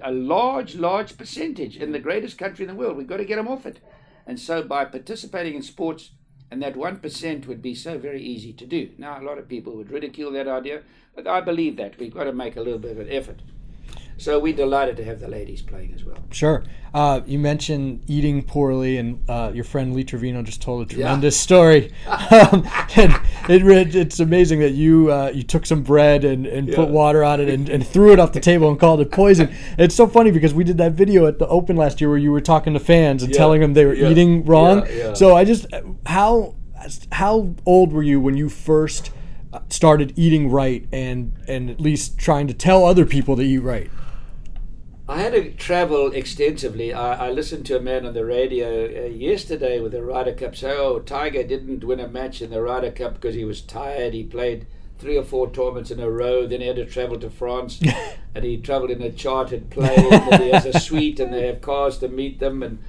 a 0.01 0.11
large, 0.11 0.75
large 0.75 1.17
percentage 1.17 1.75
in 1.75 1.91
the 1.91 1.99
greatest 1.99 2.37
country 2.37 2.63
in 2.63 2.69
the 2.69 2.75
world. 2.75 2.95
We've 2.95 3.07
got 3.07 3.17
to 3.17 3.25
get 3.25 3.35
them 3.35 3.49
off 3.49 3.65
it. 3.65 3.79
And 4.25 4.39
so, 4.39 4.63
by 4.63 4.85
participating 4.85 5.55
in 5.55 5.61
sports, 5.61 6.11
and 6.49 6.61
that 6.61 6.75
1% 6.75 7.47
would 7.47 7.61
be 7.61 7.75
so 7.75 7.97
very 7.97 8.21
easy 8.21 8.53
to 8.53 8.65
do. 8.65 8.91
Now, 8.97 9.19
a 9.19 9.23
lot 9.23 9.37
of 9.37 9.49
people 9.49 9.75
would 9.75 9.91
ridicule 9.91 10.31
that 10.31 10.47
idea, 10.47 10.83
but 11.15 11.27
I 11.27 11.41
believe 11.41 11.75
that. 11.77 11.97
We've 11.99 12.13
got 12.13 12.25
to 12.25 12.31
make 12.31 12.55
a 12.55 12.61
little 12.61 12.79
bit 12.79 12.91
of 12.91 12.99
an 12.99 13.11
effort. 13.11 13.41
So, 14.17 14.39
we're 14.39 14.55
delighted 14.55 14.95
to 14.97 15.03
have 15.03 15.19
the 15.19 15.27
ladies 15.27 15.61
playing 15.61 15.93
as 15.93 16.05
well. 16.05 16.19
Sure. 16.31 16.63
Uh, 16.93 17.21
you 17.25 17.39
mentioned 17.39 18.05
eating 18.07 18.41
poorly, 18.43 18.97
and 18.97 19.21
uh, 19.29 19.51
your 19.53 19.65
friend 19.65 19.93
Lee 19.93 20.05
Trevino 20.05 20.43
just 20.43 20.61
told 20.61 20.89
a 20.89 20.93
tremendous 20.93 21.35
story. 21.35 21.91
um, 22.07 22.65
and 22.95 23.19
it, 23.49 23.65
it, 23.65 23.95
it's 23.95 24.19
amazing 24.19 24.59
that 24.59 24.71
you 24.71 25.11
uh, 25.11 25.31
you 25.33 25.43
took 25.43 25.65
some 25.65 25.83
bread 25.83 26.23
and, 26.23 26.45
and 26.45 26.71
put 26.71 26.89
water 26.89 27.23
on 27.23 27.39
it 27.41 27.49
and, 27.49 27.69
and 27.69 27.85
threw 27.85 28.11
it 28.13 28.19
off 28.19 28.31
the 28.33 28.39
table 28.39 28.69
and 28.69 28.79
called 28.79 29.01
it 29.01 29.11
poison. 29.11 29.53
It's 29.77 29.95
so 29.95 30.07
funny 30.07 30.31
because 30.31 30.53
we 30.53 30.63
did 30.63 30.77
that 30.77 30.93
video 30.93 31.25
at 31.27 31.39
the 31.39 31.47
Open 31.47 31.75
last 31.75 31.99
year 32.01 32.09
where 32.09 32.17
you 32.17 32.31
were 32.31 32.41
talking 32.41 32.73
to 32.73 32.79
fans 32.79 33.23
and 33.23 33.31
Yeah. 33.31 33.37
telling 33.37 33.61
them 33.61 33.73
they 33.73 33.85
were 33.85 33.93
Yeah. 33.93 34.09
eating 34.09 34.45
wrong. 34.45 34.85
Yeah, 34.87 34.93
yeah. 35.09 35.13
So 35.13 35.35
I 35.35 35.43
just 35.43 35.65
how 36.05 36.55
how 37.11 37.53
old 37.65 37.93
were 37.93 38.03
you 38.03 38.19
when 38.19 38.35
you 38.37 38.49
first 38.49 39.11
uh, 39.53 39.59
started 39.69 40.13
eating 40.15 40.49
right 40.49 40.85
and 40.91 41.33
and 41.47 41.69
at 41.69 41.79
least 41.79 42.17
trying 42.17 42.47
to 42.47 42.53
tell 42.53 42.85
other 42.85 43.05
people 43.05 43.35
to 43.35 43.41
eat 43.43 43.59
right? 43.59 43.89
I 45.13 45.17
had 45.17 45.33
to 45.33 45.51
travel 45.51 46.11
extensively. 46.11 46.91
I, 46.91 47.27
I 47.27 47.29
listened 47.29 47.67
to 47.67 47.77
a 47.77 47.79
man 47.79 48.03
on 48.03 48.15
the 48.15 48.25
radio 48.25 48.85
uh, 48.85 49.09
yesterday 49.09 49.79
with 49.79 49.91
the 49.91 50.01
Ryder 50.01 50.33
Cup 50.33 50.55
say, 50.55 50.75
"Oh, 50.75 51.01
Tiger 51.01 51.43
didn't 51.43 51.83
win 51.83 51.99
a 51.99 52.07
match 52.07 52.41
in 52.41 52.49
the 52.49 52.63
Ryder 52.63 52.89
Cup 52.89 53.13
because 53.13 53.35
he 53.35 53.45
was 53.45 53.61
tired. 53.61 54.15
He 54.15 54.23
played 54.23 54.65
three 54.97 55.15
or 55.15 55.23
four 55.23 55.51
tournaments 55.51 55.91
in 55.91 55.99
a 55.99 56.09
row. 56.09 56.47
Then 56.47 56.61
he 56.61 56.67
had 56.67 56.77
to 56.77 56.85
travel 56.87 57.19
to 57.19 57.29
France, 57.29 57.79
and 58.35 58.43
he 58.43 58.57
travelled 58.57 58.89
in 58.91 59.01
a 59.01 59.11
chartered 59.11 59.69
plane. 59.69 60.11
and 60.11 60.41
he 60.43 60.49
has 60.49 60.65
a 60.65 60.79
suite, 60.87 61.19
and 61.19 61.33
they 61.33 61.45
have 61.47 61.61
cars 61.61 61.97
to 61.99 62.07
meet 62.07 62.39
them, 62.39 62.63
and 62.63 62.79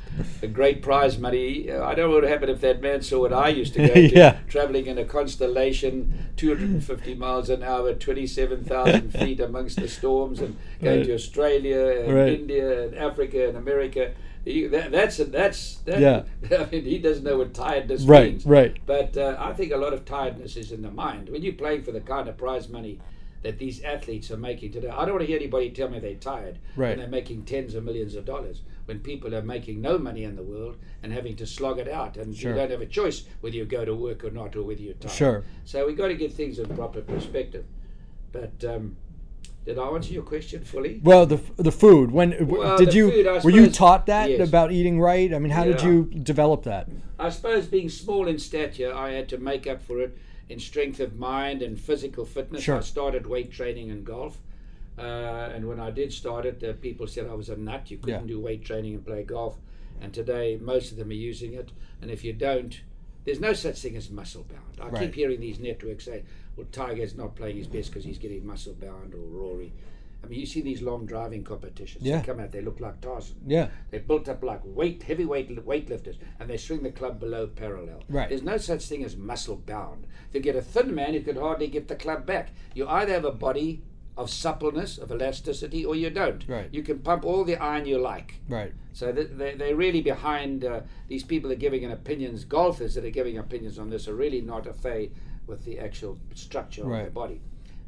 a 0.42 0.46
great 0.46 0.80
prize 0.82 1.18
money. 1.18 1.70
I 1.70 1.94
don't 1.94 2.08
know 2.08 2.14
what 2.14 2.22
would 2.22 2.30
happen 2.30 2.48
if 2.48 2.60
that 2.62 2.80
man 2.80 3.02
saw 3.02 3.20
what 3.20 3.32
I 3.32 3.48
used 3.48 3.74
to 3.74 3.86
go 3.86 3.94
to, 4.08 4.38
traveling 4.48 4.86
in 4.86 4.96
a 4.98 5.04
Constellation, 5.04 6.12
250 6.36 7.14
miles 7.14 7.50
an 7.50 7.62
hour, 7.62 7.92
27,000 7.94 9.10
feet 9.18 9.40
amongst 9.40 9.80
the 9.80 9.88
storms, 9.88 10.40
and 10.40 10.56
going 10.80 10.98
Right. 10.98 11.06
to 11.06 11.14
Australia 11.14 12.02
and 12.04 12.14
Right. 12.14 12.32
India 12.32 12.84
and 12.84 12.94
Africa 12.96 13.48
and 13.48 13.56
America. 13.56 14.12
He, 14.44 14.66
that, 14.66 14.92
that's 14.92 15.16
that's 15.16 15.76
that, 15.86 16.00
Yeah. 16.00 16.22
I 16.58 16.66
mean, 16.70 16.84
he 16.84 16.98
doesn't 16.98 17.24
know 17.24 17.38
what 17.38 17.54
tiredness 17.54 18.02
Right, 18.04 18.32
means. 18.32 18.44
right. 18.46 18.76
But 18.84 19.16
uh, 19.16 19.36
I 19.38 19.54
think 19.54 19.72
a 19.72 19.76
lot 19.78 19.94
of 19.94 20.04
tiredness 20.04 20.56
is 20.56 20.70
in 20.70 20.82
the 20.82 20.90
mind 20.90 21.30
when 21.30 21.42
you're 21.42 21.54
playing 21.54 21.82
for 21.82 21.92
the 21.92 22.00
kind 22.02 22.28
of 22.28 22.36
prize 22.36 22.68
money 22.68 22.98
that 23.44 23.58
these 23.58 23.82
athletes 23.84 24.30
are 24.30 24.38
making 24.38 24.72
today. 24.72 24.88
I 24.88 25.04
don't 25.04 25.12
want 25.12 25.20
to 25.20 25.26
hear 25.26 25.36
anybody 25.36 25.68
tell 25.70 25.88
me 25.90 25.98
they're 25.98 26.14
tired 26.14 26.58
Right. 26.76 26.88
when 26.88 26.98
they're 26.98 27.08
making 27.08 27.44
tens 27.44 27.74
of 27.74 27.84
millions 27.84 28.14
of 28.14 28.24
dollars. 28.24 28.62
When 28.86 29.00
people 29.00 29.34
are 29.34 29.42
making 29.42 29.82
no 29.82 29.98
money 29.98 30.24
in 30.24 30.34
the 30.34 30.42
world 30.42 30.78
and 31.02 31.12
having 31.12 31.36
to 31.36 31.46
slog 31.46 31.78
it 31.78 31.86
out, 31.86 32.16
and 32.16 32.34
Sure. 32.34 32.52
you 32.52 32.56
don't 32.56 32.70
have 32.70 32.80
a 32.80 32.86
choice 32.86 33.24
whether 33.42 33.54
you 33.54 33.66
go 33.66 33.84
to 33.84 33.94
work 33.94 34.24
or 34.24 34.30
not, 34.30 34.56
or 34.56 34.62
whether 34.62 34.80
you're 34.80 34.94
tired. 34.94 35.12
Sure. 35.12 35.44
So 35.66 35.86
we've 35.86 35.96
got 35.96 36.08
to 36.08 36.14
get 36.14 36.32
things 36.32 36.58
in 36.58 36.68
proper 36.74 37.02
perspective. 37.02 37.66
But 38.32 38.64
um, 38.64 38.96
did 39.66 39.78
I 39.78 39.88
answer 39.88 40.14
your 40.14 40.22
question 40.22 40.64
fully? 40.64 41.00
Well, 41.04 41.26
the 41.26 41.38
the 41.56 41.70
food. 41.72 42.12
When 42.12 42.46
Well, 42.48 42.78
did 42.78 42.94
you 42.94 43.10
food, 43.10 43.44
were 43.44 43.50
you 43.50 43.68
taught 43.68 44.06
that 44.06 44.30
yes. 44.30 44.48
about 44.48 44.72
eating 44.72 44.98
right? 45.00 45.32
I 45.34 45.38
mean, 45.38 45.52
how 45.52 45.64
did 45.64 45.82
you 45.82 46.04
develop 46.04 46.62
that? 46.62 46.88
I 47.18 47.28
suppose 47.28 47.66
being 47.66 47.90
small 47.90 48.26
in 48.26 48.38
stature, 48.38 48.92
I 48.94 49.10
had 49.12 49.28
to 49.28 49.38
make 49.38 49.66
up 49.66 49.82
for 49.82 50.00
it 50.00 50.16
in 50.48 50.58
strength 50.58 51.00
of 51.00 51.16
mind 51.18 51.62
and 51.62 51.78
physical 51.78 52.24
fitness. 52.24 52.62
Sure. 52.62 52.76
I 52.76 52.80
started 52.80 53.26
weight 53.26 53.50
training 53.50 53.90
and 53.90 54.04
golf. 54.04 54.38
Uh, 54.98 55.02
and 55.54 55.66
when 55.66 55.80
I 55.80 55.90
did 55.90 56.12
start 56.12 56.46
it, 56.46 56.62
uh, 56.62 56.74
people 56.74 57.06
said 57.06 57.26
I 57.26 57.34
was 57.34 57.48
a 57.48 57.56
nut. 57.56 57.90
You 57.90 57.98
couldn't 57.98 58.22
Yeah. 58.28 58.34
do 58.34 58.40
weight 58.40 58.64
training 58.64 58.94
and 58.94 59.04
play 59.04 59.24
golf. 59.24 59.58
And 60.00 60.12
today, 60.12 60.58
most 60.60 60.90
of 60.92 60.98
them 60.98 61.10
are 61.10 61.14
using 61.14 61.54
it. 61.54 61.70
And 62.00 62.10
if 62.10 62.24
you 62.24 62.32
don't, 62.32 62.80
there's 63.24 63.40
no 63.40 63.52
such 63.54 63.80
thing 63.80 63.96
as 63.96 64.10
muscle 64.10 64.44
bound. 64.44 64.78
I 64.80 64.88
Right. 64.90 65.02
keep 65.06 65.14
hearing 65.14 65.40
these 65.40 65.58
networks 65.58 66.04
say, 66.04 66.24
well, 66.56 66.66
Tiger's 66.70 67.16
not 67.16 67.34
playing 67.34 67.56
his 67.56 67.66
best 67.66 67.90
because 67.90 68.04
he's 68.04 68.18
getting 68.18 68.46
muscle 68.46 68.74
bound 68.74 69.14
or 69.14 69.18
Rory. 69.18 69.72
I 70.24 70.28
mean, 70.28 70.40
you 70.40 70.46
see 70.46 70.62
these 70.62 70.80
long 70.82 71.06
driving 71.06 71.44
competitions. 71.44 72.04
Yeah. 72.04 72.20
They 72.20 72.26
come 72.26 72.40
out, 72.40 72.50
they 72.52 72.62
look 72.62 72.80
like 72.80 73.00
Tarzan. 73.00 73.36
Yeah. 73.46 73.68
They're 73.90 74.00
built 74.00 74.28
up 74.28 74.42
like 74.42 74.60
weight, 74.64 75.02
heavyweight 75.02 75.64
weightlifters, 75.66 76.16
and 76.40 76.48
they 76.48 76.56
swing 76.56 76.82
the 76.82 76.90
club 76.92 77.20
below 77.20 77.46
parallel. 77.46 78.02
Right. 78.08 78.28
There's 78.28 78.42
no 78.42 78.56
such 78.56 78.86
thing 78.86 79.04
as 79.04 79.16
muscle 79.16 79.56
bound. 79.56 80.06
To 80.32 80.40
get 80.40 80.56
a 80.56 80.62
thin 80.62 80.94
man, 80.94 81.14
you 81.14 81.20
could 81.20 81.36
hardly 81.36 81.66
get 81.68 81.88
the 81.88 81.96
club 81.96 82.26
back. 82.26 82.50
You 82.74 82.88
either 82.88 83.12
have 83.12 83.24
a 83.24 83.32
body 83.32 83.82
of 84.16 84.30
suppleness, 84.30 84.96
of 84.96 85.10
elasticity, 85.10 85.84
or 85.84 85.96
you 85.96 86.08
don't. 86.08 86.44
Right. 86.48 86.68
You 86.72 86.82
can 86.82 87.00
pump 87.00 87.24
all 87.24 87.44
the 87.44 87.56
iron 87.56 87.84
you 87.84 87.98
like. 87.98 88.36
Right. 88.48 88.72
So 88.92 89.10
they, 89.10 89.24
they, 89.24 89.54
they're 89.56 89.74
really 89.76 90.02
behind 90.02 90.64
uh, 90.64 90.80
these 91.08 91.24
people 91.24 91.48
that 91.50 91.56
are 91.56 91.60
giving 91.60 91.84
an 91.84 91.90
opinions. 91.90 92.44
Golfers 92.44 92.94
that 92.94 93.04
are 93.04 93.10
giving 93.10 93.38
opinions 93.38 93.78
on 93.78 93.90
this 93.90 94.06
are 94.06 94.14
really 94.14 94.40
not 94.40 94.66
a 94.68 94.72
fay 94.72 95.10
with 95.48 95.64
the 95.64 95.78
actual 95.80 96.18
structure 96.34 96.82
of 96.82 96.88
Right. 96.88 97.02
their 97.02 97.10
body. 97.10 97.40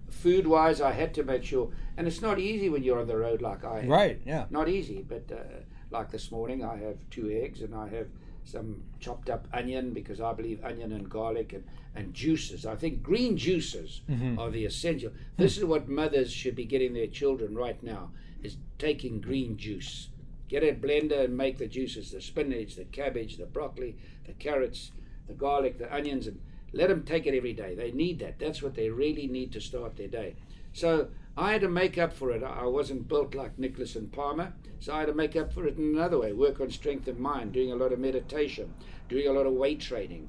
Food 0.08 0.46
wise, 0.46 0.80
I 0.80 0.92
had 0.92 1.14
to 1.14 1.24
make 1.24 1.44
sure, 1.44 1.70
and 1.96 2.06
it's 2.06 2.22
not 2.22 2.38
easy 2.38 2.68
when 2.68 2.82
you're 2.82 3.00
on 3.00 3.06
the 3.06 3.16
road 3.16 3.42
like 3.42 3.64
I 3.64 3.80
am. 3.80 3.88
Right. 3.88 4.20
Yeah. 4.24 4.46
Not 4.50 4.68
easy, 4.68 5.04
but 5.06 5.30
uh, 5.30 5.60
like 5.90 6.10
this 6.10 6.30
morning, 6.30 6.64
I 6.64 6.76
have 6.76 6.96
two 7.10 7.30
eggs 7.30 7.60
and 7.60 7.74
I 7.74 7.88
have 7.88 8.08
some 8.44 8.84
chopped 9.00 9.28
up 9.28 9.48
onion 9.52 9.92
because 9.92 10.20
I 10.20 10.32
believe 10.32 10.64
onion 10.64 10.92
and 10.92 11.10
garlic 11.10 11.52
and, 11.52 11.64
and 11.94 12.14
juices. 12.14 12.64
I 12.64 12.76
think 12.76 13.02
green 13.02 13.36
juices 13.36 14.02
are 14.38 14.50
the 14.50 14.64
essential. 14.64 15.10
This 15.36 15.58
is 15.58 15.64
what 15.64 15.88
mothers 15.88 16.32
should 16.32 16.54
be 16.54 16.64
getting 16.64 16.94
their 16.94 17.08
children 17.08 17.56
right 17.56 17.82
now: 17.82 18.10
is 18.42 18.56
taking 18.78 19.20
green 19.20 19.56
juice. 19.56 20.08
Get 20.48 20.62
a 20.62 20.72
blender 20.72 21.24
and 21.24 21.36
make 21.36 21.58
the 21.58 21.66
juices: 21.66 22.12
the 22.12 22.20
spinach, 22.20 22.76
the 22.76 22.84
cabbage, 22.84 23.36
the 23.36 23.46
broccoli, 23.46 23.96
the 24.26 24.32
carrots, 24.34 24.92
the 25.26 25.34
garlic, 25.34 25.78
the 25.78 25.92
onions, 25.92 26.28
and 26.28 26.40
let 26.76 26.88
them 26.88 27.02
take 27.02 27.26
it 27.26 27.36
every 27.36 27.54
day. 27.54 27.74
They 27.74 27.90
need 27.90 28.18
that. 28.20 28.38
That's 28.38 28.62
what 28.62 28.74
they 28.74 28.90
really 28.90 29.26
need 29.26 29.52
to 29.52 29.60
start 29.60 29.96
their 29.96 30.08
day. 30.08 30.36
So 30.72 31.08
I 31.36 31.52
had 31.52 31.62
to 31.62 31.68
make 31.68 31.96
up 31.96 32.12
for 32.12 32.30
it. 32.30 32.42
I 32.42 32.66
wasn't 32.66 33.08
built 33.08 33.34
like 33.34 33.58
Nicklaus 33.58 33.96
and 33.96 34.12
Palmer, 34.12 34.52
so 34.78 34.94
I 34.94 35.00
had 35.00 35.06
to 35.06 35.14
make 35.14 35.36
up 35.36 35.52
for 35.52 35.66
it 35.66 35.78
in 35.78 35.96
another 35.96 36.18
way. 36.18 36.32
Work 36.32 36.60
on 36.60 36.70
strength 36.70 37.08
of 37.08 37.18
mind, 37.18 37.52
doing 37.52 37.72
a 37.72 37.76
lot 37.76 37.92
of 37.92 37.98
meditation, 37.98 38.74
doing 39.08 39.26
a 39.26 39.32
lot 39.32 39.46
of 39.46 39.54
weight 39.54 39.80
training. 39.80 40.28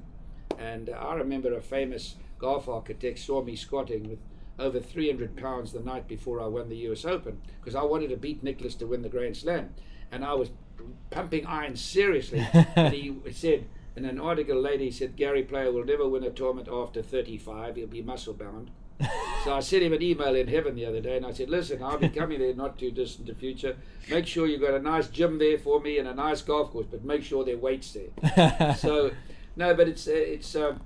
And 0.58 0.90
uh, 0.90 0.94
I 0.94 1.16
remember 1.16 1.54
a 1.54 1.62
famous 1.62 2.16
golf 2.40 2.70
architect 2.70 3.20
saw 3.20 3.44
me 3.44 3.56
squatting 3.56 4.10
with 4.10 4.20
over 4.60 4.80
300 4.80 5.36
pounds 5.36 5.72
the 5.72 5.82
night 5.82 6.08
before 6.08 6.42
I 6.42 6.48
won 6.48 6.70
the 6.70 6.78
US 6.90 7.06
Open 7.06 7.42
because 7.60 7.76
I 7.76 7.84
wanted 7.84 8.10
to 8.10 8.18
beat 8.18 8.42
Nicklaus 8.42 8.76
to 8.76 8.88
win 8.88 9.02
the 9.02 9.10
Grand 9.10 9.36
Slam. 9.38 9.70
And 10.12 10.24
I 10.24 10.34
was 10.34 10.50
pumping 11.10 11.46
iron 11.46 11.76
seriously. 11.76 12.48
and 12.54 12.94
he 12.94 13.16
said, 13.32 13.66
in 13.98 14.06
an 14.06 14.20
article 14.20 14.62
later, 14.62 14.84
he 14.84 14.92
said, 14.92 15.16
Gary 15.16 15.44
Player 15.44 15.72
will 15.72 15.84
never 15.84 16.08
win 16.08 16.24
a 16.24 16.30
tournament 16.30 16.70
after 16.72 17.02
35. 17.02 17.76
He'll 17.76 17.88
be 17.88 18.02
muscle 18.02 18.34
bound. 18.34 18.72
So 19.44 19.54
I 19.54 19.62
sent 19.62 19.84
him 19.84 19.94
an 19.94 20.02
email 20.02 20.36
in 20.36 20.50
heaven 20.50 20.76
the 20.76 20.86
other 20.86 21.00
day 21.00 21.16
and 21.16 21.26
I 21.26 21.32
said, 21.32 21.50
Listen, 21.50 21.82
I'll 21.82 21.98
be 21.98 22.10
coming 22.10 22.40
there 22.40 22.54
not 22.54 22.78
too 22.78 22.92
distant 22.92 23.30
in 23.30 23.34
the 23.34 23.40
future. 23.40 23.78
Make 24.10 24.28
sure 24.28 24.46
you've 24.46 24.60
got 24.60 24.74
a 24.74 24.80
nice 24.80 25.08
gym 25.08 25.40
there 25.40 25.58
for 25.58 25.80
me 25.80 26.00
and 26.00 26.08
a 26.08 26.14
nice 26.14 26.42
golf 26.42 26.72
course, 26.72 26.88
but 26.92 27.06
make 27.06 27.24
sure 27.24 27.46
there 27.46 27.56
are 27.56 27.60
weights 27.60 27.94
there. 27.94 28.76
so, 28.78 29.12
no, 29.56 29.74
but 29.74 29.88
it's, 29.88 30.06
uh, 30.06 30.12
it's 30.14 30.54
um, 30.54 30.82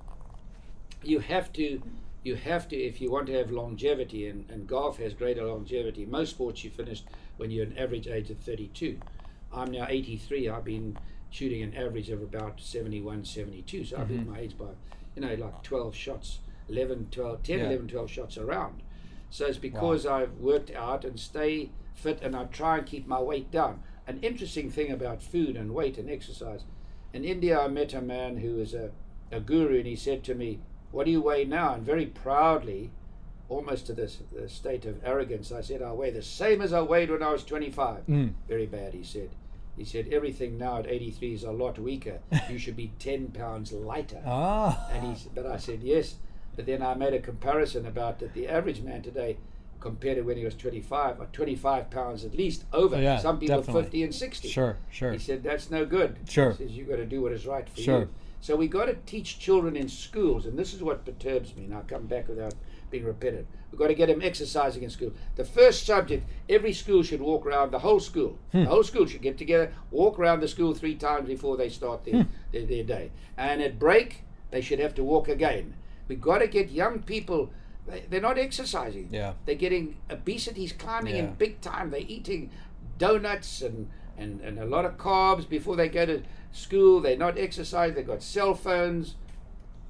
you 1.02 1.20
have 1.20 1.52
to 1.54 1.82
you 2.24 2.36
have 2.36 2.68
to 2.70 2.76
if 2.76 3.02
you 3.02 3.10
want 3.10 3.28
to 3.28 3.34
have 3.34 3.52
longevity, 3.52 4.28
and, 4.28 4.50
and 4.50 4.68
golf 4.68 4.98
has 4.98 5.14
greater 5.14 5.44
longevity. 5.44 6.06
Most 6.06 6.32
sports 6.32 6.64
you 6.64 6.70
finish 6.70 7.04
when 7.38 7.50
you're 7.50 7.66
an 7.66 7.78
average 7.78 8.08
age 8.08 8.30
of 8.30 8.38
32. 8.40 9.00
I'm 9.54 9.72
now 9.72 9.88
83. 9.90 10.50
I've 10.50 10.64
been 10.64 10.98
shooting 11.32 11.64
an 11.64 11.74
average 11.74 12.10
of 12.10 12.22
about 12.22 12.60
71, 12.62 13.26
72. 13.26 13.86
So 13.86 13.98
I've 13.98 14.04
Mm-hmm. 14.08 14.18
hit 14.18 14.28
my 14.28 14.40
age 14.40 14.58
by, 14.58 14.66
you 15.16 15.22
know, 15.24 15.34
like 15.34 15.64
12 15.64 15.96
shots, 15.96 16.40
11, 16.70 17.08
12, 17.10 17.42
10, 17.42 17.60
Yeah. 17.60 17.66
11, 17.66 17.88
12 17.88 18.12
shots 18.12 18.38
around. 18.38 18.84
So 19.32 19.46
it's 19.48 19.58
because 19.58 20.06
I've 20.06 20.34
worked 20.38 20.72
out 20.72 21.06
and 21.06 21.20
stay 21.20 21.72
fit 21.96 22.20
and 22.22 22.36
I 22.36 22.44
try 22.46 22.78
and 22.78 22.86
keep 22.86 23.08
my 23.08 23.20
weight 23.22 23.50
down. 23.50 23.82
An 24.08 24.20
interesting 24.22 24.70
thing 24.70 24.92
about 24.92 25.24
food 25.24 25.56
and 25.56 25.74
weight 25.74 25.98
and 25.98 26.10
exercise. 26.10 26.64
In 27.14 27.24
India, 27.24 27.60
I 27.60 27.68
met 27.70 27.94
a 27.94 28.02
man 28.02 28.38
who 28.38 28.56
was 28.56 28.74
a, 28.74 28.92
a 29.32 29.40
guru 29.40 29.78
and 29.78 29.88
he 29.88 29.96
said 29.96 30.24
to 30.26 30.36
me, 30.36 30.60
What 30.92 31.06
do 31.06 31.12
you 31.12 31.22
weigh 31.22 31.46
now? 31.46 31.74
And 31.76 31.84
very 31.86 32.06
proudly, 32.08 32.92
almost 33.48 33.86
to 33.88 33.94
this 33.94 34.18
the 34.34 34.50
state 34.50 34.86
of 34.86 35.00
arrogance, 35.04 35.52
I 35.54 35.62
said, 35.62 35.82
I 35.82 35.94
weigh 35.94 36.12
the 36.12 36.22
same 36.22 36.62
as 36.62 36.74
I 36.74 36.82
weighed 36.82 37.10
when 37.10 37.24
I 37.24 37.32
was 37.32 37.46
25. 37.46 38.04
Very 38.50 38.66
bad, 38.66 38.94
he 38.94 39.04
said. 39.04 39.30
He 39.78 39.86
said, 39.86 40.08
Everything 40.12 40.58
now 40.58 40.78
at 40.80 40.88
83 40.88 41.34
is 41.34 41.44
a 41.44 41.52
lot 41.52 41.80
weaker. 41.80 42.20
You 42.50 42.58
should 42.58 42.76
be 42.76 42.92
10 43.00 43.30
pounds 43.30 43.72
lighter. 43.72 44.22
Ah. 44.26 44.88
And 44.92 45.16
he, 45.16 45.30
but 45.34 45.46
I 45.46 45.58
said 45.58 45.82
yes. 45.84 46.16
But 46.56 46.66
then 46.66 46.82
I 46.82 46.94
made 46.94 47.14
a 47.14 47.20
comparison 47.20 47.86
about 47.86 48.20
that 48.20 48.34
the 48.34 48.48
average 48.50 48.82
man 48.82 49.02
today, 49.02 49.38
compared 49.80 50.18
to 50.18 50.24
when 50.24 50.38
he 50.38 50.44
was 50.44 50.54
25, 50.56 51.22
are 51.22 51.26
25 51.28 51.90
pounds 51.90 52.26
at 52.26 52.36
least 52.36 52.66
over. 52.74 53.02
Yeah, 53.02 53.18
Some 53.18 53.40
people 53.40 53.58
definitely. 53.60 53.84
50 53.84 54.04
and 54.04 54.16
60. 54.16 54.48
Sure, 54.50 54.78
sure. 54.92 55.14
He 55.14 55.18
said 55.18 55.42
that's 55.44 55.72
no 55.72 55.86
good. 55.86 56.18
Sure. 56.28 56.52
He 56.52 56.58
says 56.58 56.72
you've 56.72 56.90
got 56.90 56.98
to 56.98 57.06
do 57.06 57.22
what 57.22 57.32
is 57.32 57.48
right 57.48 57.68
for 57.68 57.80
Sure. 57.82 58.00
you. 58.02 58.10
So 58.42 58.56
we 58.56 58.68
got 58.68 58.86
to 58.86 58.96
teach 59.06 59.40
children 59.40 59.76
in 59.78 59.88
schools, 59.88 60.46
and 60.46 60.58
this 60.60 60.74
is 60.74 60.82
what 60.84 61.06
perturbs 61.06 61.56
me. 61.56 61.66
And 61.66 61.74
I'll 61.74 61.84
come 61.84 62.08
back 62.08 62.28
without 62.28 62.54
being 62.92 63.06
repetitive. 63.06 63.48
We've 63.72 63.80
got 63.80 63.88
to 63.88 63.96
get 63.96 64.08
them 64.08 64.22
exercising 64.22 64.84
in 64.84 64.90
school. 64.90 65.14
The 65.36 65.46
first 65.46 65.86
subject, 65.86 66.28
every 66.50 66.74
school 66.74 67.04
should 67.04 67.22
walk 67.22 67.46
around 67.46 67.72
the 67.72 67.80
whole 67.80 68.02
school. 68.02 68.38
Hmm. 68.52 68.64
The 68.66 68.70
whole 68.70 68.84
school 68.84 69.06
should 69.06 69.22
get 69.22 69.38
together, 69.38 69.72
walk 69.90 70.20
around 70.20 70.42
the 70.42 70.48
school 70.48 70.74
three 70.76 70.96
times 70.96 71.28
before 71.28 71.56
they 71.58 71.70
start 71.70 72.02
Hmm. 72.06 72.12
their, 72.12 72.28
their, 72.52 72.66
their 72.66 72.84
day. 72.84 73.12
And 73.38 73.62
at 73.62 73.80
break, 73.80 74.24
they 74.52 74.62
should 74.62 74.80
have 74.80 74.94
to 74.96 75.04
walk 75.04 75.30
again. 75.30 75.74
We've 76.10 76.20
got 76.22 76.40
to 76.40 76.48
get 76.48 76.70
young 76.70 77.00
people. 77.04 77.52
They, 77.88 78.04
they're 78.10 78.22
not 78.22 78.38
exercising. 78.38 79.08
Yeah. 79.12 79.34
They're 79.46 79.56
getting 79.56 79.96
obesity's 80.10 80.74
climbing 80.74 81.16
Yeah. 81.16 81.24
in 81.24 81.34
big 81.36 81.62
time. 81.62 81.90
They're 81.92 82.02
eating 82.06 82.52
donuts 82.98 83.62
and, 83.62 83.90
and, 84.18 84.42
and 84.42 84.60
a 84.60 84.66
lot 84.66 84.84
of 84.86 84.98
carbs 84.98 85.48
before 85.48 85.78
they 85.78 85.88
go 85.88 86.06
to 86.06 86.22
school. 86.52 87.00
They're 87.00 87.18
not 87.18 87.38
exercising. 87.40 87.96
They've 87.96 88.06
got 88.06 88.22
cell 88.22 88.54
phones. 88.54 89.16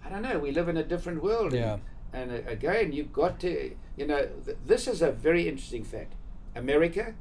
I 0.06 0.10
don't 0.10 0.22
know. 0.22 0.38
We 0.40 0.52
live 0.52 0.70
in 0.70 0.78
a 0.78 0.84
different 0.84 1.24
world. 1.24 1.54
Yeah. 1.54 1.74
And, 1.74 1.82
and 2.14 2.32
uh, 2.32 2.36
again, 2.48 2.92
you've 2.92 3.14
got 3.14 3.40
to, 3.42 3.76
you 3.98 4.08
know, 4.08 4.28
th- 4.46 4.58
this 4.66 4.88
is 4.88 5.02
a 5.02 5.12
very 5.12 5.48
interesting 5.48 5.84
fact. 5.84 6.14
America 6.56 7.14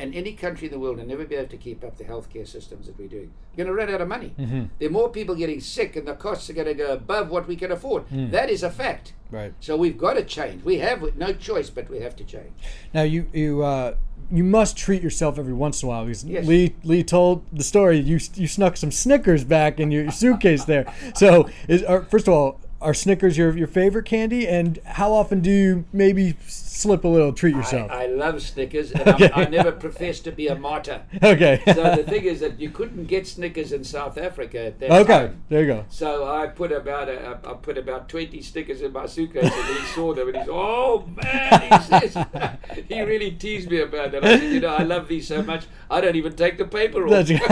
and 0.00 0.14
any 0.14 0.32
country 0.32 0.68
in 0.68 0.72
the 0.72 0.78
world 0.78 0.98
will 0.98 1.06
never 1.06 1.24
be 1.24 1.34
able 1.34 1.48
to 1.48 1.56
keep 1.56 1.82
up 1.82 1.98
the 1.98 2.04
healthcare 2.04 2.46
systems 2.46 2.86
that 2.86 2.96
we're 2.98 3.08
doing. 3.08 3.32
We're 3.52 3.64
going 3.64 3.66
to 3.66 3.74
run 3.74 3.92
out 3.92 4.00
of 4.00 4.08
money. 4.08 4.32
Mm-hmm. 4.38 4.64
There 4.78 4.88
are 4.88 4.92
more 4.92 5.08
people 5.08 5.34
getting 5.34 5.60
sick, 5.60 5.96
and 5.96 6.06
the 6.06 6.14
costs 6.14 6.48
are 6.48 6.52
going 6.52 6.68
to 6.68 6.74
go 6.74 6.92
above 6.92 7.30
what 7.30 7.48
we 7.48 7.56
can 7.56 7.72
afford. 7.72 8.08
Mm. 8.08 8.30
That 8.30 8.48
is 8.48 8.62
a 8.62 8.70
fact. 8.70 9.12
Right. 9.30 9.52
So 9.60 9.76
we've 9.76 9.98
got 9.98 10.14
to 10.14 10.24
change. 10.24 10.64
We 10.64 10.78
have 10.78 11.16
no 11.16 11.32
choice, 11.32 11.68
but 11.68 11.90
we 11.90 12.00
have 12.00 12.14
to 12.16 12.24
change. 12.24 12.52
Now 12.94 13.02
you 13.02 13.26
you 13.32 13.62
uh, 13.62 13.96
you 14.30 14.44
must 14.44 14.76
treat 14.76 15.02
yourself 15.02 15.38
every 15.38 15.52
once 15.52 15.82
in 15.82 15.86
a 15.86 15.90
while 15.90 16.04
because 16.06 16.24
Yes. 16.24 16.46
Lee 16.46 16.74
Lee 16.82 17.02
told 17.02 17.44
the 17.52 17.64
story. 17.64 17.98
You 17.98 18.20
you 18.34 18.46
snuck 18.46 18.76
some 18.78 18.90
Snickers 18.90 19.44
back 19.44 19.80
in 19.80 19.90
your 19.90 20.10
suitcase 20.10 20.64
there. 20.64 20.90
So 21.14 21.50
is 21.66 21.82
are, 21.82 22.04
first 22.04 22.26
of 22.26 22.32
all, 22.32 22.60
are 22.80 22.94
Snickers 22.94 23.36
your 23.36 23.56
your 23.56 23.66
favorite 23.66 24.04
candy? 24.04 24.46
And 24.46 24.78
how 24.84 25.12
often 25.12 25.40
do 25.40 25.50
you 25.50 25.84
maybe 25.92 26.36
slip 26.46 27.04
a 27.04 27.08
little, 27.08 27.32
treat 27.32 27.54
yourself? 27.54 27.90
I, 27.90 28.04
I 28.04 28.06
love 28.06 28.40
Snickers, 28.42 28.92
and 28.92 29.08
Okay. 29.08 29.30
I 29.34 29.46
never 29.46 29.72
profess 29.72 30.20
to 30.20 30.32
be 30.32 30.46
a 30.48 30.54
martyr. 30.54 31.02
okay. 31.22 31.60
So 31.66 31.96
the 31.96 32.04
thing 32.04 32.24
is 32.24 32.40
that 32.40 32.60
you 32.60 32.70
couldn't 32.70 33.06
get 33.06 33.26
Snickers 33.26 33.72
in 33.72 33.82
South 33.84 34.16
Africa 34.16 34.66
at 34.66 34.80
that 34.80 34.90
okay. 34.90 35.26
time. 35.26 35.42
There 35.48 35.60
you 35.60 35.66
go. 35.66 35.84
So 35.88 36.28
I 36.28 36.46
put 36.46 36.70
about 36.70 37.08
a, 37.08 37.40
I 37.44 37.54
put 37.54 37.78
about 37.78 38.08
twenty 38.08 38.42
Snickers 38.42 38.82
in 38.82 38.92
my 38.92 39.06
suitcase, 39.06 39.52
and 39.52 39.78
he 39.78 39.84
saw 39.86 40.14
them, 40.14 40.28
and 40.28 40.36
he's 40.36 40.48
oh 40.48 41.08
man, 41.22 41.60
he 41.62 41.78
says 41.80 42.26
he 42.88 43.00
really 43.02 43.32
teased 43.32 43.70
me 43.70 43.80
about 43.80 44.12
that. 44.12 44.24
I 44.24 44.38
said, 44.38 44.52
you 44.52 44.60
know, 44.60 44.74
I 44.74 44.82
love 44.84 45.08
these 45.08 45.26
so 45.26 45.42
much, 45.42 45.66
I 45.90 46.00
don't 46.00 46.16
even 46.16 46.34
take 46.36 46.58
the 46.58 46.64
paper 46.64 47.04
off. 47.04 47.10
That's, 47.10 47.28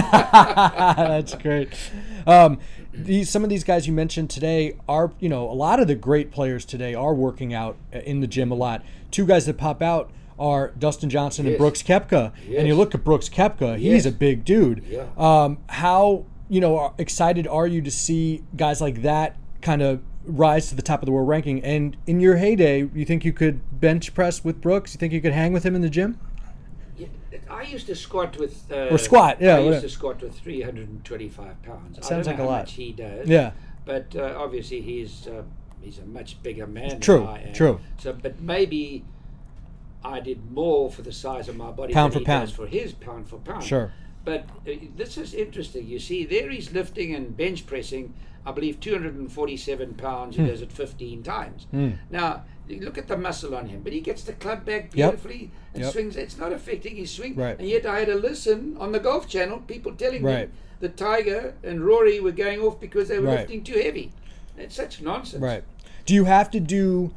that's 1.26 1.34
great. 1.34 1.72
Um, 2.26 2.58
these 3.04 3.30
some 3.30 3.44
of 3.44 3.50
these 3.50 3.64
guys 3.64 3.86
you 3.86 3.92
mentioned 3.92 4.30
today 4.30 4.76
are 4.88 5.12
you 5.20 5.28
know 5.28 5.48
a 5.50 5.54
lot 5.54 5.80
of 5.80 5.86
the 5.86 5.94
great 5.94 6.30
players 6.30 6.64
today 6.64 6.94
are 6.94 7.14
working 7.14 7.52
out 7.54 7.76
uh, 7.94 7.98
in 8.00 8.20
the 8.20 8.26
gym 8.26 8.50
a 8.50 8.54
lot. 8.54 8.82
Two 9.10 9.26
guys 9.26 9.46
that 9.46 9.56
pop 9.58 9.82
out 9.82 10.10
are 10.38 10.72
Dustin 10.78 11.08
Johnson 11.08 11.46
and 11.46 11.52
Yes. 11.52 11.58
Brooks 11.58 11.82
Koepka. 11.82 12.32
And 12.56 12.68
you 12.68 12.74
look 12.74 12.94
at 12.94 13.02
Brooks 13.04 13.28
Koepka, 13.28 13.80
Yes. 13.80 13.92
he's 13.94 14.06
a 14.06 14.12
big 14.12 14.44
dude. 14.44 14.84
Yeah. 14.88 15.06
Um, 15.16 15.58
how 15.68 16.24
you 16.48 16.60
know 16.60 16.92
excited 16.98 17.46
are 17.46 17.66
you 17.66 17.80
to 17.82 17.90
see 17.90 18.42
guys 18.56 18.80
like 18.80 19.02
that 19.02 19.36
kind 19.62 19.82
of 19.82 20.00
rise 20.24 20.68
to 20.68 20.74
the 20.74 20.82
top 20.82 21.00
of 21.02 21.06
the 21.06 21.12
world 21.12 21.28
ranking? 21.28 21.62
And 21.64 21.96
in 22.06 22.20
your 22.20 22.36
heyday, 22.36 22.88
you 22.94 23.04
think 23.04 23.24
you 23.24 23.32
could 23.32 23.60
bench 23.80 24.12
press 24.12 24.44
with 24.44 24.60
Brooks? 24.60 24.94
You 24.94 24.98
think 24.98 25.12
you 25.12 25.20
could 25.22 25.32
hang 25.32 25.52
with 25.52 25.64
him 25.64 25.74
in 25.74 25.80
the 25.82 25.90
gym? 25.90 26.18
I 27.50 27.62
used 27.62 27.86
to 27.86 27.94
squat 27.96 28.36
with 28.38 28.64
uh, 28.70 28.88
Or 28.94 28.98
squat, 28.98 29.40
yeah, 29.40 29.56
I 29.56 29.60
used 29.60 29.82
to 29.82 29.88
squat 29.88 30.22
with 30.22 30.38
325 30.38 31.62
pounds. 31.62 31.98
I 31.98 32.02
Sounds 32.02 32.26
don't 32.26 32.38
like 32.38 32.44
a 32.46 32.48
lot. 32.48 32.68
he 32.68 32.92
does. 32.92 33.28
Yeah. 33.28 33.52
but 33.84 34.14
uh, 34.16 34.34
obviously 34.36 34.80
he's 34.80 35.26
uh, 35.28 35.42
he's 35.80 35.98
a 35.98 36.04
much 36.06 36.42
bigger 36.42 36.66
man. 36.66 37.00
True, 37.00 37.20
than 37.20 37.28
I 37.28 37.42
am. 37.48 37.52
true. 37.54 37.80
So, 37.98 38.12
but 38.12 38.40
maybe 38.40 39.04
I 40.04 40.20
did 40.20 40.50
more 40.52 40.90
for 40.90 41.02
the 41.02 41.12
size 41.12 41.48
of 41.48 41.56
my 41.56 41.70
body 41.70 41.92
Pound 41.94 42.12
than 42.12 42.18
for 42.18 42.18
he 42.20 42.24
pound. 42.26 42.46
does 42.48 42.54
for 42.56 42.66
his 42.66 42.92
pound 42.92 43.28
for 43.28 43.38
pound. 43.38 43.64
Sure. 43.64 43.92
But 44.24 44.46
uh, 44.68 44.72
this 44.96 45.16
is 45.18 45.34
interesting. 45.34 45.86
You 45.86 45.98
see, 46.00 46.24
there 46.24 46.50
he's 46.50 46.72
lifting 46.72 47.14
and 47.14 47.36
bench 47.36 47.66
pressing. 47.66 48.14
I 48.44 48.52
believe 48.52 48.78
247 48.80 49.94
pounds. 49.94 50.36
He 50.36 50.42
Hmm. 50.42 50.48
does 50.48 50.62
it 50.62 50.70
15 50.72 51.22
times. 51.24 51.66
Now, 52.10 52.44
you 52.68 52.80
look 52.80 52.98
at 52.98 53.08
the 53.08 53.16
muscle 53.16 53.54
on 53.54 53.66
him, 53.68 53.80
but 53.82 53.92
he 53.92 54.00
gets 54.00 54.22
the 54.24 54.32
club 54.32 54.64
back 54.64 54.90
Yep. 54.94 55.10
beautifully 55.10 55.50
and 55.74 55.82
Yep. 55.84 55.92
swings. 55.92 56.16
It's 56.16 56.36
not 56.38 56.52
affecting 56.52 56.96
his 56.96 57.10
swing. 57.10 57.34
Right. 57.34 57.58
And 57.58 57.68
yet 57.68 57.86
I 57.86 58.00
had 58.00 58.08
to 58.08 58.14
listen 58.16 58.76
on 58.78 58.92
the 58.92 58.98
Golf 59.00 59.28
Channel, 59.28 59.58
people 59.66 59.92
telling 59.92 60.22
Right. 60.22 60.48
me 60.48 60.54
that 60.80 60.96
Tiger 60.96 61.54
and 61.62 61.84
Rory 61.84 62.20
were 62.20 62.32
going 62.32 62.60
off 62.60 62.80
because 62.80 63.08
they 63.08 63.18
were 63.18 63.26
Right. 63.28 63.38
lifting 63.40 63.62
too 63.62 63.78
heavy. 63.80 64.12
It's 64.58 64.74
such 64.74 65.00
nonsense. 65.00 65.42
Right. 65.42 65.64
Do 66.06 66.14
you 66.14 66.24
have 66.24 66.50
to 66.52 66.60
do 66.60 67.12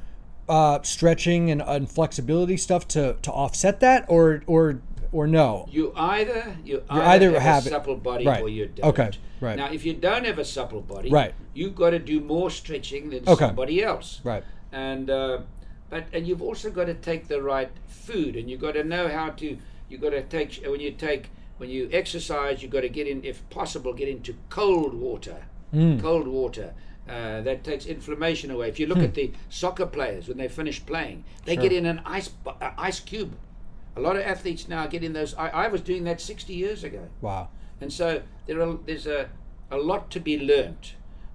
uh, 0.48 0.82
stretching 0.82 1.52
and, 1.52 1.62
and 1.62 1.90
flexibility 1.90 2.58
stuff 2.58 2.88
to, 2.88 3.16
to 3.22 3.32
offset 3.32 3.80
that, 3.82 4.04
or 4.08 4.42
or 4.48 4.82
or 5.12 5.28
no? 5.28 5.68
You 5.72 5.94
either 5.96 6.56
you, 6.66 6.82
either 6.90 7.28
either, 7.28 7.32
have, 7.34 7.42
have 7.42 7.66
a 7.68 7.70
supple 7.70 7.96
body 7.98 8.26
right. 8.26 8.42
or 8.42 8.50
you 8.50 8.66
don't. 8.66 8.88
Okay, 8.90 9.12
right. 9.42 9.56
Now, 9.58 9.72
if 9.72 9.86
you 9.86 9.94
don't 9.94 10.26
have 10.26 10.40
a 10.40 10.46
supple 10.46 10.82
body, 10.82 11.12
Right. 11.12 11.36
you've 11.54 11.76
got 11.76 11.92
to 11.92 12.00
do 12.00 12.20
more 12.20 12.50
stretching 12.50 13.12
than 13.12 13.28
Okay. 13.28 13.46
somebody 13.46 13.84
else. 13.84 14.22
Right. 14.24 14.44
And 14.72 15.10
uh, 15.10 15.40
but 15.90 16.06
and 16.14 16.28
you've 16.28 16.42
also 16.42 16.70
got 16.70 16.86
to 16.86 16.94
take 16.94 17.28
the 17.28 17.42
right 17.42 17.72
food, 17.88 18.36
and 18.36 18.50
you've 18.50 18.62
got 18.62 18.74
to 18.74 18.84
know 18.84 19.08
how 19.08 19.30
to. 19.32 19.58
You've 19.90 20.02
got 20.02 20.12
to 20.12 20.22
take 20.24 20.64
when 20.66 20.80
you 20.80 20.92
take 20.92 21.30
when 21.58 21.70
you 21.70 21.90
exercise. 21.92 22.62
You've 22.62 22.72
got 22.72 22.82
to 22.82 22.90
get 22.90 23.08
in, 23.08 23.24
if 23.24 23.48
possible, 23.50 23.94
get 23.94 24.08
into 24.08 24.36
cold 24.50 24.94
water. 24.94 25.46
Hmm. 25.72 26.00
Cold 26.00 26.28
water. 26.28 26.74
Uh, 27.08 27.42
that 27.42 27.64
takes 27.64 27.88
inflammation 27.88 28.52
away. 28.52 28.70
If 28.70 28.80
you 28.80 28.86
look 28.86 29.00
at 29.00 29.16
the 29.16 29.32
soccer 29.50 29.88
players 29.88 30.28
when 30.28 30.38
they 30.38 30.48
finish 30.48 30.86
playing, 30.86 31.24
they 31.46 31.56
Sure. 31.56 31.64
get 31.64 31.74
in 31.74 31.88
an 31.88 32.02
ice 32.06 32.30
uh, 32.46 32.70
ice 32.78 33.00
cube. 33.00 33.36
A 33.96 34.00
lot 34.00 34.16
of 34.16 34.22
athletes 34.22 34.68
now 34.68 34.86
get 34.86 35.04
in 35.04 35.14
those. 35.14 35.34
I, 35.34 35.50
I 35.50 35.68
was 35.70 35.82
doing 35.82 36.04
that 36.04 36.22
60 36.22 36.54
years 36.54 36.84
ago. 36.84 37.08
Wow. 37.22 37.50
And 37.82 37.92
so 37.92 38.22
there 38.46 38.62
are, 38.62 38.78
there's 38.86 39.08
a, 39.08 39.30
a 39.72 39.78
lot 39.78 40.12
to 40.12 40.20
be 40.20 40.38
learnt, 40.38 40.94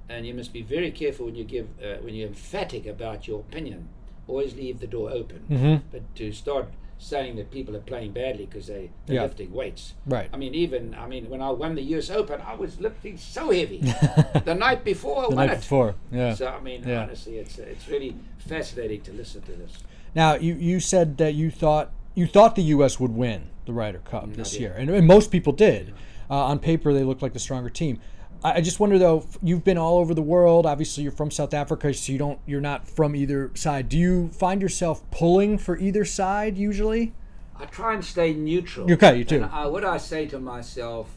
and 0.09 0.27
you 0.27 0.35
must 0.35 0.53
be 0.53 0.63
very 0.63 0.91
careful 0.91 1.27
when 1.27 1.35
you 1.35 1.45
give 1.45 1.69
uh, 1.83 1.97
when 2.03 2.15
you're 2.15 2.29
emphatic 2.29 2.87
about 2.87 3.27
your 3.29 3.41
opinion. 3.41 3.89
Always 4.27 4.55
leave 4.55 4.81
the 4.81 4.87
door 4.87 5.11
open. 5.11 5.45
Mm-hmm. 5.51 5.87
But 5.93 6.03
to 6.17 6.33
start 6.33 6.69
saying 6.99 7.37
that 7.37 7.51
people 7.51 7.77
are 7.77 7.81
playing 7.81 8.13
badly 8.13 8.47
because 8.47 8.69
they, 8.69 8.91
they're 9.05 9.17
Yeah. 9.17 9.23
lifting 9.23 9.53
weights. 9.53 9.95
Right. 10.07 10.31
I 10.33 10.37
mean, 10.39 10.55
even 10.55 10.95
I 10.95 11.07
mean, 11.07 11.29
when 11.29 11.43
I 11.43 11.51
won 11.51 11.75
the 11.75 11.83
U.S. 11.83 12.09
Open, 12.11 12.41
I 12.41 12.55
was 12.55 12.81
lifting 12.81 13.19
so 13.19 13.51
heavy. 13.51 13.79
the 14.45 14.55
night 14.55 14.85
before 14.85 15.25
I 15.27 15.29
The 15.29 15.37
won 15.37 15.47
night 15.47 15.55
it. 15.55 15.61
before, 15.61 15.95
yeah. 16.11 16.35
So 16.35 16.47
I 16.47 16.61
mean, 16.61 16.85
Yeah. 16.87 17.03
honestly, 17.03 17.39
it's 17.39 17.59
it's 17.59 17.89
really 17.89 18.17
fascinating 18.39 19.03
to 19.03 19.13
listen 19.13 19.43
to 19.43 19.53
this. 19.53 19.73
Now 20.15 20.35
you 20.37 20.55
you 20.55 20.81
said 20.81 21.19
that 21.19 21.35
you 21.35 21.51
thought 21.51 21.91
you 22.15 22.27
thought 22.27 22.55
the 22.55 22.63
U.S. 22.77 22.99
would 23.01 23.11
win 23.13 23.49
the 23.67 23.73
Ryder 23.73 23.99
Cup 23.99 24.33
this 24.35 24.59
year, 24.61 24.73
and, 24.79 24.89
and 24.91 25.07
most 25.07 25.31
people 25.31 25.53
did. 25.53 25.93
Uh, 26.31 26.35
on 26.47 26.59
paper, 26.59 26.95
they 26.95 27.03
looked 27.03 27.21
like 27.23 27.33
the 27.35 27.39
stronger 27.39 27.69
team. 27.69 27.99
I, 28.45 28.61
just 28.61 28.79
wonder 28.79 28.99
though, 28.99 29.27
you've 29.43 29.65
been 29.65 29.79
all 29.79 29.99
over 29.99 30.13
the 30.13 30.23
world. 30.23 30.67
Obviously, 30.67 31.03
you're 31.03 31.13
from 31.13 31.31
South 31.31 31.55
Africa, 31.55 31.93
so 31.95 32.13
you 32.13 32.19
don't 32.19 32.39
you're 32.47 32.61
not 32.61 32.87
from 32.87 33.17
either 33.17 33.51
side. 33.55 33.89
Do 33.89 33.97
you 33.97 34.29
find 34.29 34.61
yourself 34.61 35.03
pulling 35.11 35.57
for 35.57 35.79
either 35.79 36.05
side 36.05 36.59
usually? 36.59 37.15
I 37.57 37.65
try 37.65 37.95
and 37.95 38.05
stay 38.05 38.35
neutral. 38.35 38.93
Okay, 38.93 39.17
you 39.17 39.25
do. 39.25 39.37
And 39.37 39.47
I, 39.47 39.67
what 39.67 39.85
I 39.85 39.97
say 39.97 40.27
to 40.27 40.39
myself, 40.39 41.17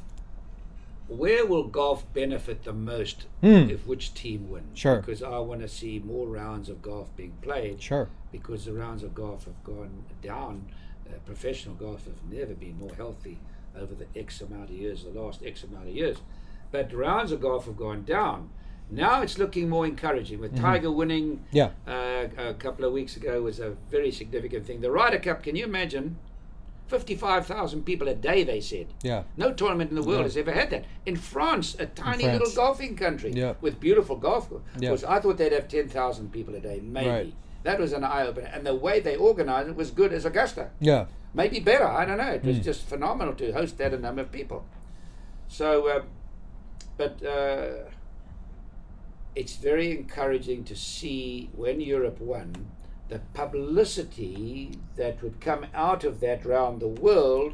where 1.07 1.45
will 1.45 1.63
golf 1.65 2.05
benefit 2.13 2.63
the 2.63 2.73
most 2.73 3.25
Hmm. 3.41 3.69
if 3.69 3.86
which 3.86 4.13
team 4.13 4.49
wins? 4.49 4.78
Sure. 4.80 4.97
Because 5.01 5.21
I 5.21 5.38
want 5.39 5.61
to 5.61 5.67
see 5.67 5.99
more 5.99 6.28
rounds 6.28 6.69
of 6.69 6.82
golf 6.82 7.07
being 7.17 7.34
played. 7.41 7.82
Sure. 7.82 8.07
Because 8.32 8.65
the 8.65 8.73
rounds 8.73 9.03
of 9.03 9.13
golf 9.13 9.45
have 9.45 9.61
gone 9.65 10.05
down. 10.21 10.67
Uh, 11.09 11.13
professional 11.25 11.75
golf 11.75 12.05
have 12.05 12.21
never 12.32 12.53
been 12.53 12.78
more 12.78 12.93
healthy 12.95 13.39
over 13.78 13.93
the 13.95 14.07
X 14.19 14.41
amount 14.41 14.69
of 14.69 14.75
years, 14.75 15.03
the 15.03 15.09
last 15.19 15.41
X 15.45 15.63
amount 15.63 15.88
of 15.89 15.95
years. 15.95 16.17
But 16.72 16.93
rounds 16.93 17.32
of 17.32 17.41
golf 17.41 17.65
have 17.65 17.78
gone 17.78 18.03
down. 18.03 18.49
Now 18.89 19.22
it's 19.22 19.38
looking 19.38 19.68
more 19.70 19.86
encouraging. 19.86 20.39
With 20.39 20.57
Tiger 20.57 20.91
winning 20.91 21.41
Mm-hmm. 21.53 21.57
Yeah. 21.57 21.70
uh, 21.88 22.28
a 22.49 22.53
couple 22.53 22.86
of 22.86 22.93
weeks 22.93 23.18
ago 23.18 23.41
was 23.41 23.59
a 23.59 23.72
very 23.91 24.11
significant 24.11 24.65
thing. 24.65 24.82
The 24.82 24.91
Ryder 24.91 25.20
Cup, 25.20 25.43
can 25.43 25.55
you 25.55 25.65
imagine? 25.65 26.18
55,000 26.88 27.84
people 27.84 28.07
a 28.07 28.15
day, 28.15 28.43
they 28.43 28.61
said. 28.61 28.88
Yeah. 29.03 29.24
No 29.36 29.51
tournament 29.51 29.89
in 29.89 29.95
the 29.97 30.03
world 30.03 30.20
Yeah. 30.20 30.24
has 30.24 30.38
ever 30.38 30.51
had 30.53 30.70
that. 30.70 30.86
In 31.05 31.18
France, 31.18 31.76
a 31.80 31.86
tiny 31.86 32.24
France. 32.24 32.39
little 32.39 32.55
golfing 32.55 32.95
country 32.95 33.32
Yeah. 33.34 33.55
with 33.59 33.80
beautiful 33.80 34.15
golf 34.15 34.49
course. 34.49 34.61
Yeah. 34.80 34.95
I 35.07 35.20
thought 35.20 35.38
they'd 35.38 35.51
have 35.51 35.68
10,000 35.68 36.32
people 36.32 36.55
a 36.55 36.59
day, 36.61 36.80
maybe. 36.82 37.09
Right. 37.09 37.34
That 37.63 37.80
was 37.80 37.91
an 37.91 38.05
eye 38.05 38.26
opener. 38.26 38.49
And 38.53 38.65
the 38.65 38.74
way 38.76 39.01
they 39.01 39.18
organized 39.18 39.68
it 39.70 39.76
was 39.76 39.91
good 39.91 40.13
as 40.13 40.24
Augusta. 40.26 40.70
Yeah. 40.80 41.07
Maybe 41.34 41.59
better, 41.59 41.86
I 41.86 42.05
don't 42.05 42.18
know. 42.18 42.32
It 42.32 42.43
was 42.45 42.59
just 42.59 42.84
phenomenal 42.88 43.34
to 43.36 43.51
host 43.51 43.78
that 43.80 43.99
number 43.99 44.22
of 44.22 44.32
people. 44.32 44.63
So, 45.49 45.88
uh, 45.89 46.01
but 46.97 47.23
uh, 47.23 47.89
it's 49.36 49.55
very 49.57 49.91
encouraging 49.91 50.63
to 50.65 50.75
see 50.75 51.49
when 51.55 51.80
Europe 51.82 52.19
won 52.19 52.67
the 53.09 53.19
publicity 53.34 54.71
that 54.97 55.21
would 55.23 55.39
come 55.39 55.65
out 55.73 56.03
of 56.03 56.19
that 56.19 56.45
round 56.45 56.82
the 56.82 56.88
world 56.88 57.53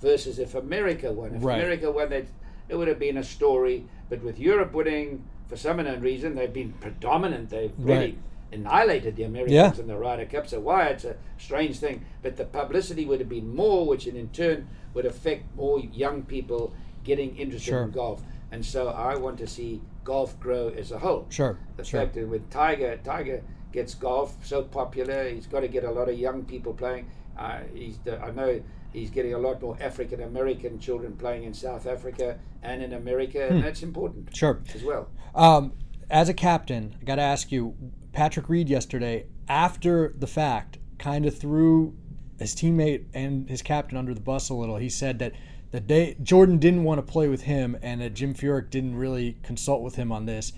versus 0.00 0.38
if 0.38 0.54
America 0.54 1.12
won. 1.12 1.34
If 1.34 1.42
Right. 1.42 1.58
America 1.58 1.90
won, 1.90 2.10
that 2.10 2.26
it 2.68 2.76
would 2.76 2.88
have 2.88 2.98
been 2.98 3.16
a 3.16 3.24
story. 3.24 3.86
But 4.08 4.22
with 4.22 4.38
Europe 4.38 4.72
winning, 4.72 5.24
for 5.48 5.56
some 5.56 5.80
unknown 5.80 6.00
reason, 6.00 6.34
they've 6.34 6.52
been 6.52 6.74
predominant. 6.74 7.50
They've 7.50 7.72
really 7.78 7.96
Right. 7.98 8.18
annihilated 8.52 9.16
the 9.16 9.24
Americans 9.24 9.54
Yeah. 9.54 9.80
in 9.80 9.88
the 9.88 9.96
Ryder 9.96 10.26
Cup. 10.26 10.46
So 10.46 10.60
why 10.60 10.86
it's 10.88 11.04
a 11.04 11.16
strange 11.38 11.78
thing, 11.80 12.04
but 12.22 12.36
the 12.36 12.44
publicity 12.44 13.04
would 13.04 13.18
have 13.18 13.28
been 13.28 13.54
more, 13.56 13.86
which 13.86 14.06
in 14.06 14.28
turn 14.28 14.68
would 14.92 15.06
affect 15.06 15.56
more 15.56 15.80
young 15.80 16.22
people 16.22 16.72
getting 17.02 17.36
interested 17.36 17.70
Sure. 17.70 17.82
in 17.82 17.90
golf. 17.90 18.22
And 18.54 18.64
so 18.64 18.88
I 18.90 19.16
want 19.16 19.36
to 19.38 19.48
see 19.48 19.80
golf 20.04 20.38
grow 20.38 20.68
as 20.68 20.92
a 20.92 20.98
whole. 20.98 21.26
Sure, 21.28 21.58
The 21.76 21.82
sure. 21.84 22.00
fact 22.00 22.14
that 22.14 22.28
with 22.28 22.48
Tiger, 22.50 22.96
Tiger 23.02 23.42
gets 23.72 23.94
golf 23.94 24.36
so 24.46 24.62
popular, 24.62 25.28
he's 25.28 25.48
got 25.48 25.60
to 25.60 25.68
get 25.68 25.82
a 25.82 25.90
lot 25.90 26.08
of 26.08 26.16
young 26.16 26.44
people 26.44 26.72
playing. 26.72 27.10
Uh, 27.36 27.60
he's 27.74 27.98
the, 28.04 28.20
I 28.20 28.30
know 28.30 28.62
he's 28.92 29.10
getting 29.10 29.34
a 29.34 29.38
lot 29.38 29.60
more 29.60 29.76
African 29.80 30.22
American 30.22 30.78
children 30.78 31.16
playing 31.16 31.42
in 31.42 31.52
South 31.52 31.86
Africa 31.88 32.38
and 32.62 32.80
in 32.80 32.92
America, 32.92 33.44
and 33.48 33.64
that's 33.64 33.82
important 33.82 34.28
Hmm. 34.28 34.34
Sure. 34.34 34.62
as 34.72 34.84
well. 34.84 35.08
Um, 35.34 35.72
as 36.08 36.28
a 36.28 36.34
captain, 36.34 36.94
I 37.00 37.04
got 37.04 37.16
to 37.16 37.22
ask 37.22 37.50
you, 37.50 37.74
Patrick 38.12 38.48
Reed 38.48 38.68
yesterday, 38.68 39.26
after 39.48 40.14
the 40.16 40.28
fact, 40.28 40.78
kind 40.98 41.26
of 41.26 41.36
threw 41.36 41.94
his 42.38 42.54
teammate 42.54 43.06
and 43.14 43.48
his 43.50 43.62
captain 43.62 43.98
under 43.98 44.14
the 44.14 44.20
bus 44.20 44.48
a 44.48 44.54
little. 44.54 44.76
He 44.76 44.88
said 44.88 45.18
that 45.18 45.32
the 45.74 45.80
day 45.80 46.16
Jordan 46.22 46.58
didn't 46.58 46.84
want 46.84 47.04
to 47.04 47.12
play 47.12 47.26
with 47.26 47.42
him, 47.42 47.76
and 47.82 48.00
that 48.00 48.14
Jim 48.14 48.32
Furyk 48.32 48.70
didn't 48.70 48.94
really 48.94 49.38
consult 49.42 49.82
with 49.82 49.96
him 49.96 50.12
on 50.12 50.24
this. 50.24 50.52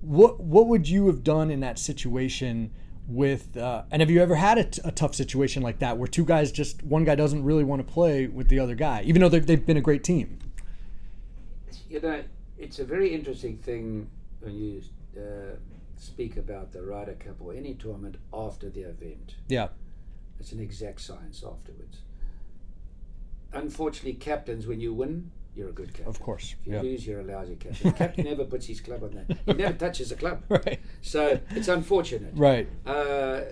What 0.00 0.40
what 0.40 0.68
would 0.68 0.88
you 0.88 1.06
have 1.08 1.22
done 1.22 1.50
in 1.50 1.60
that 1.60 1.78
situation? 1.78 2.72
With 3.06 3.58
uh, 3.58 3.82
and 3.90 4.00
have 4.00 4.10
you 4.10 4.22
ever 4.22 4.36
had 4.36 4.56
a, 4.56 4.64
t- 4.64 4.80
a 4.82 4.90
tough 4.90 5.14
situation 5.14 5.62
like 5.62 5.80
that 5.80 5.98
where 5.98 6.08
two 6.08 6.24
guys 6.24 6.50
just 6.50 6.82
one 6.82 7.04
guy 7.04 7.14
doesn't 7.14 7.44
really 7.44 7.62
want 7.62 7.86
to 7.86 7.92
play 7.92 8.26
with 8.26 8.48
the 8.48 8.58
other 8.58 8.74
guy, 8.74 9.02
even 9.04 9.20
though 9.20 9.28
they've, 9.28 9.46
they've 9.46 9.66
been 9.66 9.76
a 9.76 9.82
great 9.82 10.02
team? 10.02 10.38
you 11.90 12.00
know, 12.00 12.22
it's 12.56 12.78
a 12.78 12.84
very 12.86 13.14
interesting 13.14 13.58
thing 13.58 14.08
when 14.40 14.54
you 14.54 14.80
uh, 15.14 15.56
speak 15.98 16.38
about 16.38 16.72
the 16.72 16.80
Ryder 16.80 17.16
Cup 17.16 17.36
or 17.38 17.52
any 17.52 17.74
tournament 17.74 18.16
after 18.32 18.70
the 18.70 18.80
event. 18.80 19.34
Yeah, 19.46 19.68
It's 20.40 20.52
an 20.52 20.60
exact 20.60 21.02
science 21.02 21.44
afterwards. 21.46 21.98
Unfortunately, 23.54 24.14
captains, 24.14 24.66
when 24.66 24.80
you 24.80 24.92
win, 24.92 25.30
you're 25.54 25.68
a 25.68 25.72
good 25.72 25.88
captain. 25.94 26.08
of 26.08 26.20
course. 26.20 26.54
If 26.60 26.66
you 26.66 26.72
Yeah. 26.74 26.82
lose, 26.82 27.06
you're 27.06 27.20
a 27.20 27.24
lousy 27.24 27.56
captain. 27.56 27.90
The 27.90 27.96
captain 27.96 28.24
never 28.24 28.44
puts 28.44 28.66
his 28.66 28.80
club 28.80 29.02
on 29.04 29.10
that. 29.14 29.38
He 29.46 29.52
never 29.52 29.72
touches 29.84 30.10
a 30.12 30.16
club. 30.16 30.42
Right. 30.48 30.80
So 31.02 31.40
it's 31.50 31.68
unfortunate. 31.68 32.32
Right. 32.34 32.68
Uh, 32.84 33.42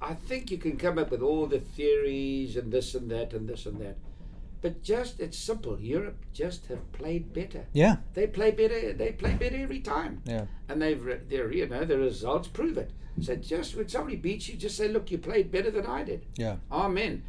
I 0.00 0.14
think 0.14 0.50
you 0.50 0.58
can 0.58 0.76
come 0.78 0.98
up 0.98 1.10
with 1.10 1.22
all 1.22 1.46
the 1.46 1.60
theories 1.60 2.56
and 2.56 2.72
this 2.72 2.94
and 2.94 3.10
that 3.10 3.32
and 3.34 3.48
this 3.48 3.66
and 3.66 3.78
that. 3.80 3.96
But 4.62 4.82
just, 4.82 5.18
it's 5.20 5.36
simple. 5.36 5.78
Europe 5.80 6.24
just 6.32 6.66
have 6.66 6.90
played 6.92 7.32
better. 7.32 7.66
Yeah. 7.72 7.96
They 8.14 8.28
play 8.28 8.52
better. 8.52 8.92
They 8.92 9.12
play 9.12 9.34
better 9.34 9.56
every 9.56 9.80
time. 9.80 10.22
Yeah. 10.24 10.46
And 10.68 10.80
they've, 10.80 11.04
re- 11.04 11.20
they're, 11.28 11.52
you 11.52 11.68
know, 11.68 11.84
the 11.84 11.98
results 11.98 12.46
prove 12.48 12.78
it. 12.78 12.92
So 13.20 13.34
just 13.36 13.76
when 13.76 13.88
somebody 13.88 14.16
beats 14.16 14.48
you, 14.48 14.56
just 14.56 14.76
say, 14.76 14.88
look, 14.88 15.10
you 15.10 15.18
played 15.18 15.50
better 15.50 15.70
than 15.70 15.84
I 15.86 16.02
did. 16.04 16.26
Yeah. 16.36 16.56
Amen. 16.70 17.24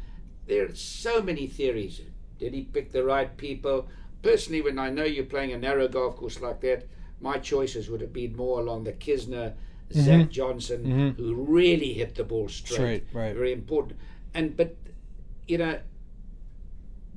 There 0.46 0.64
are 0.66 0.74
so 0.74 1.20
many 1.22 1.46
theories. 1.48 2.00
Did 2.38 2.54
he 2.54 2.62
pick 2.62 2.92
the 2.92 3.04
right 3.04 3.36
people? 3.36 3.88
Personally, 4.22 4.62
when 4.62 4.78
I 4.78 4.90
know 4.90 5.04
you're 5.04 5.24
playing 5.24 5.52
a 5.52 5.58
narrow 5.58 5.88
golf 5.88 6.16
course 6.16 6.40
like 6.40 6.60
that, 6.62 6.86
my 7.20 7.38
choices 7.38 7.88
would 7.88 8.00
have 8.00 8.12
been 8.12 8.36
more 8.36 8.60
along 8.60 8.84
the 8.84 8.92
Kisner, 8.92 9.52
mm-hmm. 9.90 10.00
Zach 10.00 10.30
Johnson, 10.30 10.84
mm-hmm. 10.84 11.22
who 11.22 11.34
really 11.34 11.92
hit 11.92 12.14
the 12.14 12.24
ball 12.24 12.48
straight. 12.48 12.74
Straight, 12.74 13.04
right. 13.12 13.34
Very 13.34 13.52
important. 13.52 13.98
And 14.34 14.56
but 14.56 14.76
you 15.46 15.58
know, 15.58 15.78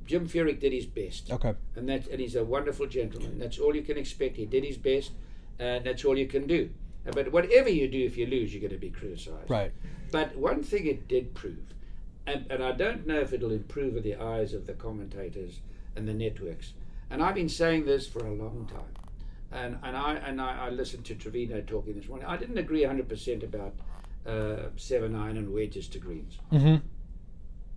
Jim 0.06 0.28
Furyk 0.28 0.60
did 0.60 0.72
his 0.72 0.86
best. 0.86 1.30
Okay. 1.30 1.54
And 1.76 1.88
that 1.88 2.08
and 2.08 2.20
he's 2.20 2.36
a 2.36 2.44
wonderful 2.44 2.86
gentleman. 2.86 3.38
That's 3.38 3.58
all 3.58 3.74
you 3.74 3.82
can 3.82 3.98
expect. 3.98 4.36
He 4.36 4.46
did 4.46 4.64
his 4.64 4.76
best, 4.76 5.12
and 5.58 5.84
that's 5.84 6.04
all 6.04 6.16
you 6.16 6.26
can 6.26 6.46
do. 6.46 6.70
But 7.12 7.32
whatever 7.32 7.68
you 7.70 7.88
do, 7.88 8.04
if 8.04 8.16
you 8.16 8.26
lose, 8.26 8.52
you're 8.52 8.60
going 8.60 8.72
to 8.72 8.78
be 8.78 8.90
criticised. 8.90 9.48
Right. 9.48 9.72
But 10.10 10.36
one 10.36 10.62
thing 10.62 10.86
it 10.86 11.08
did 11.08 11.34
prove, 11.34 11.74
and, 12.28 12.46
and 12.50 12.62
I 12.62 12.72
don't 12.72 13.06
know 13.06 13.18
if 13.20 13.32
it'll 13.32 13.52
improve 13.52 13.96
in 13.96 14.02
the 14.02 14.16
eyes 14.16 14.52
of 14.52 14.66
the 14.66 14.74
commentators 14.74 15.60
and 15.96 16.06
the 16.06 16.14
networks, 16.14 16.74
and 17.10 17.22
I've 17.22 17.34
been 17.34 17.48
saying 17.48 17.86
this 17.86 18.06
for 18.06 18.26
a 18.26 18.32
long 18.32 18.68
time, 18.70 18.94
and, 19.50 19.78
and, 19.82 19.96
I, 19.96 20.14
and 20.14 20.40
I, 20.40 20.66
I 20.66 20.70
listened 20.70 21.04
to 21.06 21.14
Trevino 21.14 21.60
talking 21.62 21.94
this 21.94 22.08
morning. 22.08 22.26
I 22.26 22.36
didn't 22.36 22.58
agree 22.58 22.82
100% 22.82 23.42
about 23.42 23.74
uh, 24.26 24.68
7 24.76 25.14
iron 25.14 25.36
and 25.38 25.54
wedges 25.54 25.88
to 25.88 25.98
greens. 25.98 26.38
Mm-hmm. 26.52 26.76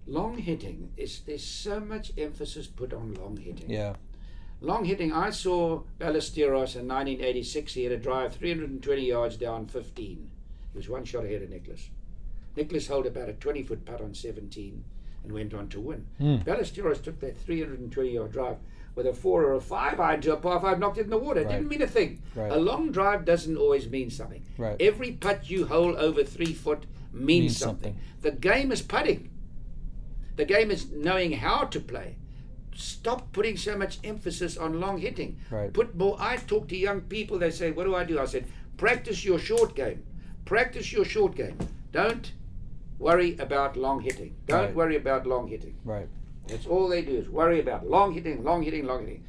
Long 0.08 0.38
hitting, 0.38 0.92
is 0.98 1.22
there's 1.22 1.44
so 1.44 1.80
much 1.80 2.12
emphasis 2.18 2.68
put 2.68 2.92
on 2.92 3.14
long 3.14 3.38
hitting. 3.38 3.70
Yeah. 3.70 3.96
Long 4.60 4.86
hitting, 4.86 5.14
I 5.14 5.30
saw 5.30 5.84
Ballesteros 6.00 6.76
in 6.76 6.88
1986. 6.88 7.74
He 7.74 7.84
had 7.84 7.94
a 7.94 7.98
drive 7.98 8.36
320 8.36 9.02
yards 9.02 9.38
down 9.38 9.68
15. 9.68 10.30
He 10.74 10.78
was 10.78 10.90
one 10.90 11.06
shot 11.06 11.26
ahead 11.26 11.42
of 11.42 11.50
Nicklaus. 11.50 11.90
Nicklaus 12.56 12.88
held 12.88 13.06
about 13.06 13.30
a 13.30 13.34
20 13.34 13.64
foot 13.64 13.86
putt 13.86 14.02
on 14.02 14.14
17 14.14 14.84
and 15.24 15.32
went 15.32 15.54
on 15.54 15.70
to 15.70 15.80
win. 15.80 16.06
Hmm. 16.18 16.38
Ballesteros 16.38 17.02
took 17.02 17.20
that 17.20 17.38
320 17.38 18.10
yard 18.12 18.32
drive 18.32 18.58
with 18.96 19.06
a 19.08 19.14
four 19.14 19.44
or 19.44 19.54
a 19.54 19.62
five 19.62 20.00
iron 20.00 20.20
to 20.22 20.34
a 20.34 20.38
par 20.38 20.60
five, 20.60 20.78
knocked 20.80 20.98
it 20.98 21.06
in 21.06 21.10
the 21.10 21.18
water. 21.18 21.42
It 21.42 21.46
Right. 21.46 21.54
didn't 21.54 21.70
mean 21.70 21.82
a 21.82 21.88
thing. 21.88 22.22
Right. 22.36 22.52
A 22.52 22.58
long 22.58 22.92
drive 22.92 23.24
doesn't 23.24 23.56
always 23.56 23.90
mean 23.90 24.10
something. 24.10 24.44
Right. 24.58 24.76
Every 24.82 25.14
putt 25.14 25.50
you 25.50 25.66
hold 25.66 25.96
over 25.96 26.24
three 26.24 26.54
foot 26.54 26.86
means, 27.14 27.42
Means 27.44 27.58
something. 27.58 27.94
something. 27.94 28.02
The 28.22 28.32
game 28.32 28.72
is 28.72 28.82
putting. 28.82 29.30
The 30.36 30.46
game 30.46 30.72
is 30.72 30.90
knowing 30.92 31.34
how 31.34 31.66
to 31.66 31.80
play. 31.80 32.16
Stop 32.74 33.32
putting 33.34 33.58
so 33.58 33.78
much 33.78 34.00
emphasis 34.04 34.58
on 34.58 34.80
long 34.80 34.98
hitting. 34.98 35.38
Put 35.74 35.96
more. 35.96 36.16
I 36.20 36.38
talk 36.38 36.68
to 36.70 36.78
young 36.78 37.02
people. 37.02 37.38
They 37.38 37.52
say, 37.52 37.72
"What 37.72 37.84
do 37.86 37.96
I 37.96 38.04
do?" 38.06 38.18
I 38.20 38.26
said, 38.26 38.46
"Practice 38.78 39.24
your 39.26 39.40
short 39.40 39.76
game. 39.76 40.04
Practice 40.46 40.92
your 40.92 41.06
short 41.06 41.36
game. 41.36 41.58
Don't 41.92 42.32
worry 43.02 43.36
about 43.40 43.76
long 43.76 44.00
hitting. 44.02 44.36
Don't 44.48 44.66
Right. 44.66 44.76
worry 44.76 44.96
about 44.96 45.26
long 45.26 45.48
hitting. 45.48 45.76
Right. 45.84 46.08
That's 46.48 46.68
all 46.68 46.88
they 46.88 47.02
do 47.02 47.16
is 47.16 47.30
worry 47.30 47.60
about 47.60 47.88
long 47.88 48.14
hitting, 48.14 48.44
long 48.44 48.64
hitting, 48.64 48.86
long 48.86 49.06
hitting. 49.06 49.24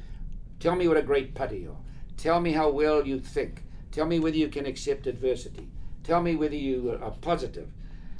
Tell 0.59 0.75
me 0.75 0.87
what 0.87 0.97
a 0.97 1.01
great 1.01 1.33
putter 1.33 1.55
you 1.55 1.71
are. 1.71 1.77
Tell 2.17 2.39
me 2.39 2.51
how 2.51 2.69
well 2.69 3.05
you 3.05 3.19
think. 3.19 3.63
Tell 3.91 4.05
me 4.05 4.19
whether 4.19 4.37
you 4.37 4.47
can 4.49 4.65
accept 4.65 5.07
adversity. 5.07 5.67
Tell 6.03 6.21
me 6.21 6.35
whether 6.35 6.55
you 6.55 6.97
are 7.01 7.11
positive. 7.21 7.69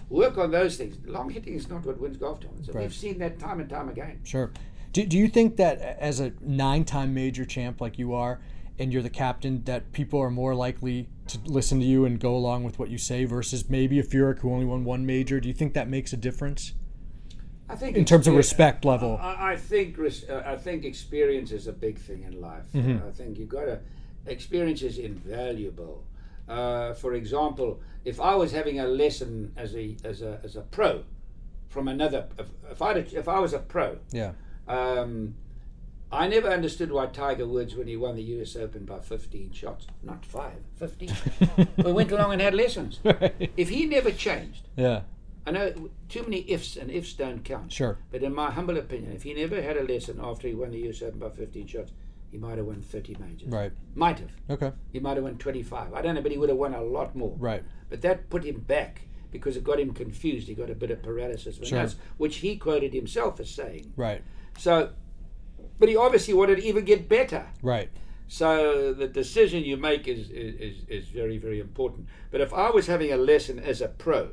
Work 0.09 0.37
on 0.37 0.51
those 0.51 0.77
things. 0.77 0.97
Long 1.05 1.29
hitting 1.29 1.53
is 1.55 1.69
not 1.69 1.85
what 1.85 1.99
wins 1.99 2.17
golf 2.17 2.39
tournaments. 2.39 2.69
Right. 2.69 2.83
We've 2.83 2.93
seen 2.93 3.19
that 3.19 3.39
time 3.39 3.59
and 3.59 3.69
time 3.69 3.89
again. 3.89 4.19
Sure. 4.23 4.51
Do, 4.91 5.05
do 5.05 5.17
you 5.17 5.27
think 5.27 5.55
that 5.57 5.81
as 5.81 6.19
a 6.19 6.33
nine 6.41 6.85
time 6.85 7.13
major 7.13 7.45
champ 7.45 7.81
like 7.81 7.97
you 7.97 8.13
are, 8.13 8.39
and 8.79 8.91
you're 8.91 9.01
the 9.03 9.09
captain, 9.09 9.63
that 9.65 9.91
people 9.91 10.19
are 10.19 10.31
more 10.31 10.55
likely 10.55 11.09
to 11.27 11.39
listen 11.45 11.79
to 11.79 11.85
you 11.85 12.05
and 12.05 12.19
go 12.19 12.35
along 12.35 12.63
with 12.63 12.79
what 12.79 12.89
you 12.89 12.97
say 12.97 13.25
versus 13.25 13.69
maybe 13.69 13.99
a 13.99 14.03
Furyk 14.03 14.39
who 14.39 14.51
only 14.51 14.65
won 14.65 14.83
one 14.83 15.05
major? 15.05 15.39
Do 15.39 15.47
you 15.47 15.53
think 15.53 15.73
that 15.73 15.87
makes 15.87 16.11
a 16.13 16.17
difference? 16.17 16.73
I 17.69 17.75
think 17.75 17.95
In 17.95 18.05
terms 18.05 18.27
of 18.27 18.35
respect 18.35 18.83
level. 18.85 19.17
I, 19.21 19.53
I 19.53 19.55
think 19.55 19.97
uh, 19.97 20.41
I 20.45 20.57
think 20.57 20.83
experience 20.83 21.51
is 21.51 21.67
a 21.67 21.73
big 21.73 21.97
thing 21.97 22.23
in 22.23 22.41
life. 22.41 22.65
Mm-hmm. 22.75 23.07
I 23.07 23.11
think 23.11 23.37
you 23.39 23.45
got 23.45 23.65
to 23.65 23.79
experience 24.25 24.81
is 24.81 24.97
invaluable. 24.97 26.05
Uh, 26.47 26.93
for 26.93 27.13
example, 27.13 27.81
if 28.03 28.19
I 28.19 28.35
was 28.35 28.51
having 28.51 28.79
a 28.79 28.87
lesson 28.87 29.53
as 29.55 29.75
a 29.75 29.95
as 30.03 30.21
a 30.21 30.39
as 30.43 30.55
a 30.55 30.61
pro 30.61 31.03
from 31.69 31.87
another, 31.87 32.27
if, 32.37 32.47
if 32.69 32.81
I 32.81 32.91
if 32.93 33.27
I 33.27 33.39
was 33.39 33.53
a 33.53 33.59
pro, 33.59 33.97
Yeah. 34.11 34.33
um, 34.67 35.35
I 36.13 36.27
never 36.27 36.49
understood 36.49 36.91
why 36.91 37.07
Tiger 37.07 37.47
Woods, 37.47 37.75
when 37.75 37.87
he 37.87 37.97
won 37.97 38.15
the 38.15 38.21
US 38.23 38.55
Open 38.55 38.85
by 38.85 38.99
15 38.99 39.51
shots, 39.51 39.87
not 40.03 40.25
five, 40.25 40.59
15, 40.75 41.09
we 41.85 41.91
went 41.91 42.11
along 42.11 42.33
and 42.33 42.41
had 42.41 42.53
lessons. 42.53 42.99
If 43.57 43.69
he 43.69 43.85
never 43.85 44.11
changed, 44.11 44.67
Yeah. 44.75 45.01
I 45.45 45.51
know 45.51 45.89
too 46.07 46.23
many 46.23 46.49
ifs 46.49 46.77
and 46.77 46.89
ifs 46.89 47.11
don't 47.13 47.43
count. 47.43 47.71
Sure. 47.73 47.97
But 48.11 48.23
in 48.23 48.33
my 48.33 48.49
humble 48.51 48.77
opinion, 48.77 49.11
if 49.11 49.23
he 49.23 49.33
never 49.33 49.61
had 49.61 49.75
a 49.75 49.83
lesson 49.83 50.19
after 50.23 50.47
he 50.47 50.53
won 50.53 50.71
the 50.71 50.87
US 50.89 51.01
Open 51.01 51.19
by 51.19 51.29
15 51.29 51.67
shots, 51.67 51.91
he 52.31 52.37
might 52.37 52.57
have 52.57 52.65
won 52.67 52.81
30 52.81 53.17
majors. 53.19 53.49
Right. 53.49 53.71
Might 53.93 54.19
have. 54.19 54.31
Okay. 54.49 54.71
He 54.93 54.99
might 54.99 55.15
have 55.17 55.23
won 55.25 55.37
25. 55.37 55.93
I 55.93 56.01
don't 56.01 56.15
know, 56.15 56.21
but 56.21 56.31
he 56.31 56.37
would 56.37 56.49
have 56.49 56.57
won 56.57 56.73
a 56.73 56.81
lot 56.81 57.13
more. 57.15 57.35
Right. 57.37 57.63
But 57.89 58.01
that 58.03 58.29
put 58.29 58.45
him 58.45 58.61
back 58.61 59.01
because 59.31 59.57
it 59.57 59.63
got 59.65 59.79
him 59.79 59.93
confused. 59.93 60.47
He 60.47 60.53
got 60.53 60.69
a 60.69 60.75
bit 60.75 60.91
of 60.91 61.03
paralysis, 61.03 61.59
Sure. 61.61 61.87
which 62.17 62.37
he 62.37 62.55
quoted 62.55 62.93
himself 62.93 63.39
as 63.41 63.49
saying. 63.49 63.91
Right. 63.97 64.23
So, 64.57 64.91
but 65.79 65.89
he 65.89 65.95
obviously 65.95 66.33
wanted 66.33 66.57
to 66.57 66.63
even 66.63 66.85
get 66.85 67.09
better. 67.09 67.45
Right. 67.61 67.89
So 68.27 68.93
the 68.93 69.07
decision 69.07 69.63
you 69.63 69.77
make 69.77 70.07
is, 70.07 70.29
is, 70.31 70.77
is, 70.87 71.05
very, 71.05 71.37
very 71.37 71.59
important. 71.59 72.07
But 72.31 72.41
if 72.41 72.53
I 72.53 72.69
was 72.71 72.87
having 72.87 73.11
a 73.11 73.17
lesson 73.17 73.59
as 73.59 73.81
a 73.81 73.89
pro, 73.89 74.29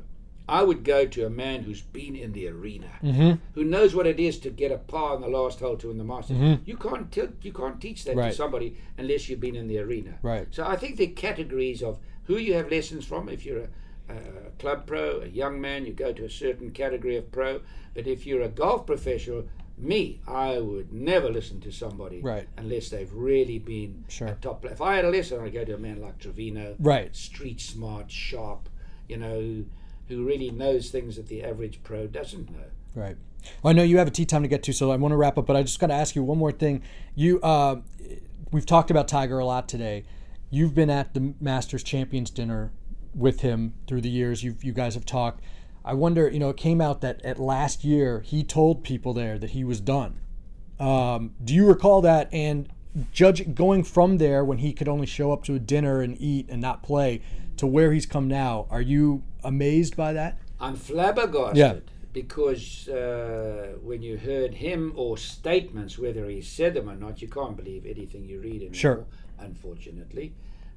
I 0.49 0.63
would 0.63 0.83
go 0.83 1.05
to 1.05 1.25
a 1.25 1.29
man 1.29 1.63
who's 1.63 1.81
been 1.81 2.15
in 2.15 2.31
the 2.33 2.47
arena, 2.47 2.89
Mm-hmm. 3.03 3.33
who 3.53 3.63
knows 3.63 3.93
what 3.93 4.07
it 4.07 4.19
is 4.19 4.39
to 4.39 4.49
get 4.49 4.71
a 4.71 4.77
par 4.77 5.13
on 5.15 5.21
the 5.21 5.27
last 5.27 5.59
hole 5.59 5.77
to 5.77 5.89
win 5.89 5.97
the 5.97 6.03
Masters. 6.03 6.59
You 6.65 6.77
can't 6.77 7.11
tell, 7.11 7.27
you 7.41 7.53
can't 7.53 7.79
teach 7.79 8.03
that 8.05 8.11
Mm-hmm. 8.11 8.19
Right. 8.19 8.31
to 8.31 8.35
somebody 8.35 8.77
unless 8.97 9.29
you've 9.29 9.39
been 9.39 9.55
in 9.55 9.67
the 9.67 9.77
arena. 9.79 10.17
Right. 10.23 10.47
So 10.51 10.65
I 10.65 10.77
think 10.77 10.97
the 10.97 11.07
categories 11.07 11.83
of 11.83 11.99
who 12.25 12.37
you 12.37 12.53
have 12.55 12.71
lessons 12.71 13.05
from. 13.05 13.29
If 13.29 13.45
you're 13.45 13.67
a, 14.09 14.13
a 14.13 14.49
club 14.57 14.87
pro, 14.87 15.21
a 15.21 15.27
young 15.27 15.61
man, 15.61 15.85
you 15.85 15.93
go 15.93 16.11
to 16.11 16.25
a 16.25 16.29
certain 16.29 16.71
category 16.71 17.17
of 17.17 17.31
pro. 17.31 17.61
But 17.93 18.07
if 18.07 18.25
you're 18.25 18.41
a 18.41 18.49
golf 18.49 18.85
professional, 18.85 19.43
me, 19.77 20.19
I 20.27 20.59
would 20.59 20.91
never 20.93 21.29
listen 21.29 21.59
to 21.61 21.71
somebody 21.71 22.19
Right. 22.21 22.47
unless 22.57 22.89
they've 22.89 23.11
really 23.13 23.57
been 23.59 24.05
Sure. 24.09 24.27
a 24.27 24.35
top 24.35 24.61
player. 24.61 24.73
If 24.73 24.81
I 24.81 24.95
had 24.95 25.05
a 25.05 25.09
lesson, 25.09 25.39
I'd 25.41 25.53
go 25.53 25.65
to 25.65 25.75
a 25.75 25.77
man 25.79 26.01
like 26.01 26.19
Trevino, 26.19 26.75
Right. 26.79 27.15
street 27.15 27.59
smart, 27.61 28.11
sharp, 28.11 28.69
you 29.07 29.17
know, 29.17 29.39
who, 29.39 29.65
who 30.07 30.25
really 30.25 30.51
knows 30.51 30.89
things 30.91 31.15
that 31.15 31.27
the 31.27 31.43
average 31.43 31.81
pro 31.83 32.07
doesn't 32.07 32.51
know. 32.51 32.65
Right. 32.95 33.17
Well, 33.63 33.71
I 33.71 33.73
know 33.73 33.83
you 33.83 33.97
have 33.97 34.07
a 34.07 34.11
tea 34.11 34.25
time 34.25 34.43
to 34.43 34.47
get 34.47 34.61
to, 34.63 34.73
so 34.73 34.91
I 34.91 34.95
want 34.97 35.13
to 35.13 35.17
wrap 35.17 35.37
up. 35.37 35.47
But 35.47 35.55
I 35.55 35.63
just 35.63 35.79
got 35.79 35.87
to 35.87 35.93
ask 35.93 36.15
you 36.15 36.23
one 36.23 36.37
more 36.37 36.51
thing. 36.51 36.83
You, 37.15 37.39
uh, 37.41 37.77
we've 38.51 38.65
talked 38.65 38.91
about 38.91 39.07
Tiger 39.07 39.39
a 39.39 39.45
lot 39.45 39.67
today. 39.67 40.03
You've 40.51 40.75
been 40.75 40.89
at 40.89 41.13
the 41.13 41.33
Masters 41.39 41.81
Champions 41.83 42.29
dinner 42.29 42.71
with 43.15 43.41
him 43.41 43.73
through 43.87 44.01
the 44.01 44.09
years. 44.09 44.43
You 44.43 44.55
you 44.61 44.73
guys 44.73 44.93
have 44.95 45.05
talked. 45.05 45.41
I 45.83 45.93
wonder, 45.93 46.29
you 46.29 46.39
know, 46.39 46.49
it 46.49 46.57
came 46.57 46.79
out 46.81 47.01
that 47.01 47.23
at 47.25 47.39
last 47.39 47.83
year 47.83 48.21
he 48.21 48.43
told 48.43 48.83
people 48.83 49.13
there 49.13 49.37
that 49.39 49.51
he 49.51 49.63
was 49.63 49.79
done. 49.81 50.19
Um, 50.79 51.33
do 51.43 51.53
you 51.53 51.67
recall 51.67 52.01
that? 52.01 52.31
And 52.33 52.69
judge 53.11 53.53
going 53.55 53.83
from 53.83 54.17
there 54.17 54.43
when 54.43 54.59
he 54.59 54.73
could 54.73 54.87
only 54.87 55.07
show 55.07 55.31
up 55.31 55.43
to 55.45 55.55
a 55.55 55.59
dinner 55.59 56.01
and 56.01 56.19
eat 56.19 56.47
and 56.49 56.61
not 56.61 56.83
play 56.83 57.21
to 57.57 57.65
where 57.65 57.91
he's 57.93 58.05
come 58.05 58.27
now. 58.27 58.67
Are 58.69 58.81
you 58.81 59.23
amazed 59.43 59.95
by 59.95 60.13
that? 60.13 60.37
I'm 60.59 60.75
flabbergasted 60.75 61.57
Yeah. 61.57 61.75
because 62.13 62.87
uh, 62.89 63.75
when 63.81 64.01
you 64.03 64.17
heard 64.17 64.53
him 64.55 64.93
or 64.95 65.17
statements, 65.17 65.97
whether 65.97 66.27
he 66.29 66.41
said 66.41 66.73
them 66.75 66.89
or 66.89 66.95
not, 66.95 67.21
you 67.21 67.27
can't 67.27 67.55
believe 67.57 67.85
anything 67.85 68.25
you 68.25 68.39
read 68.39 68.57
anymore, 68.61 68.73
Sure. 68.75 69.05
unfortunately. 69.39 70.33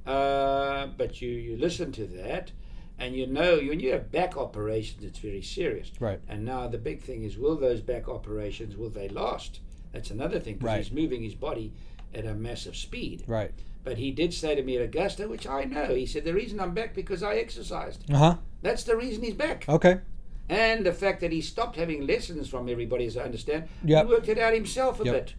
Uh, 0.06 0.86
but 0.98 1.20
you, 1.22 1.30
you 1.30 1.56
listen 1.56 1.90
to 1.92 2.06
that 2.06 2.52
and 2.98 3.14
you 3.14 3.26
know 3.26 3.56
when 3.56 3.80
you 3.80 3.92
have 3.92 4.10
back 4.12 4.36
operations, 4.36 5.02
it's 5.04 5.18
very 5.18 5.42
serious. 5.42 5.90
Right. 6.00 6.20
And 6.28 6.44
now 6.44 6.68
the 6.68 6.78
big 6.78 7.02
thing 7.02 7.22
is 7.24 7.36
will 7.36 7.56
those 7.56 7.80
back 7.80 8.08
operations, 8.08 8.76
will 8.76 8.90
they 8.90 9.08
last? 9.08 9.60
That's 9.92 10.10
another 10.10 10.40
thing 10.40 10.54
because 10.54 10.66
Right. 10.66 10.78
he's 10.84 10.92
moving 10.92 11.22
his 11.22 11.34
body 11.34 11.72
at 12.14 12.26
a 12.26 12.34
massive 12.34 12.76
speed. 12.76 13.24
Right. 13.26 13.52
But 13.84 13.98
he 13.98 14.10
did 14.12 14.32
say 14.32 14.54
to 14.54 14.62
me 14.62 14.76
at 14.76 14.82
Augusta, 14.82 15.28
which 15.28 15.46
I 15.46 15.64
know, 15.64 15.94
he 15.94 16.06
said, 16.06 16.24
the 16.24 16.32
reason 16.32 16.58
I'm 16.58 16.72
back 16.74 16.94
because 16.94 17.22
I 17.22 17.34
exercised. 17.36 18.10
Uh 18.10 18.16
huh. 18.16 18.36
That's 18.62 18.84
the 18.84 18.96
reason 18.96 19.22
he's 19.24 19.34
back. 19.34 19.66
Okay. 19.68 20.00
And 20.48 20.84
the 20.86 20.92
fact 20.92 21.20
that 21.20 21.32
he 21.32 21.40
stopped 21.40 21.76
having 21.76 22.06
lessons 22.06 22.48
from 22.48 22.68
everybody, 22.68 23.06
as 23.06 23.16
I 23.16 23.22
understand, 23.24 23.64
Yep. 23.84 24.06
he 24.06 24.10
worked 24.12 24.28
it 24.28 24.38
out 24.38 24.54
himself 24.54 25.00
a 25.00 25.04
Yep. 25.04 25.14
bit. 25.14 25.34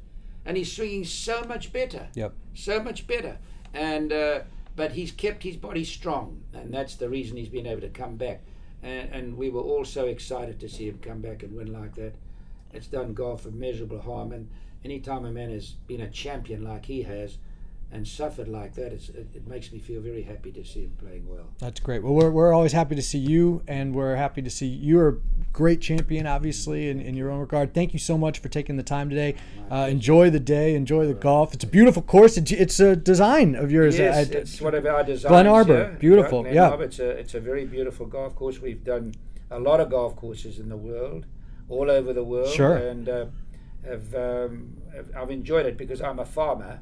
And 0.46 0.58
he's 0.58 0.72
swinging 0.72 1.06
so 1.06 1.44
much 1.44 1.74
better. 1.74 2.08
Yep. 2.16 2.34
So 2.54 2.82
much 2.84 3.08
better. 3.08 3.38
And 3.74 4.14
uh, 4.14 4.42
but 4.76 4.92
he's 4.92 5.12
kept 5.12 5.44
his 5.44 5.58
body 5.58 5.84
strong, 5.84 6.44
and 6.54 6.74
that's 6.74 6.96
the 6.96 7.10
reason 7.10 7.38
he's 7.38 7.50
been 7.50 7.68
able 7.68 7.82
to 7.82 7.90
come 7.90 8.18
back. 8.18 8.42
And, 8.84 9.10
and 9.14 9.38
we 9.38 9.50
were 9.50 9.62
all 9.62 9.86
so 9.86 10.06
excited 10.06 10.60
to 10.60 10.70
see 10.70 10.88
him 10.88 11.00
come 11.02 11.22
back 11.22 11.44
and 11.44 11.56
win 11.56 11.72
like 11.72 11.96
that. 11.96 12.16
It's 12.74 12.88
done 12.88 13.14
golf 13.14 13.46
immeasurable 13.46 14.02
harm. 14.02 14.32
And 14.32 14.50
anytime 14.84 15.26
a 15.26 15.32
man 15.32 15.50
has 15.52 15.72
been 15.88 16.02
a 16.02 16.10
champion 16.10 16.64
like 16.64 16.86
he 16.86 17.04
has, 17.04 17.38
and 17.96 18.08
suffered 18.08 18.48
like 18.50 18.74
that, 18.76 18.92
it's, 18.92 19.10
it, 19.10 19.28
it 19.34 19.48
makes 19.48 19.72
me 19.72 19.80
feel 19.80 20.02
very 20.02 20.22
happy 20.22 20.52
to 20.52 20.64
see 20.66 20.82
him 20.82 20.94
playing 21.00 21.26
well. 21.28 21.48
That's 21.60 21.80
great. 21.80 22.04
Well, 22.04 22.14
we're, 22.14 22.30
we're 22.30 22.54
always 22.54 22.74
happy 22.74 22.96
to 22.96 23.02
see 23.02 23.18
you, 23.20 23.64
and 23.68 23.96
we're 23.96 24.16
happy 24.16 24.42
to 24.42 24.50
see 24.50 24.68
you're 24.68 25.08
a 25.10 25.16
great 25.54 25.80
champion, 25.80 26.28
obviously, 26.28 26.90
in, 26.90 27.00
in 27.00 27.16
your 27.16 27.32
own 27.32 27.40
regard. 27.40 27.74
Thank 27.74 27.94
you 27.94 28.00
so 28.00 28.18
much 28.18 28.40
for 28.40 28.50
taking 28.50 28.76
the 28.76 28.84
time 28.84 29.10
today. 29.10 29.36
Uh, 29.72 29.88
enjoy 29.90 30.30
the 30.30 30.40
day, 30.42 30.76
enjoy 30.76 31.08
the 31.08 31.14
golf. 31.14 31.54
It's 31.54 31.64
a 31.64 31.68
beautiful 31.68 32.02
course. 32.02 32.36
It's, 32.38 32.52
it's 32.52 32.80
a 32.80 32.96
design 32.96 33.56
of 33.56 33.72
yours. 33.72 33.98
Yes, 33.98 34.30
I- 34.30 34.38
it's 34.40 34.60
one 34.60 34.76
of 34.76 34.86
our 34.86 35.04
designs. 35.04 35.30
Glen 35.32 35.48
Arbor, 35.48 35.92
yeah. 35.94 35.98
beautiful, 35.98 36.42
Glen 36.44 36.54
yeah. 36.54 36.70
Arbor, 36.70 36.84
It's 36.84 37.00
a 37.00 37.10
it's 37.10 37.34
a 37.34 37.40
very 37.40 37.66
beautiful 37.66 38.06
golf 38.06 38.36
course. 38.36 38.60
We've 38.60 38.84
done 38.84 39.14
a 39.50 39.60
lot 39.60 39.80
of 39.80 39.90
golf 39.90 40.16
courses 40.18 40.60
in 40.60 40.68
the 40.70 40.78
world, 40.78 41.26
all 41.70 41.90
over 41.90 42.12
the 42.14 42.24
world, 42.24 42.50
Sure. 42.54 42.76
and 42.76 43.08
uh, 43.08 43.26
have, 43.86 44.14
um, 44.16 44.74
have 44.94 45.10
I've 45.16 45.32
enjoyed 45.32 45.66
it 45.66 45.78
because 45.78 46.02
I'm 46.02 46.20
a 46.20 46.26
farmer, 46.26 46.82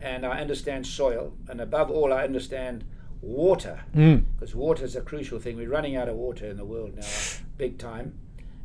and 0.00 0.24
I 0.26 0.40
understand 0.40 0.86
soil, 0.86 1.32
and 1.48 1.60
above 1.60 1.90
all, 1.90 2.12
I 2.12 2.24
understand 2.24 2.84
water 3.22 3.80
Mm. 3.94 4.24
because 4.38 4.54
water 4.54 4.84
is 4.84 4.94
a 4.94 5.00
crucial 5.00 5.38
thing. 5.40 5.56
We're 5.56 5.68
running 5.70 5.96
out 5.96 6.08
of 6.08 6.16
water 6.16 6.46
in 6.46 6.56
the 6.56 6.64
world 6.64 6.94
now, 6.96 7.06
big 7.56 7.78
time. 7.78 8.18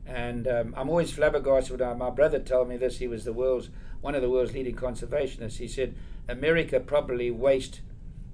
And 0.05 0.47
um, 0.47 0.73
I'm 0.77 0.89
always 0.89 1.11
flabbergasted 1.11 1.79
when 1.79 1.89
I, 1.89 1.93
my 1.93 2.09
brother 2.09 2.39
told 2.39 2.67
me 2.67 2.75
this. 2.77 2.97
He 2.97 3.07
was 3.07 3.23
the 3.23 3.34
world's 3.34 3.69
one 4.01 4.13
of 4.15 4.21
the 4.21 4.29
world's 4.29 4.53
leading 4.53 4.75
conservationists. 4.75 5.57
He 5.57 5.67
said 5.67 5.95
America 6.27 6.79
probably 6.79 7.32
waste 7.32 7.82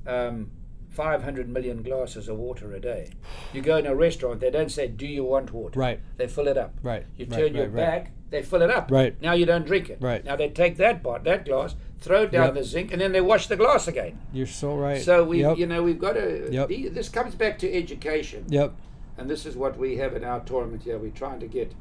um, 0.08 0.50
500 0.90 1.50
million 1.50 1.84
glasses 1.84 2.28
of 2.30 2.38
water 2.38 2.74
a 2.74 2.80
day. 2.80 3.10
You 3.54 3.62
go 3.62 3.78
in 3.78 3.86
a 3.86 3.96
restaurant, 3.96 4.40
they 4.40 4.50
don't 4.52 4.72
say, 4.72 4.88
"Do 4.88 5.06
you 5.08 5.24
want 5.24 5.54
water?" 5.54 5.80
Right. 5.80 6.00
They 6.18 6.28
fill 6.28 6.48
it 6.48 6.58
up. 6.58 6.74
Right, 6.84 7.06
You 7.16 7.26
right, 7.26 7.40
turn 7.40 7.56
your 7.56 7.68
right, 7.70 7.74
right. 7.74 8.04
back, 8.04 8.12
they 8.30 8.42
fill 8.44 8.62
it 8.62 8.70
up. 8.70 8.90
Right. 8.92 9.20
Now 9.22 9.34
you 9.34 9.46
don't 9.46 9.66
drink 9.66 9.90
it. 9.90 10.00
Right. 10.02 10.24
Now 10.26 10.36
they 10.36 10.50
take 10.50 10.78
that 10.78 11.02
bot, 11.04 11.24
that 11.26 11.46
glass, 11.46 11.76
throw 12.00 12.26
down 12.28 12.48
Yep. 12.48 12.54
the 12.56 12.64
zinc, 12.64 12.92
and 12.92 13.02
then 13.02 13.12
they 13.12 13.22
wash 13.22 13.48
the 13.48 13.56
glass 13.56 13.88
again. 13.88 14.20
You're 14.32 14.46
so 14.46 14.76
right. 14.76 15.02
So 15.02 15.24
we, 15.24 15.42
Yep. 15.42 15.58
you 15.58 15.66
know, 15.66 15.82
we've 15.84 16.00
got 16.00 16.14
to. 16.14 16.48
Yep. 16.52 16.70
This 16.94 17.10
comes 17.10 17.36
back 17.36 17.58
to 17.60 17.74
education, 17.74 18.46
Yep. 18.50 18.74
and 19.18 19.30
this 19.30 19.46
is 19.46 19.56
what 19.56 19.78
we 19.78 19.98
have 19.98 20.16
in 20.16 20.24
our 20.24 20.40
tournament 20.42 20.84
here. 20.84 20.98
We're 20.98 21.12
trying 21.12 21.40
to 21.40 21.48
get 21.48 21.74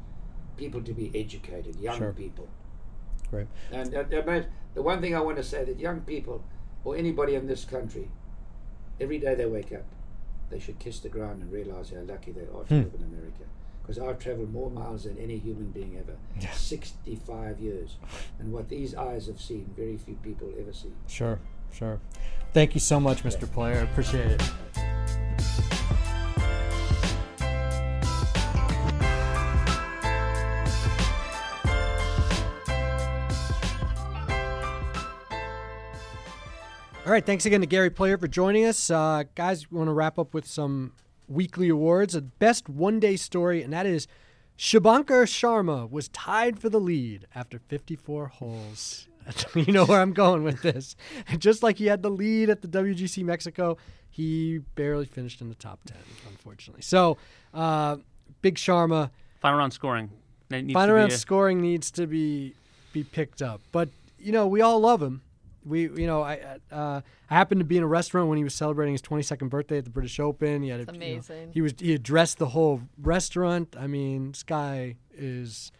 people 0.57 0.81
to 0.81 0.93
be 0.93 1.11
educated, 1.13 1.75
young 1.79 1.97
Sure. 1.97 2.13
people. 2.13 2.47
Right. 3.31 3.47
And 3.71 3.93
uh, 3.93 3.99
uh, 3.99 4.43
the 4.73 4.81
one 4.81 5.01
thing 5.01 5.13
I 5.15 5.19
want 5.19 5.37
to 5.37 5.43
say 5.43 5.63
that 5.63 5.79
young 5.79 6.01
people, 6.01 6.43
or 6.83 6.95
anybody 6.95 7.35
in 7.35 7.45
this 7.47 7.63
country, 7.65 8.09
every 8.99 9.19
day 9.19 9.35
they 9.35 9.45
wake 9.45 9.71
up, 9.71 9.83
they 10.49 10.59
should 10.59 10.79
kiss 10.79 10.99
the 10.99 11.09
ground 11.09 11.41
and 11.41 11.51
realize 11.51 11.89
how 11.91 11.97
lucky 12.01 12.31
they 12.31 12.41
are 12.41 12.63
to 12.63 12.73
Hmm. 12.73 12.75
live 12.75 12.93
in 12.95 13.03
America. 13.03 13.43
Because 13.87 14.03
I've 14.03 14.19
traveled 14.19 14.51
more 14.51 14.69
miles 14.69 15.05
than 15.05 15.17
any 15.17 15.37
human 15.37 15.71
being 15.71 15.97
ever. 15.97 16.17
65 16.51 17.61
years. 17.61 17.95
And 18.37 18.51
what 18.51 18.67
these 18.67 18.93
eyes 18.93 19.27
have 19.27 19.39
seen, 19.39 19.73
very 19.77 19.95
few 19.95 20.15
people 20.15 20.51
ever 20.59 20.73
see. 20.73 20.91
Sure. 21.07 21.39
Sure. 21.71 22.01
Thank 22.53 22.73
you 22.73 22.81
so 22.81 22.99
much, 22.99 23.23
Mr. 23.23 23.49
Player. 23.49 23.79
I 23.79 23.83
appreciate 23.83 24.31
it. 24.31 24.43
All 37.05 37.13
right, 37.13 37.25
thanks 37.25 37.45
again 37.45 37.61
to 37.61 37.67
Gary 37.67 37.89
Player 37.89 38.17
for 38.17 38.27
joining 38.27 38.65
us. 38.65 38.91
Uh, 38.91 39.23
guys, 39.33 39.71
we 39.71 39.77
want 39.77 39.87
to 39.87 39.93
wrap 39.93 40.19
up 40.19 40.33
with 40.33 40.45
some 40.45 40.91
weekly 41.27 41.69
awards. 41.69 42.15
A 42.15 42.21
best 42.21 42.69
one 42.69 42.99
day 42.99 43.15
story, 43.15 43.61
and 43.61 43.71
that 43.73 43.85
is 43.85 44.07
Shubhankar 44.57 45.25
Sharma 45.25 45.89
was 45.89 46.09
tied 46.09 46.59
for 46.59 46.69
the 46.69 46.79
lead 46.79 47.27
after 47.35 47.59
54 47.59 48.27
holes. 48.27 49.07
you 49.55 49.71
know 49.73 49.85
where 49.85 50.01
I'm 50.01 50.13
going 50.13 50.43
with 50.43 50.61
this. 50.61 50.95
Just 51.37 51.61
like 51.61 51.77
he 51.77 51.85
had 51.87 52.01
the 52.01 52.09
lead 52.09 52.49
at 52.49 52.61
the 52.61 52.67
WGC 52.67 53.23
Mexico, 53.23 53.77
he 54.09 54.59
barely 54.75 55.05
finished 55.05 55.41
in 55.41 55.49
the 55.49 55.55
top 55.55 55.79
10, 55.85 55.97
unfortunately. 56.29 56.81
So, 56.81 57.17
uh, 57.53 57.97
Big 58.41 58.55
Sharma, 58.55 59.11
Final 59.39 59.59
round 59.59 59.73
scoring. 59.73 60.09
Needs 60.49 60.73
final 60.73 60.87
to 60.87 60.93
be 60.93 60.99
round 60.99 61.11
a- 61.11 61.17
scoring 61.17 61.61
needs 61.61 61.91
to 61.91 62.07
be 62.07 62.55
be 62.93 63.03
picked 63.03 63.41
up. 63.41 63.61
But 63.71 63.89
you 64.17 64.31
know, 64.31 64.47
we 64.47 64.61
all 64.61 64.79
love 64.79 65.01
him. 65.01 65.21
We, 65.67 65.83
you 65.83 66.07
know, 66.07 66.21
I 66.21 66.59
uh, 66.71 67.01
I 67.29 67.33
happened 67.33 67.59
to 67.59 67.65
be 67.65 67.77
in 67.77 67.83
a 67.83 67.87
restaurant 67.87 68.29
when 68.29 68.37
he 68.37 68.43
was 68.43 68.53
celebrating 68.53 68.93
his 68.93 69.01
22nd 69.01 69.49
birthday 69.49 69.79
at 69.79 69.83
the 69.83 69.89
British 69.89 70.19
Open. 70.19 70.61
He 70.61 70.69
had 70.69 70.81
a, 70.81 70.85
That's 70.85 70.97
you 70.97 71.15
know, 71.15 71.49
he 71.53 71.61
was 71.61 71.73
he 71.79 71.93
addressed 71.93 72.37
the 72.37 72.47
whole 72.47 72.81
restaurant. 73.01 73.75
I 73.77 73.87
mean, 73.87 74.31
this 74.31 74.43
guy 74.43 74.95
is 75.13 75.71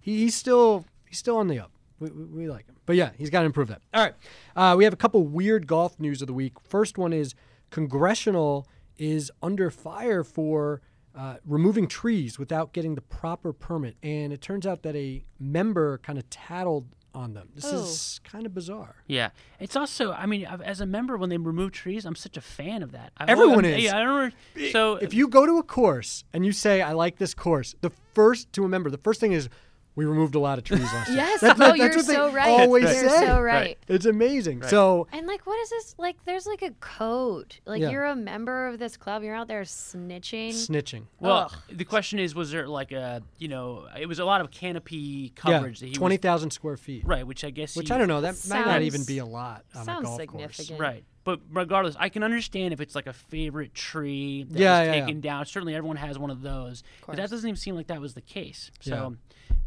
he, 0.00 0.18
he's 0.18 0.34
still 0.34 0.84
he's 1.08 1.18
still 1.18 1.36
on 1.36 1.48
the 1.48 1.58
up. 1.60 1.72
We, 2.00 2.10
we, 2.10 2.24
we 2.24 2.50
like 2.50 2.66
him. 2.66 2.76
But 2.86 2.96
yeah, 2.96 3.10
he's 3.16 3.30
got 3.30 3.40
to 3.40 3.46
improve 3.46 3.68
that. 3.68 3.82
All 3.92 4.02
right. 4.02 4.14
Uh, 4.56 4.74
we 4.76 4.84
have 4.84 4.92
a 4.92 4.96
couple 4.96 5.22
weird 5.26 5.66
golf 5.66 5.98
news 6.00 6.20
of 6.20 6.26
the 6.26 6.34
week. 6.34 6.54
First 6.60 6.98
one 6.98 7.12
is 7.12 7.34
congressional 7.70 8.68
is 8.96 9.30
under 9.42 9.70
fire 9.70 10.22
for 10.22 10.80
uh, 11.16 11.36
removing 11.44 11.86
trees 11.86 12.38
without 12.38 12.72
getting 12.72 12.94
the 12.94 13.00
proper 13.00 13.52
permit. 13.52 13.96
And 14.02 14.32
it 14.32 14.40
turns 14.40 14.66
out 14.66 14.82
that 14.82 14.96
a 14.96 15.24
member 15.38 15.98
kind 15.98 16.18
of 16.18 16.28
tattled 16.30 16.88
on 17.14 17.34
them. 17.34 17.48
This 17.54 17.66
oh. 17.66 17.82
is 17.82 18.20
kind 18.24 18.46
of 18.46 18.54
bizarre. 18.54 18.96
Yeah, 19.06 19.30
it's 19.60 19.76
also. 19.76 20.12
I 20.12 20.26
mean, 20.26 20.46
I've- 20.46 20.64
as 20.64 20.80
a 20.80 20.86
member, 20.86 21.16
when 21.16 21.30
they 21.30 21.36
remove 21.36 21.72
trees, 21.72 22.04
I'm 22.04 22.16
such 22.16 22.36
a 22.36 22.40
fan 22.40 22.82
of 22.82 22.92
that. 22.92 23.12
I, 23.16 23.24
Everyone 23.26 23.64
I'm- 23.64 23.74
is. 23.74 23.84
Yeah, 23.84 23.98
I 23.98 24.04
don't. 24.04 24.34
So 24.72 24.96
if 24.96 25.14
you 25.14 25.28
go 25.28 25.46
to 25.46 25.58
a 25.58 25.62
course 25.62 26.24
and 26.32 26.44
you 26.44 26.52
say, 26.52 26.82
I 26.82 26.92
like 26.92 27.18
this 27.18 27.34
course, 27.34 27.74
the 27.80 27.90
first 28.14 28.52
to 28.54 28.64
a 28.64 28.68
member, 28.68 28.90
the 28.90 28.98
first 28.98 29.20
thing 29.20 29.32
is, 29.32 29.48
we 29.96 30.04
removed 30.04 30.34
a 30.34 30.38
lot 30.40 30.58
of 30.58 30.64
trees 30.64 30.82
last 30.82 31.08
year. 31.08 31.18
Yes. 31.18 31.40
That's, 31.40 31.60
oh, 31.60 31.64
that's 31.66 31.78
you're 31.78 31.96
what 31.96 32.04
so 32.04 32.32
right. 32.32 32.48
always 32.48 32.84
you're 32.84 33.08
say. 33.08 33.26
so 33.26 33.40
right. 33.40 33.78
It's 33.88 34.06
amazing. 34.06 34.62
So 34.64 35.06
And 35.12 35.26
like, 35.26 35.46
what 35.46 35.58
is 35.60 35.70
this? 35.70 35.94
Like, 35.98 36.16
there's 36.24 36.46
like 36.46 36.62
a 36.62 36.70
code. 36.80 37.56
Like, 37.64 37.80
Yeah. 37.80 37.90
you're 37.90 38.04
a 38.06 38.16
member 38.16 38.66
of 38.66 38.78
this 38.78 38.96
club. 38.96 39.22
You're 39.22 39.34
out 39.36 39.46
there 39.48 39.62
snitching. 39.62 40.50
snitching. 40.50 41.04
Well, 41.20 41.50
Ugh. 41.52 41.58
the 41.70 41.84
question 41.84 42.18
is, 42.18 42.34
was 42.34 42.50
there 42.50 42.66
like 42.66 42.90
a, 42.92 43.22
you 43.38 43.48
know, 43.48 43.86
it 43.98 44.06
was 44.06 44.18
a 44.18 44.24
lot 44.24 44.40
of 44.40 44.50
canopy 44.50 44.96
Yeah, 44.96 45.30
coverage 45.36 45.80
that 45.80 45.86
he 45.86 45.92
twenty 45.92 46.16
thousand 46.16 46.50
square 46.50 46.76
feet. 46.76 47.04
right? 47.06 47.26
Which 47.26 47.44
I 47.44 47.50
guess, 47.50 47.76
Which 47.76 47.88
he- 47.88 47.94
I 47.94 47.98
don't 47.98 48.08
know. 48.08 48.20
That 48.20 48.36
might 48.48 48.66
not 48.66 48.82
even 48.82 49.04
be 49.04 49.18
a 49.18 49.24
lot 49.26 49.64
on 49.74 49.82
a 49.82 49.84
sounds 49.84 50.04
golf 50.06 50.20
significant. 50.20 50.68
course. 50.70 50.80
right. 50.80 51.04
But 51.22 51.40
regardless, 51.50 51.96
I 51.98 52.10
can 52.10 52.22
understand 52.22 52.74
if 52.74 52.82
it's 52.82 52.94
like 52.94 53.06
a 53.06 53.12
favorite 53.14 53.72
tree 53.72 54.44
that 54.50 54.58
Yeah, 54.58 54.80
was 54.80 54.86
yeah, 54.88 54.94
yeah. 54.94 55.00
taken 55.06 55.20
down. 55.22 55.46
Certainly, 55.46 55.74
everyone 55.74 55.96
has 55.96 56.18
one 56.18 56.30
of 56.30 56.42
those. 56.42 56.82
Of 57.00 57.06
But 57.06 57.16
that 57.16 57.30
doesn't 57.30 57.48
even 57.48 57.56
seem 57.56 57.74
like 57.76 57.86
that 57.86 57.98
was 58.00 58.12
the 58.12 58.20
case. 58.20 58.70
So, 58.80 59.16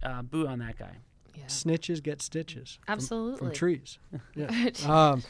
uh, 0.04 0.22
boo 0.22 0.48
on 0.48 0.60
that 0.60 0.78
guy. 0.78 0.98
Snitches 1.48 2.02
get 2.02 2.22
stitches. 2.22 2.80
from- 2.86 2.95
From, 3.38 3.48
trees. 3.54 4.00
Yeah. 4.36 4.70
um, 4.86 5.24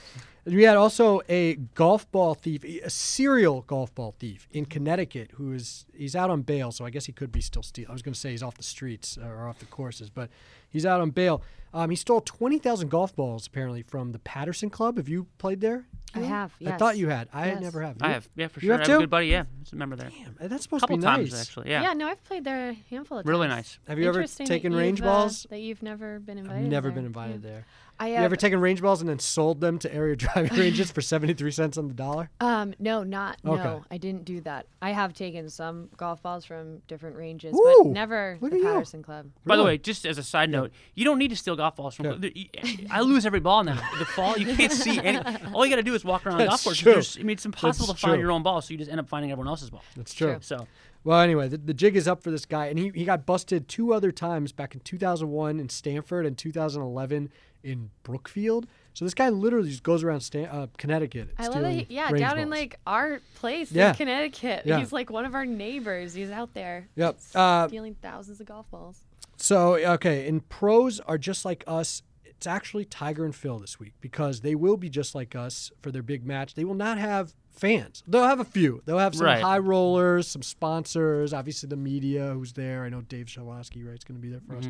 we 0.56 0.64
had 0.64 0.78
also 0.78 1.22
a 1.30 1.56
golf 1.76 2.10
ball 2.12 2.34
thief, 2.34 2.64
a 2.64 2.90
serial 2.90 3.62
golf 3.64 3.94
ball 3.94 4.16
thief 4.18 4.48
in 4.52 4.66
Connecticut, 4.66 5.32
who 5.36 5.52
is 5.54 5.86
he's 5.94 6.16
out 6.16 6.30
on 6.30 6.42
bail, 6.42 6.72
so 6.72 6.86
I 6.86 6.90
guess 6.90 7.06
he 7.06 7.12
could 7.12 7.32
be 7.32 7.42
still 7.42 7.64
stealing. 7.64 7.90
I 7.90 7.94
was 7.94 8.02
going 8.02 8.14
to 8.14 8.20
say 8.20 8.32
he's 8.32 8.44
off 8.44 8.56
the 8.56 8.64
streets 8.64 9.18
or 9.18 9.48
off 9.48 9.60
the 9.60 9.66
courses, 9.66 10.10
but 10.10 10.30
he's 10.70 10.86
out 10.86 11.02
on 11.02 11.10
bail. 11.12 11.42
Um, 11.74 11.90
he 11.90 11.96
stole 11.98 12.22
twenty 12.22 12.60
thousand 12.60 12.90
golf 12.90 13.16
balls 13.16 13.46
apparently 13.46 13.82
from 13.82 14.12
the 14.14 14.20
Patterson 14.20 14.70
Club. 14.70 14.98
Have 14.98 15.10
you 15.10 15.28
played 15.38 15.60
there? 15.62 15.86
I 16.16 16.22
have. 16.22 16.54
Yes. 16.60 16.74
I 16.74 16.78
thought 16.78 16.98
you 16.98 17.10
had. 17.10 17.28
I 17.34 17.48
Yes. 17.48 17.62
never 17.62 17.82
have. 17.82 17.98
I 18.02 18.12
have, 18.14 18.30
yeah, 18.36 18.48
for 18.48 18.62
you 18.62 18.68
sure. 18.68 18.74
have 18.78 18.82
I 18.82 18.86
too? 18.86 18.92
have 18.94 19.00
a 19.02 19.04
good 19.04 19.10
buddy. 19.10 19.28
Yeah, 19.28 19.44
just 19.60 19.74
a 19.74 19.76
member 19.76 19.98
there. 19.98 20.10
Damn, 20.10 20.50
that's 20.50 20.64
supposed 20.64 20.82
couple 20.82 20.96
to 20.96 21.02
be 21.02 21.06
times 21.06 21.32
nice. 21.34 21.42
actually. 21.42 21.70
Yeah. 21.70 21.82
Yeah. 21.84 21.94
No, 21.94 22.08
I've 22.08 22.24
played 22.24 22.46
there 22.46 22.70
a 22.70 22.74
handful 22.90 23.18
of 23.20 23.26
times. 23.26 23.30
Really 23.30 23.50
nice. 23.50 23.78
Have 23.88 24.00
you 24.00 24.08
ever 24.08 24.24
taken 24.26 24.72
you've, 24.72 24.80
range 24.80 25.02
uh, 25.02 25.06
balls? 25.06 25.46
that 25.50 25.60
you've 25.60 25.84
never 25.84 26.20
been 26.20 26.38
invited. 26.38 26.52
I've 26.60 26.64
invited. 26.64 26.72
never 26.72 26.88
there. 26.88 26.96
been 26.96 27.06
invited 27.06 27.44
Yeah. 27.44 27.50
there. 27.52 27.66
I 28.00 28.10
You 28.10 28.16
ever 28.18 28.36
taken 28.36 28.60
range 28.62 28.82
balls 28.82 29.02
and 29.02 29.10
then 29.10 29.20
sold 29.20 29.60
them 29.62 29.80
to 29.80 29.94
area 29.94 30.16
driving 30.18 30.58
ranges 30.60 30.92
for 30.92 31.02
seventy 31.02 31.34
three 31.34 31.52
cents 31.52 31.78
on 31.78 31.88
the 31.88 31.94
dollar? 31.94 32.30
Um, 32.40 32.74
no, 32.80 33.04
not 33.04 33.38
Okay. 33.46 33.64
no. 33.64 33.84
I 33.90 33.98
didn't 33.98 34.26
do 34.26 34.42
that. 34.42 34.68
I 34.82 34.92
have 34.92 35.14
taken 35.14 35.50
some 35.50 35.90
golf 35.98 36.22
balls 36.22 36.46
from 36.46 36.80
different 36.88 37.16
ranges, 37.16 37.56
Ooh, 37.56 37.82
but 37.84 37.92
never 37.92 38.38
the 38.40 38.48
at 38.48 38.54
you. 38.54 38.64
Patterson 38.64 39.02
Club. 39.04 39.30
By 39.46 39.56
the 39.58 39.64
way, 39.64 39.78
just 39.78 40.06
as 40.06 40.18
a 40.18 40.24
side 40.24 40.50
note, 40.50 40.72
you 40.96 41.06
don't 41.06 41.18
need 41.18 41.30
to 41.30 41.36
steal 41.36 41.56
golf 41.56 41.76
balls 41.76 41.96
from. 41.96 42.06
Yeah. 42.06 42.16
the- 42.20 42.50
I 42.92 43.02
lose 43.02 43.26
every 43.26 43.40
ball 43.40 43.64
now. 43.64 43.80
The 43.98 44.06
fall, 44.06 44.38
you 44.38 44.56
can't 44.56 44.72
see 44.72 45.00
any. 45.04 45.20
All 45.54 45.66
you 45.66 45.72
got 45.72 45.78
to 45.78 45.84
do 45.84 45.96
is 45.96 46.06
walk 46.06 46.26
around 46.26 46.38
the 46.38 46.46
golf 46.46 46.64
That's 46.64 46.82
course. 46.84 47.14
true. 47.16 47.22
I 47.22 47.24
mean, 47.24 47.34
it's 47.34 47.46
impossible 47.46 47.88
That's 47.88 48.00
to 48.02 48.08
find 48.08 48.22
your 48.22 48.32
own 48.32 48.44
ball, 48.44 48.62
so 48.62 48.72
you 48.74 48.78
just 48.78 48.92
end 48.92 49.00
up 49.00 49.10
finding 49.10 49.32
everyone 49.32 49.48
else's 49.48 49.70
ball. 49.72 49.84
That's 49.96 50.14
true. 50.14 50.38
So 50.42 50.68
Well, 51.04 51.20
anyway, 51.22 51.48
the, 51.48 51.58
the 51.58 51.74
jig 51.74 51.96
is 51.96 52.08
up 52.08 52.22
for 52.22 52.30
this 52.32 52.46
guy, 52.46 52.68
and 52.68 52.78
he, 52.78 52.92
he 52.94 53.06
got 53.06 53.26
busted 53.26 53.68
two 53.68 53.94
other 53.94 54.12
times 54.12 54.52
back 54.52 54.76
in 54.76 54.82
2001 54.82 55.60
in 55.60 55.70
Stamford 55.70 56.26
and 56.26 56.38
2011 56.38 57.32
in 57.68 57.90
Brookfield. 58.04 58.68
So 58.94 59.06
this 59.06 59.14
guy 59.14 59.30
literally 59.30 59.70
just 59.70 59.84
goes 59.84 60.04
around 60.04 60.22
Stan- 60.22 60.48
uh, 60.48 60.68
Connecticut. 60.78 61.30
I 61.38 61.48
love 61.48 61.62
that. 61.62 61.92
yeah, 61.92 62.08
range 62.10 62.20
down 62.20 62.40
in 62.40 62.50
like 62.50 62.80
our 62.88 63.20
place 63.36 63.72
Yeah. 63.72 63.90
in 63.90 63.96
Connecticut. 63.96 64.64
Yeah. 64.66 64.80
He's 64.80 64.92
like 64.92 65.10
one 65.12 65.26
of 65.26 65.36
our 65.36 65.46
neighbors. 65.46 66.14
He's 66.16 66.32
out 66.32 66.54
there. 66.54 66.88
Yep. 66.96 67.20
Uh, 67.36 67.68
stealing 67.68 67.96
thousands 68.02 68.40
of 68.40 68.48
golf 68.48 68.70
balls. 68.72 69.04
So 69.36 69.76
okay, 69.76 70.28
and 70.28 70.48
pros 70.50 71.00
are 71.02 71.18
just 71.20 71.46
like 71.46 71.64
us. 71.68 72.02
It's 72.26 72.48
actually 72.48 72.86
Tiger 72.86 73.26
and 73.26 73.36
Phil 73.36 73.60
this 73.60 73.80
week 73.80 73.94
because 74.02 74.42
they 74.42 74.56
will 74.56 74.78
be 74.78 74.90
just 74.90 75.14
like 75.16 75.36
us 75.36 75.72
for 75.82 75.92
their 75.92 76.04
big 76.04 76.26
match. 76.26 76.54
They 76.56 76.66
will 76.66 76.76
not 76.76 76.98
have 77.00 77.34
fans. 77.52 78.04
They'll 78.08 78.24
have 78.26 78.40
a 78.40 78.44
few. 78.46 78.82
They'll 78.86 79.00
have 79.00 79.16
some 79.16 79.26
Right. 79.26 79.42
high 79.42 79.58
rollers, 79.58 80.28
some 80.28 80.44
sponsors, 80.44 81.34
obviously 81.34 81.68
the 81.70 81.76
media 81.78 82.32
who's 82.34 82.54
there. 82.54 82.84
I 82.84 82.90
know 82.90 83.02
Dave 83.02 83.26
Shedloski, 83.26 83.84
right, 83.86 83.98
is 83.98 84.04
going 84.04 84.20
to 84.20 84.22
be 84.22 84.30
there 84.30 84.42
for 84.48 84.58
us. 84.58 84.68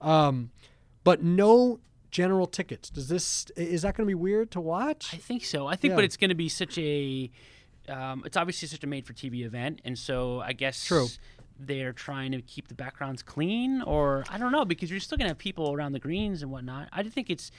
Um, 0.00 0.50
but 1.04 1.22
no 1.22 1.80
general 2.10 2.46
tickets. 2.46 2.90
Does 2.90 3.08
this 3.08 3.46
is 3.56 3.82
that 3.82 3.96
going 3.96 4.06
to 4.06 4.10
be 4.10 4.14
weird 4.14 4.50
to 4.52 4.60
watch? 4.60 5.10
I 5.12 5.16
think 5.16 5.44
so. 5.44 5.66
I 5.66 5.76
think, 5.76 5.92
Yeah. 5.92 5.96
but 5.96 6.04
it's 6.04 6.16
going 6.16 6.30
to 6.30 6.34
be 6.34 6.48
such 6.48 6.78
a. 6.78 7.30
Um, 7.88 8.22
it's 8.24 8.36
obviously 8.36 8.68
such 8.68 8.84
a 8.84 8.86
made-for-TV 8.86 9.44
event, 9.44 9.80
and 9.84 9.98
so 9.98 10.40
I 10.40 10.52
guess 10.52 10.84
True. 10.84 11.08
they're 11.58 11.92
trying 11.92 12.32
to 12.32 12.42
keep 12.42 12.68
the 12.68 12.74
backgrounds 12.74 13.22
clean, 13.22 13.82
or 13.82 14.24
I 14.30 14.38
don't 14.38 14.52
know, 14.52 14.64
because 14.64 14.90
you're 14.90 15.00
still 15.00 15.18
going 15.18 15.24
to 15.26 15.30
have 15.30 15.38
people 15.38 15.72
around 15.72 15.92
the 15.92 15.98
greens 15.98 16.42
and 16.42 16.52
whatnot. 16.52 16.88
I 16.92 17.02
just 17.02 17.14
think 17.14 17.30
it's. 17.30 17.50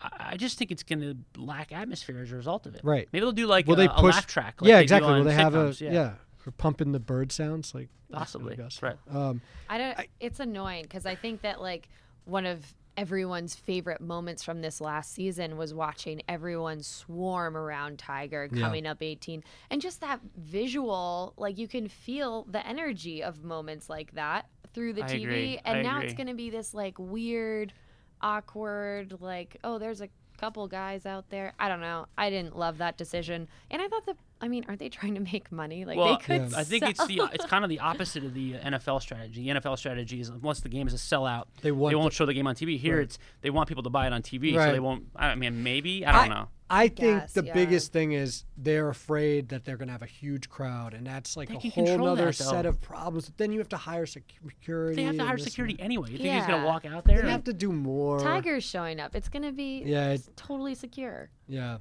I 0.00 0.30
I 0.32 0.36
just 0.36 0.58
think 0.58 0.70
it's 0.72 0.82
going 0.82 1.00
to 1.00 1.16
lack 1.40 1.70
atmosphere 1.72 2.20
as 2.20 2.32
a 2.32 2.36
result 2.36 2.66
of 2.66 2.74
it. 2.74 2.80
Right. 2.82 3.08
Maybe 3.12 3.20
they'll 3.20 3.32
do 3.32 3.46
like 3.46 3.66
Will 3.66 3.74
a, 3.74 3.76
they 3.76 3.86
a 3.86 4.00
laugh 4.00 4.26
track. 4.26 4.60
Like 4.60 4.68
yeah, 4.68 4.76
they 4.76 4.82
exactly. 4.82 5.12
Will 5.12 5.20
on 5.20 5.26
they 5.26 5.34
have 5.34 5.54
a 5.54 5.68
sitcoms, 5.68 5.80
yeah. 5.92 6.12
for 6.38 6.50
pumping 6.50 6.90
the 6.92 6.98
bird 7.00 7.30
sounds 7.30 7.72
like 7.74 7.88
Possibly. 8.10 8.56
Gus. 8.56 8.82
Right. 8.82 8.96
Um, 9.10 9.40
I 9.68 9.78
don't. 9.78 9.98
it's 10.18 10.40
annoying 10.40 10.82
because 10.82 11.06
I 11.06 11.14
think 11.14 11.42
that 11.42 11.60
like 11.60 11.88
one 12.24 12.46
of 12.46 12.64
everyone's 12.96 13.54
favorite 13.54 14.00
moments 14.00 14.42
from 14.42 14.60
this 14.60 14.80
last 14.80 15.12
season 15.14 15.56
was 15.56 15.72
watching 15.72 16.20
everyone 16.28 16.82
swarm 16.82 17.56
around 17.56 17.98
Tiger 17.98 18.48
Yeah. 18.52 18.60
coming 18.62 18.86
up 18.86 19.02
18, 19.02 19.42
and 19.70 19.80
just 19.80 20.00
that 20.00 20.20
visual, 20.36 21.32
like 21.36 21.58
you 21.58 21.68
can 21.68 21.88
feel 21.88 22.44
the 22.50 22.66
energy 22.66 23.22
of 23.22 23.42
moments 23.42 23.88
like 23.88 24.12
that 24.14 24.46
through 24.74 24.92
the 24.94 25.04
I 25.04 25.08
TV, 25.08 25.22
agree. 25.24 25.60
and 25.64 25.78
I 25.78 25.82
now 25.82 26.00
it's 26.00 26.14
going 26.14 26.26
to 26.28 26.34
be 26.34 26.50
this 26.50 26.74
like 26.74 26.98
weird, 26.98 27.72
awkward, 28.20 29.16
like 29.20 29.56
oh, 29.64 29.78
there's 29.78 30.00
a 30.00 30.08
couple 30.38 30.66
guys 30.66 31.06
out 31.06 31.28
there. 31.30 31.52
I 31.58 31.68
don't 31.68 31.80
know. 31.80 32.06
I 32.18 32.30
didn't 32.30 32.56
love 32.56 32.78
that 32.78 32.96
decision, 32.98 33.48
and 33.70 33.80
I 33.82 33.88
thought 33.88 34.06
that. 34.06 34.16
I 34.42 34.48
mean, 34.48 34.64
aren't 34.68 34.80
they 34.80 34.88
trying 34.88 35.14
to 35.14 35.20
make 35.20 35.50
money? 35.52 35.84
Like 35.84 35.96
well, 35.96 36.16
they 36.18 36.22
could. 36.24 36.50
Yeah. 36.50 36.58
I 36.58 36.64
think 36.64 36.82
it's 36.88 37.06
the 37.06 37.22
it's 37.32 37.46
kind 37.46 37.64
of 37.64 37.70
the 37.70 37.78
opposite 37.78 38.24
of 38.24 38.34
the 38.34 38.56
uh, 38.56 38.70
NFL 38.70 39.00
strategy. 39.00 39.48
The 39.50 39.60
NFL 39.60 39.78
strategy 39.78 40.20
is 40.20 40.30
once 40.32 40.60
the 40.60 40.68
game 40.68 40.86
is 40.88 40.94
a 40.94 40.96
sellout, 40.96 41.44
They 41.62 41.72
want 41.72 41.96
won't 41.96 42.10
the- 42.10 42.16
show 42.16 42.26
the 42.26 42.34
game 42.34 42.46
on 42.46 42.54
TV. 42.56 42.78
Here, 42.78 42.96
Right. 42.96 43.04
it's 43.04 43.18
they 43.40 43.50
want 43.50 43.68
people 43.68 43.84
to 43.84 43.90
buy 43.90 44.06
it 44.06 44.12
on 44.12 44.20
TV, 44.22 44.54
so 44.54 44.72
they 44.72 44.80
won't. 44.80 45.04
I 45.16 45.34
mean, 45.36 45.62
maybe 45.62 46.04
I 46.04 46.12
don't 46.12 46.30
know. 46.30 46.48
I 46.74 46.88
think 46.88 46.98
guess, 47.20 47.32
the 47.34 47.44
yeah. 47.44 47.52
biggest 47.52 47.92
thing 47.92 48.12
is 48.12 48.44
they're 48.56 48.88
afraid 48.88 49.50
that 49.50 49.66
they're 49.66 49.76
going 49.76 49.88
to 49.88 49.92
have 49.92 50.00
a 50.00 50.06
huge 50.06 50.48
crowd, 50.48 50.94
and 50.94 51.06
that's 51.06 51.36
like 51.36 51.50
They 51.50 51.56
a 51.56 51.58
whole 51.98 52.08
other 52.08 52.26
that, 52.26 52.32
set 52.32 52.64
of 52.64 52.80
problems. 52.80 53.26
But 53.26 53.36
then 53.36 53.52
you 53.52 53.58
have 53.58 53.68
to 53.70 53.76
hire 53.76 54.06
security. 54.06 54.96
They 54.96 55.02
have 55.02 55.16
to 55.18 55.24
hire 55.26 55.36
security 55.36 55.74
that. 55.74 55.82
anyway. 55.82 56.10
You 56.10 56.16
think 56.16 56.34
he's 56.34 56.46
gonna 56.46 56.64
walk 56.64 56.86
out 56.86 57.04
there? 57.04 57.16
They 57.16 57.22
and- 57.24 57.30
have 57.30 57.44
to 57.44 57.52
do 57.52 57.72
more. 57.72 58.20
Tiger's 58.20 58.64
showing 58.64 59.00
up. 59.00 59.14
It's 59.14 59.28
gonna 59.28 59.52
be 59.52 59.82
Yeah, 59.84 60.12
it's 60.12 60.30
totally 60.34 60.74
secure. 60.74 61.28
Yeah. 61.46 61.76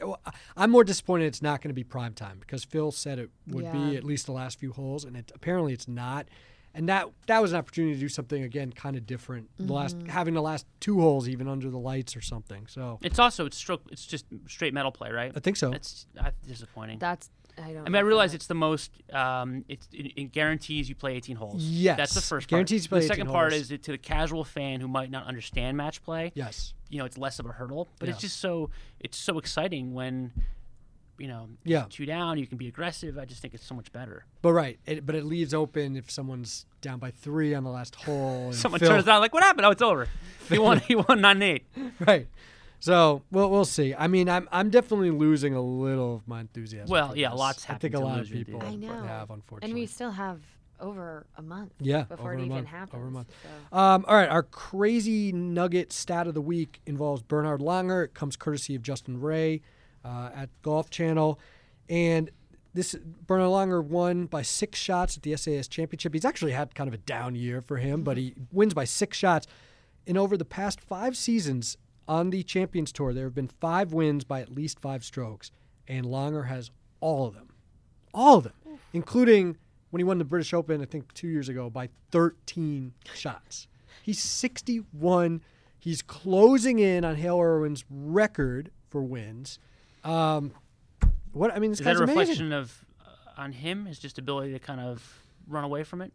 Well, 0.00 0.20
I- 0.26 0.32
I'm 0.56 0.70
more 0.70 0.84
disappointed 0.84 1.26
it's 1.26 1.42
not 1.42 1.60
going 1.62 1.70
to 1.70 1.74
be 1.74 1.84
prime 1.84 2.14
time 2.14 2.38
because 2.40 2.64
Phil 2.64 2.90
said 2.92 3.18
it 3.18 3.30
would 3.48 3.64
Yeah. 3.64 3.72
be 3.72 3.96
at 3.96 4.04
least 4.04 4.26
the 4.26 4.32
last 4.32 4.58
few 4.58 4.72
holes, 4.72 5.04
and 5.04 5.16
it, 5.16 5.32
apparently 5.34 5.72
it's 5.72 5.88
not. 5.88 6.26
And 6.74 6.86
that 6.90 7.08
that 7.26 7.40
was 7.40 7.52
an 7.52 7.58
opportunity 7.58 7.94
to 7.94 8.00
do 8.00 8.08
something 8.10 8.42
again, 8.42 8.70
kind 8.72 8.96
of 8.96 9.06
different. 9.06 9.48
The 9.56 9.72
last 9.72 9.96
Mm-hmm. 9.98 10.08
having 10.08 10.34
the 10.34 10.42
last 10.42 10.66
two 10.78 11.00
holes 11.00 11.26
even 11.26 11.48
under 11.48 11.70
the 11.70 11.78
lights 11.78 12.14
or 12.14 12.20
something. 12.20 12.66
So 12.66 12.98
It's 13.02 13.18
also 13.18 13.46
it's 13.46 13.56
stroke. 13.56 13.82
It's 13.90 14.04
just 14.04 14.26
straight 14.46 14.74
metal 14.74 14.92
play, 14.92 15.10
right? 15.10 15.32
I 15.34 15.40
think 15.40 15.56
so. 15.56 15.70
That's 15.70 16.06
uh, 16.20 16.32
disappointing. 16.46 16.98
That's 16.98 17.30
I 17.62 17.72
don't. 17.72 17.86
I 17.86 17.88
mean, 17.88 17.96
I 17.96 18.00
realize 18.00 18.32
that. 18.32 18.36
it's 18.36 18.46
the 18.46 18.54
most. 18.54 18.90
Um, 19.12 19.64
it's 19.68 19.88
it, 19.92 20.12
it 20.16 20.32
guarantees 20.32 20.88
you 20.88 20.94
play 20.94 21.14
18 21.16 21.36
holes. 21.36 21.62
Yes, 21.64 21.96
that's 21.96 22.14
the 22.14 22.20
first 22.20 22.48
guarantees 22.48 22.84
you 22.84 22.88
part. 22.90 23.00
play 23.00 23.08
the 23.08 23.14
18 23.14 23.16
second 23.16 23.32
part 23.32 23.52
holes. 23.52 23.62
is 23.62 23.68
that 23.70 23.82
to 23.84 23.92
the 23.92 23.98
casual 23.98 24.44
fan 24.44 24.80
who 24.80 24.88
might 24.88 25.10
not 25.10 25.26
understand 25.26 25.76
match 25.76 26.02
play. 26.02 26.32
yes. 26.34 26.74
you 26.90 26.98
know, 26.98 27.04
it's 27.04 27.16
less 27.18 27.38
of 27.38 27.46
a 27.46 27.52
hurdle. 27.52 27.88
But 27.98 28.08
it's 28.08 28.20
just 28.20 28.38
so 28.40 28.70
it's 29.00 29.16
so 29.18 29.38
exciting 29.38 29.94
when, 29.94 30.32
you 31.18 31.28
know, 31.28 31.48
Yeah. 31.64 31.86
two 31.88 32.04
down, 32.06 32.38
you 32.38 32.46
can 32.46 32.58
be 32.58 32.68
aggressive. 32.68 33.16
I 33.18 33.24
just 33.24 33.40
think 33.40 33.54
it's 33.54 33.64
so 33.64 33.74
much 33.74 33.90
better. 33.92 34.24
But 34.42 34.52
right, 34.52 34.78
it, 34.86 35.06
but 35.06 35.14
it 35.14 35.24
leaves 35.24 35.54
open 35.54 35.96
if 35.96 36.10
someone's 36.10 36.66
down 36.82 36.98
by 36.98 37.10
three 37.10 37.54
on 37.54 37.64
the 37.64 37.70
last 37.70 37.94
hole. 37.94 38.46
And 38.46 38.54
Someone 38.62 38.80
Phil- 38.80 38.88
turns 38.90 39.08
out 39.08 39.20
like, 39.20 39.32
what 39.32 39.42
happened? 39.42 39.64
Oh, 39.66 39.70
it's 39.70 39.82
over. 39.82 40.08
He 40.48 40.58
won. 40.58 40.78
he 40.80 40.94
won 40.94 41.20
nine 41.20 41.42
eight. 41.42 41.66
right. 42.06 42.28
So 42.80 43.22
we'll 43.30 43.50
we'll 43.50 43.64
see. 43.64 43.94
I 43.94 44.06
mean, 44.06 44.28
I'm 44.28 44.48
I'm 44.52 44.70
definitely 44.70 45.10
losing 45.10 45.54
a 45.54 45.60
little 45.62 46.16
of 46.16 46.28
my 46.28 46.40
enthusiasm. 46.40 46.90
Well, 46.90 47.16
yeah, 47.16 47.30
this. 47.30 47.38
lots 47.38 47.70
I 47.70 47.74
think 47.74 47.94
a 47.94 47.98
lot 48.00 48.20
of 48.20 48.30
people 48.30 48.62
I 48.62 48.74
know. 48.74 49.02
have, 49.02 49.30
unfortunately. 49.30 49.70
and 49.70 49.74
we 49.80 49.86
still 49.86 50.10
have 50.10 50.40
over 50.78 51.26
a 51.36 51.42
month. 51.42 51.72
Yeah, 51.80 52.02
before 52.02 52.32
over 52.32 52.34
it 52.34 52.36
a 52.36 52.44
even 52.44 52.56
month, 52.56 52.68
happens. 52.68 52.94
over 52.94 53.06
a 53.08 53.10
month. 53.10 53.28
so. 53.70 53.76
Um, 53.76 54.04
all 54.06 54.14
right, 54.16 54.28
our 54.28 54.42
crazy 54.42 55.32
nugget 55.32 55.92
stat 55.92 56.26
of 56.26 56.34
the 56.34 56.40
week 56.42 56.80
involves 56.86 57.22
Bernard 57.22 57.60
Langer. 57.60 58.04
It 58.04 58.14
comes 58.14 58.36
courtesy 58.36 58.74
of 58.74 58.82
Justin 58.82 59.20
Ray 59.20 59.62
uh, 60.04 60.30
at 60.34 60.50
Golf 60.62 60.90
Channel, 60.90 61.40
and 61.88 62.30
this 62.74 62.94
Bernard 63.26 63.48
Langer 63.48 63.82
won 63.82 64.26
by 64.26 64.42
six 64.42 64.78
shots 64.78 65.16
at 65.16 65.22
the 65.22 65.34
SAS 65.34 65.66
Championship. 65.66 66.12
He's 66.12 66.26
actually 66.26 66.52
had 66.52 66.74
kind 66.74 66.88
of 66.88 66.94
a 66.94 66.98
down 66.98 67.34
year 67.34 67.62
for 67.62 67.78
him, 67.78 68.02
but 68.02 68.18
he 68.18 68.34
wins 68.52 68.74
by 68.74 68.84
six 68.84 69.16
shots. 69.16 69.46
in 70.06 70.18
over 70.18 70.36
the 70.36 70.44
past 70.44 70.80
five 70.80 71.16
seasons 71.16 71.78
on 72.08 72.30
the 72.30 72.42
Champions 72.42 72.92
Tour, 72.92 73.12
there 73.12 73.24
have 73.24 73.34
been 73.34 73.48
five 73.60 73.92
wins 73.92 74.24
by 74.24 74.40
at 74.40 74.50
least 74.54 74.78
five 74.80 75.04
strokes, 75.04 75.50
and 75.88 76.06
Langer 76.06 76.46
has 76.48 76.70
all 77.00 77.26
of 77.26 77.34
them. 77.34 77.50
All 78.14 78.38
of 78.38 78.44
them, 78.44 78.78
including 78.92 79.56
when 79.90 80.00
he 80.00 80.04
won 80.04 80.18
the 80.18 80.24
British 80.24 80.54
Open, 80.54 80.80
I 80.80 80.84
think 80.86 81.12
two 81.14 81.28
years 81.28 81.48
ago, 81.48 81.68
by 81.70 81.88
13 82.12 82.92
shots. 83.14 83.68
He's 84.02 84.20
61. 84.20 85.42
He's 85.78 86.02
closing 86.02 86.78
in 86.78 87.04
on 87.04 87.16
Hale 87.16 87.40
Irwin's 87.40 87.84
record 87.90 88.70
for 88.88 89.02
wins. 89.02 89.58
Um, 90.04 90.52
what 91.32 91.52
I 91.54 91.58
mean, 91.58 91.70
this 91.70 91.80
Is 91.80 91.84
that 91.84 91.96
a 91.96 92.02
amazing. 92.04 92.18
reflection 92.18 92.52
of 92.52 92.84
uh, 93.04 93.10
on 93.40 93.52
him? 93.52 93.86
His 93.86 93.98
just 93.98 94.18
ability 94.18 94.52
to 94.52 94.58
kind 94.58 94.80
of 94.80 95.22
run 95.46 95.64
away 95.64 95.84
from 95.84 96.00
it? 96.02 96.12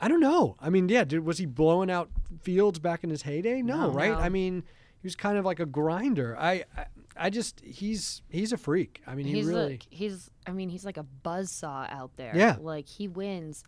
I 0.00 0.08
don't 0.08 0.20
know. 0.20 0.56
I 0.60 0.68
mean, 0.68 0.88
yeah, 0.90 1.04
did, 1.04 1.24
was 1.24 1.38
he 1.38 1.46
blowing 1.46 1.90
out 1.90 2.10
fields 2.42 2.78
back 2.78 3.02
in 3.02 3.08
his 3.10 3.22
heyday? 3.22 3.62
No, 3.62 3.82
No. 3.82 3.90
right? 3.90 4.10
No. 4.12 4.18
I 4.18 4.28
mean, 4.28 4.62
he 5.06 5.08
was 5.08 5.14
kind 5.14 5.38
of 5.38 5.44
like 5.44 5.60
a 5.60 5.66
grinder. 5.66 6.36
I, 6.36 6.64
I, 6.76 6.86
I 7.16 7.30
just 7.30 7.60
he's 7.60 8.22
he's 8.28 8.52
a 8.52 8.56
freak. 8.56 9.02
I 9.06 9.14
mean, 9.14 9.26
he 9.26 9.34
he's 9.34 9.46
really. 9.46 9.70
like 9.70 9.86
he's 9.88 10.32
I 10.48 10.50
mean 10.50 10.68
he's 10.68 10.84
like 10.84 10.96
a 10.96 11.06
buzzsaw 11.24 11.88
out 11.92 12.10
there. 12.16 12.32
Yeah. 12.34 12.56
Like 12.60 12.88
he 12.88 13.06
wins 13.06 13.62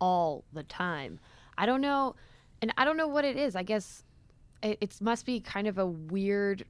all 0.00 0.44
the 0.52 0.62
time. 0.62 1.18
I 1.58 1.66
don't 1.66 1.80
know 1.80 2.14
and 2.62 2.72
I 2.78 2.84
don't 2.84 2.96
know 2.96 3.08
what 3.08 3.24
it 3.24 3.36
is. 3.36 3.56
I 3.56 3.64
guess 3.64 4.04
it, 4.62 4.78
it 4.80 5.00
must 5.00 5.26
be 5.26 5.40
kind 5.40 5.66
of 5.66 5.78
a 5.78 5.86
weird 5.86 6.64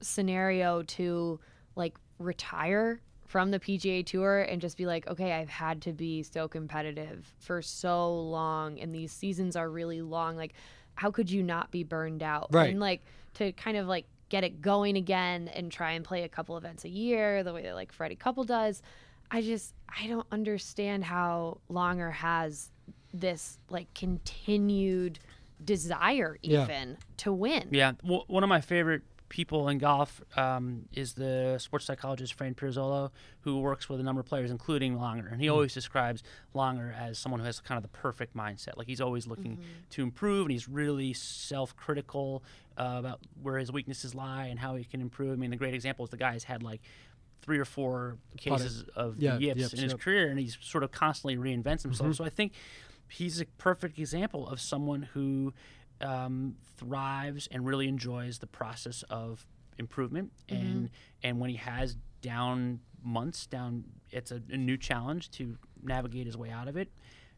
scenario 0.00 0.82
to 0.82 1.38
like 1.76 1.96
retire 2.18 3.00
from 3.26 3.52
the 3.52 3.60
PGA 3.60 4.04
Tour 4.04 4.40
and 4.40 4.60
just 4.60 4.76
be 4.76 4.86
like, 4.86 5.06
okay, 5.06 5.34
I've 5.34 5.48
had 5.48 5.82
to 5.82 5.92
be 5.92 6.24
so 6.24 6.48
competitive 6.48 7.32
for 7.38 7.62
so 7.62 8.12
long, 8.12 8.80
and 8.80 8.92
these 8.92 9.12
seasons 9.12 9.54
are 9.54 9.70
really 9.70 10.02
long. 10.02 10.36
Like, 10.36 10.54
how 11.00 11.10
could 11.10 11.30
you 11.30 11.42
not 11.42 11.70
be 11.70 11.82
burned 11.82 12.22
out? 12.22 12.48
Right. 12.52 12.68
And 12.68 12.78
like 12.78 13.00
to 13.34 13.52
kind 13.52 13.78
of 13.78 13.86
like 13.86 14.04
get 14.28 14.44
it 14.44 14.60
going 14.60 14.98
again 14.98 15.48
and 15.48 15.72
try 15.72 15.92
and 15.92 16.04
play 16.04 16.24
a 16.24 16.28
couple 16.28 16.58
events 16.58 16.84
a 16.84 16.90
year, 16.90 17.42
the 17.42 17.54
way 17.54 17.62
that 17.62 17.74
like 17.74 17.90
Freddie 17.90 18.16
Couples 18.16 18.48
does. 18.48 18.82
I 19.30 19.40
just 19.40 19.72
I 19.88 20.08
don't 20.08 20.26
understand 20.30 21.04
how 21.04 21.60
Langer 21.70 22.12
has 22.12 22.70
this 23.14 23.58
like 23.70 23.86
continued 23.94 25.20
desire 25.64 26.36
Yeah. 26.42 26.64
even 26.64 26.98
to 27.18 27.32
win. 27.32 27.68
Yeah, 27.70 27.92
w- 28.02 28.24
one 28.26 28.42
of 28.42 28.50
my 28.50 28.60
favorite 28.60 29.00
people 29.30 29.68
in 29.68 29.78
golf 29.78 30.20
um, 30.36 30.82
is 30.92 31.14
the 31.14 31.56
sports 31.58 31.86
psychologist 31.86 32.34
Fran 32.34 32.54
Pirozzolo, 32.54 33.10
who 33.40 33.60
works 33.60 33.88
with 33.88 34.00
a 34.00 34.02
number 34.02 34.20
of 34.20 34.26
players, 34.26 34.50
including 34.50 34.98
Langer. 34.98 35.32
And 35.32 35.40
he 35.40 35.48
always 35.48 35.72
describes 35.72 36.22
Langer 36.54 36.94
as 36.94 37.18
someone 37.18 37.40
who 37.40 37.46
has 37.46 37.60
kind 37.60 37.78
of 37.78 37.82
the 37.82 37.96
perfect 37.96 38.36
mindset. 38.36 38.76
Like 38.76 38.88
he's 38.88 39.00
always 39.00 39.26
looking 39.26 39.58
to 39.90 40.02
improve, 40.02 40.42
and 40.42 40.50
he's 40.50 40.68
really 40.68 41.14
self-critical 41.14 42.42
uh, 42.76 42.96
about 42.98 43.20
where 43.42 43.56
his 43.56 43.72
weaknesses 43.72 44.14
lie 44.14 44.46
and 44.46 44.58
how 44.58 44.74
he 44.76 44.84
can 44.84 45.00
improve. 45.00 45.32
I 45.32 45.36
mean, 45.36 45.50
the 45.50 45.56
great 45.56 45.74
example 45.74 46.04
is 46.04 46.10
the 46.10 46.18
guy 46.18 46.32
has 46.32 46.44
had 46.44 46.62
like 46.62 46.82
three 47.40 47.58
or 47.58 47.64
four 47.64 48.18
cases 48.36 48.84
of 48.94 49.16
Yeah, 49.18 49.38
yips 49.38 49.60
yips, 49.60 49.72
in 49.72 49.80
his 49.80 49.92
yep. 49.92 50.00
Mm-hmm. 50.00 50.02
career, 50.02 50.28
and 50.28 50.38
he's 50.38 50.58
sort 50.60 50.84
of 50.84 50.90
constantly 50.90 51.36
reinvents 51.36 51.82
himself. 51.82 52.16
So 52.16 52.24
I 52.24 52.28
think 52.28 52.52
he's 53.08 53.40
a 53.40 53.46
perfect 53.58 53.98
example 53.98 54.48
of 54.48 54.60
someone 54.60 55.02
who 55.14 55.54
um, 56.00 56.56
thrives 56.76 57.48
and 57.50 57.66
really 57.66 57.88
enjoys 57.88 58.38
the 58.38 58.46
process 58.46 59.02
of 59.10 59.46
improvement. 59.78 60.32
And 60.48 60.90
and 61.22 61.40
when 61.40 61.50
he 61.50 61.56
has 61.56 61.96
down 62.22 62.80
months, 63.02 63.46
down 63.46 63.84
it's 64.10 64.30
a, 64.30 64.42
a 64.50 64.56
new 64.56 64.76
challenge 64.76 65.30
to 65.32 65.56
navigate 65.82 66.26
his 66.26 66.36
way 66.36 66.50
out 66.50 66.68
of 66.68 66.76
it. 66.76 66.90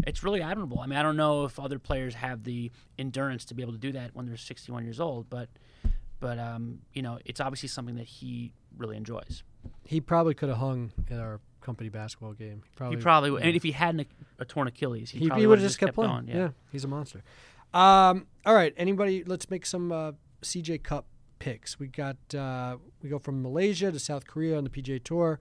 It's 0.06 0.24
really 0.24 0.42
admirable. 0.42 0.80
I 0.80 0.86
mean, 0.86 0.98
I 0.98 1.02
don't 1.02 1.16
know 1.16 1.44
if 1.44 1.60
other 1.60 1.78
players 1.78 2.14
have 2.14 2.42
the 2.42 2.72
endurance 2.98 3.44
to 3.46 3.54
be 3.54 3.62
able 3.62 3.72
to 3.72 3.78
do 3.78 3.92
that 3.92 4.10
when 4.14 4.26
they're 4.26 4.36
61 4.36 4.84
years 4.84 4.98
old, 5.00 5.30
but 5.30 5.48
but 6.18 6.38
um, 6.38 6.80
you 6.92 7.02
know, 7.02 7.18
it's 7.24 7.40
obviously 7.40 7.68
something 7.68 7.96
that 7.96 8.06
he 8.06 8.52
really 8.76 8.96
enjoys. 8.96 9.42
he 9.84 10.00
probably 10.00 10.34
could 10.34 10.48
have 10.48 10.58
hung 10.58 10.92
at 11.10 11.18
our 11.18 11.40
company 11.60 11.88
basketball 11.88 12.32
game. 12.32 12.62
He 12.64 12.70
probably, 12.76 12.96
he 12.96 13.02
probably 13.02 13.30
would. 13.30 13.40
yeah. 13.42 13.46
And 13.48 13.56
if 13.56 13.62
he 13.62 13.72
hadn't 13.72 14.00
a, 14.38 14.42
a 14.42 14.44
torn 14.44 14.66
Achilles, 14.66 15.10
he, 15.10 15.20
he, 15.20 15.30
he 15.36 15.46
would 15.46 15.58
have 15.58 15.66
just 15.66 15.78
kept, 15.78 15.94
playing. 15.94 16.10
going. 16.10 16.28
Yeah. 16.28 16.48
he's 16.72 16.84
a 16.84 16.88
monster. 16.88 17.22
Um, 17.74 18.26
all 18.44 18.54
right, 18.54 18.74
anybody? 18.76 19.24
Let's 19.24 19.50
make 19.50 19.64
some 19.66 19.92
uh, 19.92 20.12
CJ 20.42 20.82
Cup 20.82 21.06
picks. 21.38 21.78
We 21.78 21.88
got 21.88 22.16
uh, 22.34 22.76
we 23.02 23.08
go 23.08 23.18
from 23.18 23.42
Malaysia 23.42 23.90
to 23.92 23.98
South 23.98 24.26
Korea 24.26 24.56
on 24.58 24.64
the 24.64 24.70
PGA 24.70 25.02
Tour. 25.02 25.40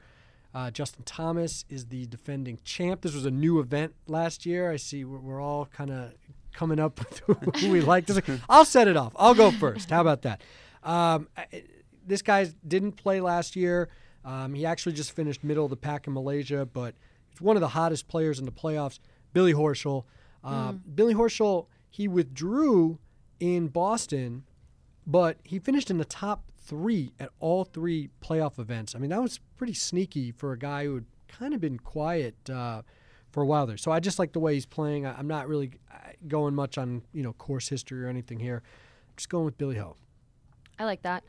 Uh, 0.54 0.70
Justin 0.70 1.04
Thomas 1.06 1.64
is 1.70 1.86
the 1.88 2.06
defending 2.08 2.60
champ. 2.64 3.02
This 3.02 3.14
was 3.14 3.26
a 3.26 3.32
new 3.32 3.60
event 3.60 3.94
last 4.08 4.46
year. 4.46 4.70
I 4.72 4.76
see 4.78 5.06
we're, 5.06 5.20
we're 5.20 5.42
all 5.42 5.66
kind 5.66 5.90
of 5.90 6.12
coming 6.54 6.80
up 6.80 7.00
with 7.28 7.56
who 7.58 7.72
we 7.72 7.82
like. 7.82 8.06
This- 8.06 8.20
I'll 8.50 8.66
set 8.66 8.88
it 8.88 8.98
off. 8.98 9.14
I'll 9.16 9.34
go 9.34 9.52
first. 9.52 9.90
How 9.90 10.02
about 10.02 10.24
that? 10.24 10.42
Um, 10.84 11.28
I- 11.38 11.64
this 12.06 12.22
guy 12.22 12.48
didn't 12.68 12.94
play 12.94 13.22
last 13.22 13.56
year. 13.56 13.90
Um, 14.26 14.54
he 14.54 14.66
actually 14.66 14.94
just 14.94 15.12
finished 15.14 15.44
middle 15.44 15.64
of 15.66 15.70
the 15.70 15.78
pack 15.78 16.08
in 16.08 16.14
Malaysia, 16.14 16.66
but 16.66 16.96
he's 17.30 17.40
one 17.42 17.56
of 17.56 17.62
the 17.62 17.70
hottest 17.70 18.08
players 18.08 18.38
in 18.40 18.46
the 18.46 18.52
playoffs. 18.52 19.00
Billy 19.34 19.54
Horschel. 19.54 20.04
Uh, 20.44 20.72
Billy 20.74 21.14
Horschel, 21.14 21.68
he 21.92 22.08
withdrew 22.08 22.98
in 23.40 23.68
Boston, 23.68 24.46
but 25.06 25.38
he 25.44 25.60
finished 25.60 25.92
in 25.92 25.98
the 25.98 26.06
top 26.06 26.50
three 26.58 27.12
at 27.20 27.30
all 27.40 27.66
three 27.66 28.10
playoff 28.22 28.58
events. 28.58 28.96
I 28.96 29.00
mean, 29.00 29.10
that 29.10 29.22
was 29.22 29.42
pretty 29.58 29.74
sneaky 29.74 30.32
for 30.32 30.54
a 30.54 30.58
guy 30.58 30.86
who 30.86 30.96
had 30.96 31.06
kind 31.28 31.54
of 31.54 31.60
been 31.60 31.78
quiet 31.78 32.50
uh, 32.50 32.84
for 33.30 33.44
a 33.44 33.46
while 33.46 33.68
there. 33.68 33.76
So 33.76 33.92
I 33.92 34.00
just 34.00 34.20
like 34.20 34.32
the 34.32 34.40
way 34.40 34.54
he's 34.54 34.66
playing. 34.66 35.06
I, 35.06 35.18
I'm 35.18 35.28
not 35.28 35.50
really 35.50 35.74
uh, 35.94 36.12
going 36.30 36.56
much 36.56 36.78
on 36.78 37.02
you 37.14 37.24
know 37.24 37.34
course 37.34 37.68
history 37.68 38.04
or 38.06 38.08
anything 38.08 38.40
here. 38.40 38.64
I'm 38.64 39.16
just 39.18 39.30
going 39.30 39.44
with 39.44 39.58
Billy 39.58 39.76
Ho. 39.76 39.98
I 40.80 40.86
like 40.86 41.02
that. 41.02 41.26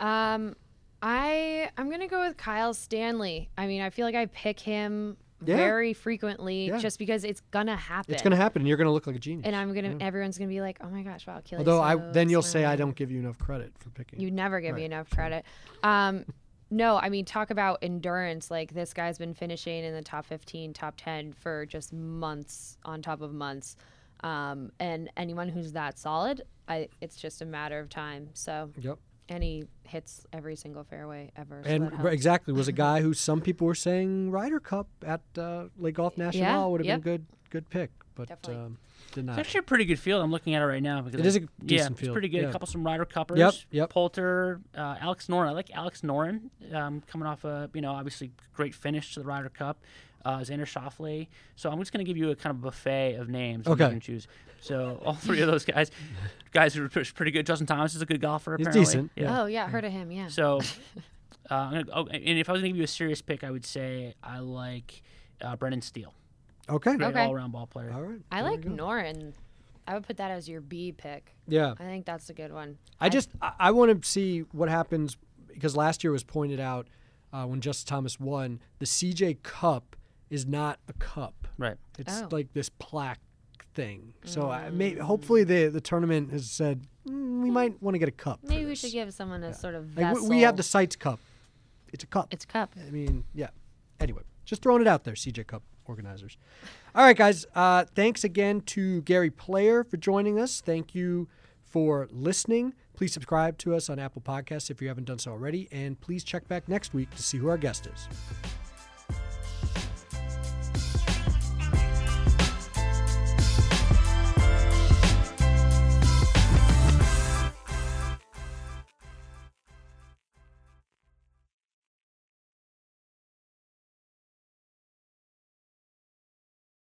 Um, 0.00 0.56
I 1.02 1.70
I'm 1.78 1.88
gonna 1.88 2.08
go 2.08 2.26
with 2.26 2.36
Kyle 2.36 2.74
Stanley. 2.74 3.48
I 3.56 3.68
mean, 3.68 3.80
I 3.80 3.90
feel 3.90 4.06
like 4.06 4.16
I 4.16 4.26
pick 4.26 4.58
him 4.58 5.18
Yeah. 5.44 5.56
very 5.56 5.92
frequently 5.92 6.68
Yeah. 6.68 6.78
just 6.78 6.98
because 6.98 7.24
it's 7.24 7.40
gonna 7.50 7.76
happen. 7.76 8.14
It's 8.14 8.22
to 8.36 8.36
happen, 8.42 8.62
and 8.62 8.68
you're 8.68 8.76
to 8.86 8.92
look 8.92 9.06
like 9.06 9.16
a 9.16 9.18
genius. 9.18 9.46
And 9.46 9.54
I'm 9.56 9.74
gonna. 9.74 9.96
Everyone's 10.00 10.38
gonna 10.38 10.48
be 10.48 10.60
like, 10.60 10.78
"Oh 10.80 10.88
my 10.88 11.02
gosh, 11.02 11.26
wow, 11.26 11.38
Achilles." 11.38 11.60
Although 11.60 11.82
I 11.82 11.96
then 11.96 12.28
you'll 12.28 12.42
say 12.42 12.64
I 12.64 12.76
don't 12.76 12.94
give 12.94 13.10
you 13.10 13.18
enough 13.18 13.38
credit 13.38 13.72
for 13.78 13.90
picking. 13.90 14.20
You 14.20 14.30
never 14.30 14.60
give 14.60 14.76
me 14.76 14.84
enough 14.84 15.10
credit. 15.10 15.44
Um, 15.82 16.24
no, 16.70 16.96
I 16.96 17.08
mean, 17.08 17.24
talk 17.24 17.50
about 17.50 17.78
endurance. 17.82 18.50
Like 18.50 18.72
this 18.72 18.92
guy's 18.94 19.18
been 19.18 19.34
finishing 19.34 19.84
in 19.84 19.92
the 19.94 20.02
top 20.02 20.24
15, 20.26 20.72
top 20.72 20.94
10 20.96 21.32
for 21.32 21.66
just 21.66 21.92
months 21.92 22.78
on 22.84 23.02
top 23.02 23.20
of 23.20 23.32
months. 23.34 23.76
Um, 24.22 24.70
and 24.80 25.10
anyone 25.16 25.48
who's 25.48 25.72
that 25.72 25.98
solid, 25.98 26.42
I 26.66 26.88
it's 27.00 27.16
just 27.16 27.42
a 27.42 27.44
matter 27.44 27.78
of 27.78 27.90
time. 27.90 28.30
So, 28.32 28.70
Yep. 28.78 28.98
And 29.28 29.42
he 29.42 29.64
hits 29.84 30.26
every 30.32 30.54
single 30.56 30.84
fairway 30.84 31.30
ever. 31.36 31.62
So 31.64 31.70
And 31.70 31.84
that 31.84 31.92
r- 31.92 31.98
helps. 31.98 32.12
exactly 32.14 32.52
was 32.52 32.68
a 32.68 32.72
guy 32.86 33.00
who 33.00 33.14
some 33.14 33.40
people 33.40 33.66
were 33.66 33.74
saying 33.74 34.30
Ryder 34.30 34.60
Cup 34.60 34.88
at 35.04 35.22
uh, 35.38 35.64
Le 35.78 35.92
Golf 35.92 36.18
National 36.18 36.42
Yeah, 36.44 36.66
would 36.66 36.80
have 36.80 36.86
yep. 36.86 37.02
been 37.02 37.12
a 37.14 37.16
good 37.18 37.26
good 37.50 37.70
pick, 37.70 37.90
but 38.16 38.28
Definitely. 38.28 38.64
um, 38.64 38.78
did 39.12 39.28
It's 39.28 39.38
actually 39.38 39.60
a 39.60 39.62
pretty 39.62 39.84
good 39.84 39.98
field. 40.00 40.22
I'm 40.24 40.32
looking 40.32 40.54
at 40.56 40.62
it 40.62 40.66
right 40.66 40.82
now 40.82 41.00
because 41.02 41.20
It 41.20 41.24
is 41.26 41.36
a 41.36 41.42
I- 41.42 41.46
decent 41.64 41.70
yeah, 41.70 41.78
field, 42.00 42.00
It's 42.00 42.12
pretty 42.12 42.28
good. 42.28 42.42
yeah. 42.42 42.48
A 42.48 42.52
couple 42.52 42.66
some 42.66 42.84
Ryder 42.84 43.04
Cuppers. 43.04 43.38
Yep, 43.38 43.54
yep. 43.70 43.90
Poulter, 43.90 44.60
uh, 44.76 44.96
Alex 45.00 45.28
Noren. 45.28 45.46
I 45.48 45.52
like 45.52 45.70
Alex 45.72 46.00
Noren 46.02 46.50
um, 46.74 47.00
coming 47.06 47.26
off 47.28 47.44
a 47.44 47.70
you 47.72 47.80
know 47.80 47.92
obviously 47.92 48.32
great 48.54 48.74
finish 48.74 49.14
to 49.14 49.20
the 49.20 49.26
Ryder 49.26 49.48
Cup. 49.50 49.78
Uh, 50.24 50.38
Xander 50.38 50.62
Schauffele. 50.64 51.28
So 51.56 51.70
I'm 51.70 51.78
just 51.78 51.92
going 51.92 52.04
to 52.04 52.08
give 52.10 52.16
you 52.16 52.30
a 52.30 52.34
kind 52.36 52.50
of 52.54 52.62
buffet 52.62 53.16
of 53.16 53.28
names. 53.28 53.66
Okay. 53.66 53.84
You 53.84 53.90
can 53.90 54.00
choose. 54.00 54.26
So 54.60 55.00
all 55.04 55.14
three 55.14 55.40
of 55.42 55.48
those 55.48 55.64
guys, 55.66 55.90
guys 56.52 56.72
who 56.74 56.84
are 56.84 56.88
pretty 56.88 57.30
good. 57.30 57.44
Justin 57.46 57.66
Thomas 57.66 57.94
is 57.94 58.00
a 58.00 58.06
good 58.06 58.20
golfer. 58.22 58.56
He's 58.56 58.66
Apparently. 58.66 58.80
decent, 58.86 59.10
yeah. 59.16 59.42
Oh 59.42 59.46
yeah, 59.46 59.68
heard 59.68 59.84
of 59.84 59.92
him. 59.92 60.10
Yeah. 60.10 60.28
So, 60.28 60.60
uh, 61.50 61.54
I'm 61.54 61.72
gonna, 61.72 61.86
oh, 61.92 62.06
and 62.06 62.38
if 62.38 62.48
I 62.48 62.52
was 62.52 62.62
going 62.62 62.70
to 62.70 62.74
give 62.74 62.78
you 62.78 62.84
a 62.84 62.86
serious 62.86 63.20
pick, 63.20 63.44
I 63.44 63.50
would 63.50 63.66
say 63.66 64.14
I 64.22 64.38
like 64.38 65.02
uh, 65.42 65.56
Brendan 65.56 65.82
Steele. 65.82 66.14
Okay. 66.70 66.96
Great 66.96 67.08
Okay. 67.08 67.24
all-around 67.24 67.52
ball 67.52 67.66
player. 67.66 67.92
All 67.94 68.02
right. 68.02 68.20
I 68.32 68.40
there 68.40 68.50
like 68.50 68.62
go. 68.62 68.70
Noren. 68.70 69.34
I 69.86 69.92
would 69.92 70.06
put 70.06 70.16
that 70.16 70.30
as 70.30 70.48
your 70.48 70.62
B 70.62 70.92
pick. 70.92 71.34
Yeah. 71.46 71.74
I 71.78 71.84
think 71.84 72.06
that's 72.06 72.30
a 72.30 72.32
good 72.32 72.50
one. 72.52 72.78
I 73.00 73.10
just 73.10 73.28
I, 73.42 73.52
I 73.58 73.70
want 73.72 74.02
to 74.02 74.08
see 74.08 74.40
what 74.52 74.70
happens 74.70 75.18
because 75.52 75.76
last 75.76 76.02
year 76.02 76.10
was 76.10 76.24
pointed 76.24 76.58
out 76.60 76.88
uh, 77.34 77.44
when 77.44 77.60
Justin 77.60 77.88
Thomas 77.90 78.18
won. 78.18 78.60
The 78.78 78.86
CJ 78.86 79.42
Cup 79.42 79.94
is 80.34 80.46
not 80.46 80.78
a 80.88 80.92
cup. 80.94 81.46
Right. 81.56 81.76
It's 81.98 82.22
Oh. 82.22 82.28
like 82.30 82.52
this 82.52 82.68
plaque 82.68 83.20
thing. 83.74 84.12
So 84.24 84.50
I 84.50 84.70
may, 84.70 84.94
hopefully 84.94 85.44
the 85.44 85.68
the 85.68 85.80
tournament 85.80 86.30
has 86.32 86.50
said 86.50 86.86
"Mm, 87.06 87.42
we 87.42 87.50
might 87.50 87.80
want 87.82 87.94
to 87.94 87.98
get 87.98 88.08
a 88.08 88.12
cup. 88.12 88.40
for 88.40 88.46
Maybe 88.48 88.64
we 88.64 88.70
this." 88.70 88.80
should 88.80 88.92
give 88.92 89.12
someone 89.14 89.42
a 89.42 89.54
sort 89.54 89.74
of 89.74 89.96
Like, 89.96 90.14
vessel. 90.14 90.28
we, 90.28 90.36
we 90.36 90.42
have 90.42 90.56
the 90.56 90.62
Sites 90.62 90.96
Cup. 90.96 91.20
It's 91.92 92.02
a 92.04 92.06
cup. 92.08 92.28
It's 92.32 92.44
a 92.44 92.48
cup. 92.48 92.74
I 92.86 92.90
mean, 92.90 93.24
yeah. 93.34 93.50
Anyway, 94.00 94.22
just 94.44 94.62
throwing 94.62 94.80
it 94.82 94.88
out 94.88 95.04
there, 95.04 95.14
CJ 95.14 95.44
Cup 95.46 95.62
organizers. 95.86 96.36
All 96.94 97.04
right, 97.04 97.16
guys. 97.16 97.46
Uh, 97.54 97.84
thanks 97.94 98.24
again 98.24 98.60
to 98.62 99.02
Gary 99.02 99.30
Player 99.30 99.84
for 99.84 99.96
joining 99.96 100.38
us. 100.38 100.60
Thank 100.60 100.94
you 100.94 101.28
for 101.62 102.08
listening. 102.10 102.74
Please 102.96 103.12
subscribe 103.12 103.58
to 103.58 103.74
us 103.74 103.88
on 103.90 103.98
Apple 103.98 104.22
Podcasts 104.22 104.70
if 104.70 104.80
you 104.80 104.88
haven't 104.88 105.04
done 105.04 105.18
so 105.18 105.32
already. 105.32 105.68
And 105.72 106.00
please 106.00 106.22
check 106.24 106.46
back 106.48 106.68
next 106.68 106.94
week 106.94 107.10
to 107.16 107.22
see 107.22 107.38
who 107.38 107.48
our 107.48 107.58
guest 107.58 107.86
is. 107.86 108.08